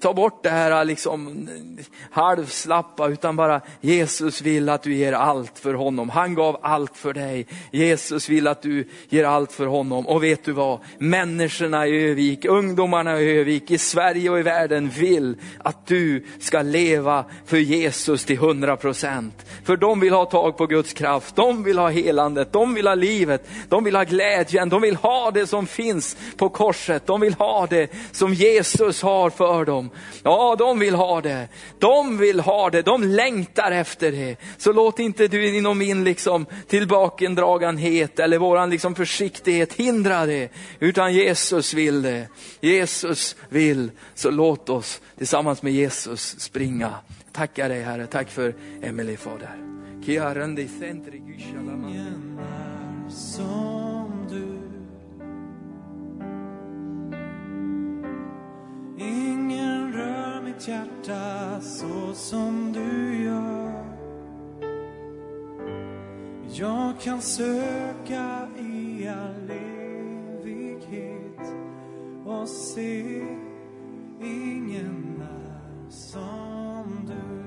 ta 0.00 0.14
bort 0.14 0.42
det 0.42 0.50
här 0.50 0.84
liksom 0.84 1.48
halvslappa, 2.10 3.08
utan 3.08 3.36
bara 3.36 3.60
Jesus 3.80 4.42
vill 4.42 4.68
att 4.68 4.82
du 4.82 4.94
ger 4.94 5.12
allt 5.12 5.58
för 5.58 5.74
honom. 5.74 6.08
Han 6.08 6.34
gav 6.34 6.58
allt 6.62 6.96
för 6.96 7.12
dig. 7.12 7.46
Jesus 7.70 8.28
vill 8.28 8.46
att 8.46 8.62
du 8.62 8.88
ger 9.08 9.24
allt 9.24 9.52
för 9.52 9.66
honom. 9.66 10.06
Och 10.06 10.24
vet 10.24 10.44
du 10.44 10.52
vad? 10.52 10.78
Människorna 10.98 11.86
i 11.86 12.10
Övik, 12.10 12.44
ungdomarna 12.44 13.20
i 13.20 13.38
Övik, 13.38 13.70
i 13.70 13.78
Sverige 13.78 14.30
och 14.30 14.38
i 14.38 14.42
världen 14.42 14.88
vill 14.88 15.36
att 15.58 15.86
du 15.86 16.24
ska 16.40 16.62
leva 16.62 17.24
för 17.46 17.56
Jesus 17.56 18.24
till 18.24 18.36
100 18.36 18.76
procent. 18.76 19.46
För 19.64 19.76
de 19.76 20.00
vill 20.00 20.12
ha 20.12 20.24
tag 20.24 20.56
på 20.56 20.66
Guds 20.66 20.92
kraft, 20.92 21.36
de 21.36 21.64
vill 21.64 21.78
ha 21.78 21.88
helandet, 21.88 22.52
de 22.52 22.74
vill 22.74 22.86
ha 22.86 22.94
livet, 22.94 23.48
de 23.68 23.84
vill 23.84 23.96
ha 23.96 24.04
glädjen, 24.04 24.68
de 24.68 24.82
vill 24.82 24.96
ha 24.96 25.30
det 25.30 25.46
som 25.46 25.66
finns 25.66 26.16
på 26.36 26.48
korset. 26.48 27.06
De 27.06 27.20
vill 27.20 27.34
ha 27.34 27.66
det 27.66 27.92
som 28.12 28.34
Jesus 28.42 29.02
har 29.02 29.30
för 29.30 29.64
dem. 29.64 29.90
Ja, 30.22 30.56
de 30.58 30.78
vill 30.78 30.94
ha 30.94 31.20
det. 31.20 31.48
De 31.78 32.18
vill 32.18 32.40
ha 32.40 32.70
det, 32.70 32.82
de 32.82 33.02
längtar 33.02 33.72
efter 33.72 34.12
det. 34.12 34.36
Så 34.58 34.72
låt 34.72 34.98
inte 34.98 35.28
du 35.28 35.56
inom 35.56 35.78
min 35.78 36.04
liksom 36.04 36.46
tillbakendraganhet 36.68 38.18
eller 38.18 38.38
våran 38.38 38.70
liksom 38.70 38.94
försiktighet 38.94 39.72
hindra 39.72 40.26
det. 40.26 40.48
Utan 40.78 41.14
Jesus 41.14 41.74
vill 41.74 42.02
det. 42.02 42.28
Jesus 42.60 43.36
vill. 43.48 43.90
Så 44.14 44.30
låt 44.30 44.68
oss 44.68 45.00
tillsammans 45.18 45.62
med 45.62 45.72
Jesus 45.72 46.40
springa. 46.40 46.94
Tackar 47.32 47.68
dig 47.68 47.82
Herre, 47.82 48.06
tack 48.06 48.30
för 48.30 48.54
Emelie 48.82 49.16
Fader. 49.16 49.56
Kiarandi 50.04 50.68
centri 50.68 51.18
gushalamande. 51.18 52.12
Mitt 60.62 60.68
hjärta 60.68 61.60
så 61.60 62.14
som 62.14 62.72
du 62.72 63.24
gör. 63.24 63.84
Jag 66.54 67.00
kan 67.00 67.22
söka 67.22 68.48
i 68.58 69.08
all 69.08 69.50
evighet 70.40 71.40
och 72.24 72.48
se 72.48 73.22
ingen 74.20 75.22
är 75.22 75.90
som 75.90 77.06
du. 77.06 77.41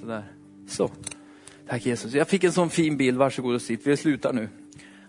Sådär? 0.00 0.24
Så. 0.68 0.90
Tack 1.68 1.86
Jesus. 1.86 2.14
Jag 2.14 2.28
fick 2.28 2.44
en 2.44 2.52
sån 2.52 2.70
fin 2.70 2.96
bild. 2.96 3.18
Varsågod 3.18 3.54
och 3.54 3.62
sitt. 3.62 3.86
Vi 3.86 3.96
slutar 3.96 4.32
nu. 4.32 4.48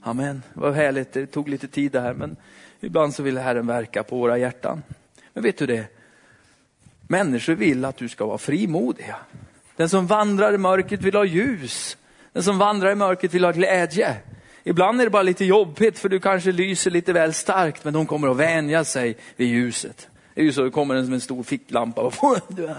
Amen. 0.02 0.44
Vad 0.54 0.74
härligt. 0.74 1.14
Det 1.14 1.26
tog 1.26 1.50
lite 1.50 1.68
tid 1.68 1.92
det 1.92 2.02
här, 2.02 2.14
men 2.14 2.36
ibland 2.80 3.14
så 3.14 3.24
vill 3.24 3.38
Herren 3.38 3.68
verka 3.68 4.04
på 4.04 4.18
våra 4.18 4.38
hjärtan. 4.38 4.84
Men 5.34 5.44
vet 5.44 5.58
du 5.58 5.66
det? 5.66 5.86
Människor 7.08 7.54
vill 7.54 7.86
att 7.86 7.98
du 7.98 8.10
ska 8.10 8.26
vara 8.26 8.38
frimodiga. 8.38 9.16
Den 9.76 9.90
som 9.90 10.08
vandrar 10.08 10.54
i 10.54 10.58
mörkret 10.58 11.02
vill 11.02 11.16
ha 11.16 11.26
ljus. 11.26 11.98
Den 12.34 12.44
som 12.44 12.58
vandrar 12.58 12.92
i 12.92 12.96
mörkret 12.96 13.34
vill 13.34 13.44
ha 13.44 13.52
glädje. 13.52 14.18
Ibland 14.64 15.02
är 15.02 15.06
det 15.06 15.12
bara 15.12 15.24
lite 15.24 15.46
jobbigt 15.46 16.00
för 16.00 16.10
du 16.10 16.20
kanske 16.20 16.52
lyser 16.52 16.92
lite 16.92 17.14
väl 17.14 17.34
starkt, 17.34 17.84
men 17.84 17.94
de 17.94 18.06
kommer 18.06 18.28
att 18.28 18.38
vänja 18.38 18.84
sig 18.84 19.18
vid 19.36 19.48
ljuset. 19.48 20.08
Det 20.40 20.44
är 20.44 20.46
ju 20.46 20.54
så, 20.54 20.64
det 20.64 20.72
kommer 20.72 20.96
en 20.96 21.06
som 21.06 21.14
en 21.14 21.22
stor 21.22 21.44
ficklampa 21.44 22.02
och 22.02 22.14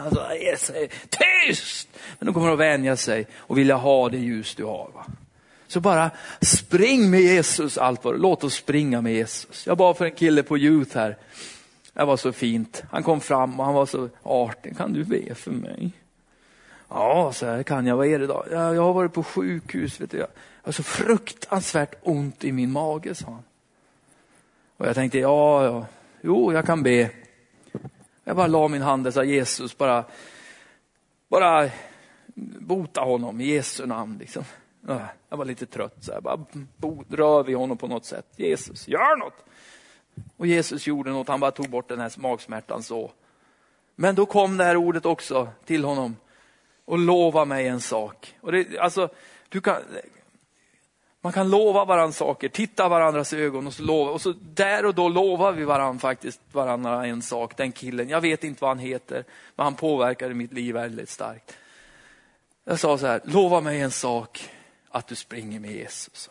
alltså, 0.04 0.72
tyst! 1.10 1.88
Men 2.18 2.26
de 2.26 2.34
kommer 2.34 2.52
att 2.52 2.58
vänja 2.58 2.96
sig 2.96 3.26
och 3.36 3.58
vilja 3.58 3.76
ha 3.76 4.08
det 4.08 4.18
ljus 4.18 4.54
du 4.54 4.64
har. 4.64 4.90
Va? 4.94 5.06
Så 5.66 5.80
bara 5.80 6.10
spring 6.40 7.10
med 7.10 7.20
Jesus 7.20 7.78
allt 7.78 8.04
vad 8.04 8.20
Låt 8.20 8.44
oss 8.44 8.54
springa 8.54 9.00
med 9.00 9.12
Jesus. 9.12 9.66
Jag 9.66 9.78
bad 9.78 9.96
för 9.96 10.04
en 10.04 10.12
kille 10.12 10.42
på 10.42 10.58
Youth 10.58 10.96
här. 10.96 11.16
Det 11.92 12.04
var 12.04 12.16
så 12.16 12.32
fint. 12.32 12.82
Han 12.90 13.02
kom 13.02 13.20
fram 13.20 13.60
och 13.60 13.66
han 13.66 13.74
var 13.74 13.86
så 13.86 14.08
artig. 14.22 14.76
Kan 14.76 14.92
du 14.92 15.04
be 15.04 15.34
för 15.34 15.50
mig? 15.50 15.92
Ja, 16.88 17.32
så 17.34 17.46
här 17.46 17.62
kan 17.62 17.86
jag. 17.86 17.96
Vad 17.96 18.06
är 18.06 18.18
det 18.18 18.26
då? 18.26 18.44
Jag, 18.50 18.74
jag 18.74 18.82
har 18.82 18.92
varit 18.92 19.12
på 19.12 19.22
sjukhus. 19.22 20.00
Vet 20.00 20.10
du. 20.10 20.16
Jag 20.16 20.28
har 20.62 20.72
så 20.72 20.82
fruktansvärt 20.82 21.94
ont 22.02 22.44
i 22.44 22.52
min 22.52 22.72
mage, 22.72 23.14
sa 23.14 23.26
han. 23.26 23.42
Och 24.76 24.86
jag 24.86 24.94
tänkte, 24.94 25.18
ja, 25.18 25.64
ja, 25.64 25.86
jo, 26.22 26.52
jag 26.52 26.66
kan 26.66 26.82
be. 26.82 27.10
Jag 28.30 28.36
bara 28.36 28.46
la 28.46 28.68
min 28.68 28.82
hand 28.82 29.06
och 29.06 29.14
sa 29.14 29.24
Jesus, 29.24 29.78
bara, 29.78 30.04
bara 31.28 31.70
bota 32.60 33.00
honom 33.00 33.40
i 33.40 33.44
Jesu 33.44 33.86
namn. 33.86 34.18
Liksom. 34.18 34.44
Jag 35.28 35.36
var 35.36 35.44
lite 35.44 35.66
trött, 35.66 35.96
så 36.00 36.12
här, 36.12 36.20
bara 36.20 36.38
rör 37.08 37.42
vid 37.42 37.56
honom 37.56 37.76
på 37.76 37.86
något 37.86 38.04
sätt. 38.04 38.26
Jesus, 38.36 38.88
gör 38.88 39.16
något! 39.16 39.44
Och 40.36 40.46
Jesus 40.46 40.86
gjorde 40.86 41.10
något, 41.10 41.28
han 41.28 41.40
bara 41.40 41.50
tog 41.50 41.70
bort 41.70 41.88
den 41.88 42.00
här 42.00 42.12
magsmärtan 42.16 42.82
så. 42.82 43.10
Men 43.96 44.14
då 44.14 44.26
kom 44.26 44.56
det 44.56 44.64
här 44.64 44.76
ordet 44.76 45.06
också 45.06 45.48
till 45.64 45.84
honom. 45.84 46.16
Och 46.84 46.98
lova 46.98 47.44
mig 47.44 47.68
en 47.68 47.80
sak. 47.80 48.34
Och 48.40 48.52
det, 48.52 48.78
alltså, 48.78 49.08
du 49.48 49.60
kan, 49.60 49.76
man 51.20 51.32
kan 51.32 51.50
lova 51.50 51.84
varandra 51.84 52.12
saker, 52.12 52.48
titta 52.48 52.88
varandras 52.88 53.32
ögon 53.32 53.66
och 53.66 53.74
så 53.74 53.82
lova. 53.82 54.10
Och 54.10 54.20
så 54.20 54.34
där 54.40 54.86
och 54.86 54.94
då 54.94 55.08
lovar 55.08 55.52
vi 55.52 55.64
varandra 55.64 56.00
faktiskt 56.00 56.40
varandra 56.52 57.06
en 57.06 57.22
sak. 57.22 57.56
Den 57.56 57.72
killen, 57.72 58.08
jag 58.08 58.20
vet 58.20 58.44
inte 58.44 58.62
vad 58.62 58.70
han 58.70 58.78
heter, 58.78 59.24
men 59.56 59.64
han 59.64 59.74
påverkade 59.74 60.34
mitt 60.34 60.52
liv 60.52 60.74
väldigt 60.74 61.08
starkt. 61.08 61.56
Jag 62.64 62.78
sa 62.78 62.98
så 62.98 63.06
här, 63.06 63.20
lova 63.24 63.60
mig 63.60 63.80
en 63.80 63.90
sak, 63.90 64.50
att 64.88 65.06
du 65.06 65.14
springer 65.14 65.60
med 65.60 65.72
Jesus. 65.72 66.30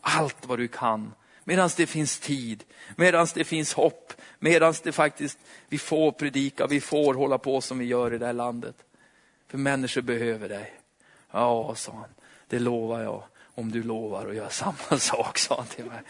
Allt 0.00 0.46
vad 0.46 0.58
du 0.58 0.68
kan, 0.68 1.12
medan 1.44 1.70
det 1.76 1.86
finns 1.86 2.18
tid, 2.18 2.64
medan 2.96 3.26
det 3.34 3.44
finns 3.44 3.74
hopp, 3.74 4.12
medan 4.38 4.74
det 4.82 4.92
faktiskt, 4.92 5.38
vi 5.68 5.78
får 5.78 6.12
predika, 6.12 6.66
vi 6.66 6.80
får 6.80 7.14
hålla 7.14 7.38
på 7.38 7.60
som 7.60 7.78
vi 7.78 7.84
gör 7.84 8.14
i 8.14 8.18
det 8.18 8.26
här 8.26 8.32
landet. 8.32 8.76
För 9.48 9.58
människor 9.58 10.02
behöver 10.02 10.48
dig. 10.48 10.72
Ja, 11.30 11.74
sa 11.74 11.92
han, 11.92 12.08
det 12.48 12.58
lovar 12.58 13.02
jag 13.02 13.22
om 13.54 13.70
du 13.70 13.82
lovar 13.82 14.26
att 14.26 14.34
göra 14.34 14.50
samma 14.50 14.98
sak, 14.98 15.38
sa 15.38 15.56
han 15.56 15.66
till 15.66 15.84
mig. 15.84 16.00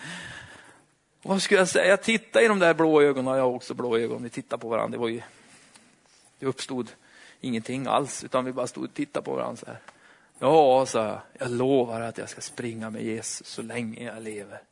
Vad 1.23 1.43
skulle 1.43 1.61
jag 1.61 1.69
säga? 1.69 1.87
Jag 1.87 2.03
tittade 2.03 2.45
i 2.45 2.49
de 2.49 2.59
där 2.59 2.75
blå 2.75 3.03
ögonen, 3.03 3.35
jag 3.35 3.45
har 3.45 3.51
också 3.51 3.75
blå 3.75 3.99
ögon, 3.99 4.23
vi 4.23 4.31
tittade 4.31 4.61
på 4.61 4.69
varandra. 4.69 4.97
Det, 4.97 5.01
var 5.01 5.09
ju, 5.09 5.23
det 6.39 6.47
uppstod 6.47 6.91
ingenting 7.41 7.87
alls, 7.87 8.25
utan 8.25 8.45
vi 8.45 8.53
bara 8.53 8.67
stod 8.67 8.85
och 8.85 8.95
tittade 8.95 9.25
på 9.25 9.35
varandra 9.35 9.57
så 9.57 9.67
här. 9.67 9.79
Ja, 10.39 10.87
sa 10.87 11.05
jag, 11.07 11.21
jag 11.39 11.51
lovar 11.51 12.01
att 12.01 12.19
jag 12.19 12.29
ska 12.29 12.41
springa 12.41 12.91
med 12.91 13.03
Jesus 13.03 13.47
så 13.47 13.63
länge 13.63 14.05
jag 14.05 14.23
lever. 14.23 14.63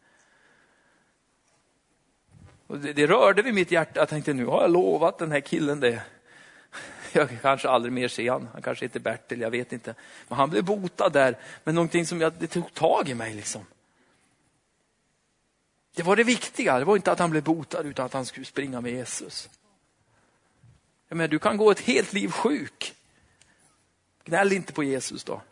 Och 2.67 2.79
det, 2.79 2.93
det 2.93 3.07
rörde 3.07 3.43
vid 3.43 3.55
mitt 3.55 3.71
hjärta, 3.71 4.01
jag 4.01 4.09
tänkte 4.09 4.33
nu 4.33 4.47
har 4.47 4.63
jag 4.63 4.71
lovat 4.71 5.19
den 5.19 5.33
här 5.33 5.41
killen 5.41 5.81
det. 5.81 6.03
Jag 7.15 7.41
kanske 7.43 7.69
aldrig 7.69 7.93
mer 7.93 8.09
ser 8.09 8.31
han, 8.31 8.49
han 8.53 8.63
kanske 8.63 8.85
heter 8.85 9.01
Bertil, 9.01 9.41
jag 9.41 9.51
vet 9.51 9.73
inte. 9.73 9.95
Men 10.29 10.39
han 10.39 10.51
blev 10.51 10.65
botad 10.65 11.13
där, 11.13 11.39
men 11.65 11.75
någonting 11.75 12.07
som 12.07 12.21
jag, 12.21 12.33
det 12.39 12.47
tog 12.47 12.75
tag 12.75 13.09
i 13.09 13.15
mig 13.15 13.35
liksom. 13.35 13.67
Det 15.95 16.03
var 16.03 16.17
det 16.17 16.25
viktiga, 16.25 16.79
det 16.79 16.85
var 16.85 16.97
inte 16.97 17.13
att 17.13 17.19
han 17.19 17.31
blev 17.31 17.43
botad 17.43 17.87
utan 17.87 18.07
att 18.07 18.13
han 18.13 18.27
skulle 18.27 18.47
springa 18.47 18.81
med 18.81 18.93
Jesus. 18.93 19.51
Jag 21.09 21.17
menar, 21.17 21.29
du 21.29 21.39
kan 21.39 21.57
gå 21.57 21.71
ett 21.71 21.81
helt 21.81 22.13
liv 22.13 22.31
sjuk. 22.31 22.95
Gnäll 24.25 24.53
inte 24.53 24.73
på 24.73 24.85
Jesus 24.85 25.25
då. 25.25 25.43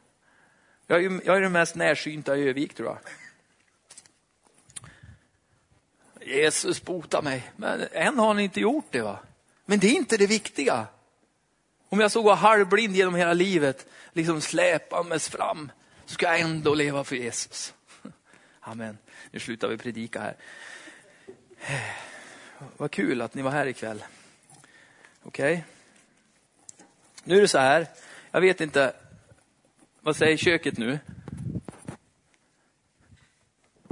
Jag 0.86 1.04
är, 1.04 1.20
jag 1.24 1.36
är 1.36 1.40
den 1.40 1.52
mest 1.52 1.74
närsynta 1.74 2.36
i 2.36 2.48
Övik 2.48 2.74
tror 2.74 2.88
jag. 2.88 2.98
Jesus 6.28 6.82
bota 6.84 7.22
mig. 7.22 7.52
Men 7.56 7.80
än 7.92 8.18
har 8.18 8.26
han 8.26 8.40
inte 8.40 8.60
gjort 8.60 8.86
det 8.90 9.02
va? 9.02 9.18
Men 9.64 9.78
det 9.78 9.86
är 9.86 9.96
inte 9.96 10.16
det 10.16 10.26
viktiga. 10.26 10.86
Om 11.92 12.00
jag 12.00 12.10
såg 12.10 12.24
vara 12.24 12.34
halvblind 12.34 12.96
genom 12.96 13.14
hela 13.14 13.32
livet, 13.32 13.86
liksom 14.12 14.40
släpandes 14.40 15.28
fram, 15.28 15.72
så 16.06 16.14
ska 16.14 16.26
jag 16.26 16.40
ändå 16.40 16.74
leva 16.74 17.04
för 17.04 17.16
Jesus. 17.16 17.74
Amen. 18.60 18.98
Nu 19.30 19.40
slutar 19.40 19.68
vi 19.68 19.78
predika 19.78 20.20
här. 20.20 20.36
Vad 22.76 22.90
kul 22.90 23.22
att 23.22 23.34
ni 23.34 23.42
var 23.42 23.50
här 23.50 23.66
ikväll. 23.66 24.04
Okej. 25.22 25.52
Okay. 25.52 25.64
Nu 27.24 27.36
är 27.36 27.40
det 27.40 27.48
så 27.48 27.58
här, 27.58 27.86
jag 28.30 28.40
vet 28.40 28.60
inte, 28.60 28.92
vad 30.00 30.16
säger 30.16 30.36
köket 30.36 30.78
nu? 30.78 30.98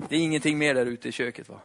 Det 0.09 0.16
är 0.16 0.20
ingenting 0.20 0.59
mer 0.59 0.75
där 0.75 0.87
ute 0.87 1.09
i 1.09 1.12
köket 1.12 1.49
va? 1.49 1.61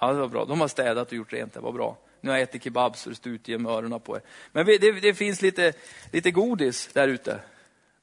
Ja, 0.00 0.12
det 0.12 0.18
var 0.18 0.28
bra. 0.28 0.44
De 0.44 0.60
har 0.60 0.68
städat 0.68 1.08
och 1.08 1.12
gjort 1.12 1.32
rent, 1.32 1.54
det 1.54 1.60
var 1.60 1.72
bra. 1.72 1.98
Nu 2.26 2.32
har 2.32 2.38
jag 2.38 2.42
ätit 2.42 2.64
kebab 2.64 2.96
så 2.96 3.10
det 3.10 3.16
står 3.16 3.38
genom 3.44 3.66
öronen 3.66 4.00
på 4.00 4.16
er. 4.16 4.22
Men 4.52 4.66
det, 4.66 4.78
det 4.78 5.14
finns 5.14 5.42
lite, 5.42 5.72
lite 6.12 6.30
godis 6.30 6.90
där 6.92 7.08
ute. 7.08 7.40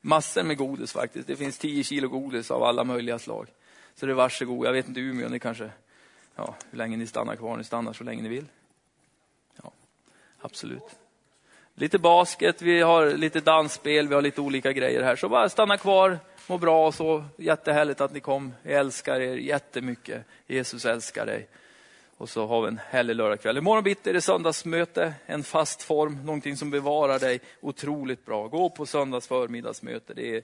Massor 0.01 0.43
med 0.43 0.57
godis 0.57 0.93
faktiskt. 0.93 1.27
Det 1.27 1.35
finns 1.35 1.57
10 1.57 1.83
kilo 1.83 2.07
godis 2.07 2.51
av 2.51 2.63
alla 2.63 2.83
möjliga 2.83 3.19
slag. 3.19 3.47
Så 3.95 4.05
det 4.05 4.11
är 4.11 4.15
varsågod. 4.15 4.67
Jag 4.67 4.73
vet 4.73 4.87
inte 4.87 4.99
Umeå, 4.99 5.29
ni 5.29 5.39
kanske, 5.39 5.71
ja, 6.35 6.55
hur 6.71 6.77
länge 6.77 6.97
ni 6.97 7.07
stannar 7.07 7.35
kvar. 7.35 7.57
Ni 7.57 7.63
stannar 7.63 7.93
så 7.93 8.03
länge 8.03 8.21
ni 8.21 8.29
vill. 8.29 8.45
Ja, 9.63 9.71
absolut. 10.41 10.95
Lite 11.75 11.99
basket, 11.99 12.61
vi 12.61 12.81
har 12.81 13.11
lite 13.11 13.39
dansspel, 13.39 14.07
vi 14.07 14.15
har 14.15 14.21
lite 14.21 14.41
olika 14.41 14.71
grejer 14.71 15.03
här. 15.03 15.15
Så 15.15 15.29
bara 15.29 15.49
stanna 15.49 15.77
kvar, 15.77 16.19
må 16.47 16.57
bra 16.57 16.87
och 16.87 16.95
så. 16.95 17.25
Jättehärligt 17.37 18.01
att 18.01 18.13
ni 18.13 18.19
kom. 18.19 18.53
Jag 18.63 18.79
älskar 18.79 19.19
er 19.19 19.35
jättemycket. 19.35 20.25
Jesus 20.47 20.85
älskar 20.85 21.25
dig. 21.25 21.47
Och 22.23 22.29
så 22.29 22.47
har 22.47 22.61
vi 22.61 22.67
en 22.67 22.79
härlig 22.89 23.15
lördagkväll. 23.15 23.57
Imorgon 23.57 23.83
bitti 23.83 24.09
är 24.09 24.13
det 24.13 24.21
söndagsmöte, 24.21 25.13
en 25.25 25.43
fast 25.43 25.81
form, 25.81 26.25
någonting 26.25 26.57
som 26.57 26.69
bevarar 26.69 27.19
dig 27.19 27.39
otroligt 27.61 28.25
bra. 28.25 28.47
Gå 28.47 28.69
på 28.69 28.85
söndags 28.85 29.27
förmiddagsmöte. 29.27 30.13
Det 30.13 30.35
är, 30.35 30.43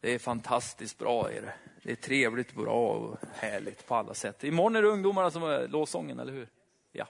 Det 0.00 0.14
är 0.14 0.18
fantastiskt 0.18 0.98
bra. 0.98 1.30
Är 1.30 1.42
det. 1.42 1.54
det 1.82 1.92
är 1.92 1.96
trevligt, 1.96 2.54
bra 2.54 2.88
och 2.88 3.18
härligt 3.34 3.86
på 3.86 3.94
alla 3.94 4.14
sätt. 4.14 4.44
Imorgon 4.44 4.76
är 4.76 4.82
det 4.82 4.88
ungdomarna 4.88 5.30
som 5.30 5.42
är 5.42 5.68
lovsången, 5.68 6.18
eller 6.18 6.32
hur? 6.32 6.48
Ja. 6.92 7.06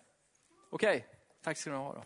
Okej, 0.70 1.06
tack 1.42 1.58
ska 1.58 1.70
ni 1.70 1.76
ha. 1.76 1.94
Då. 1.94 2.02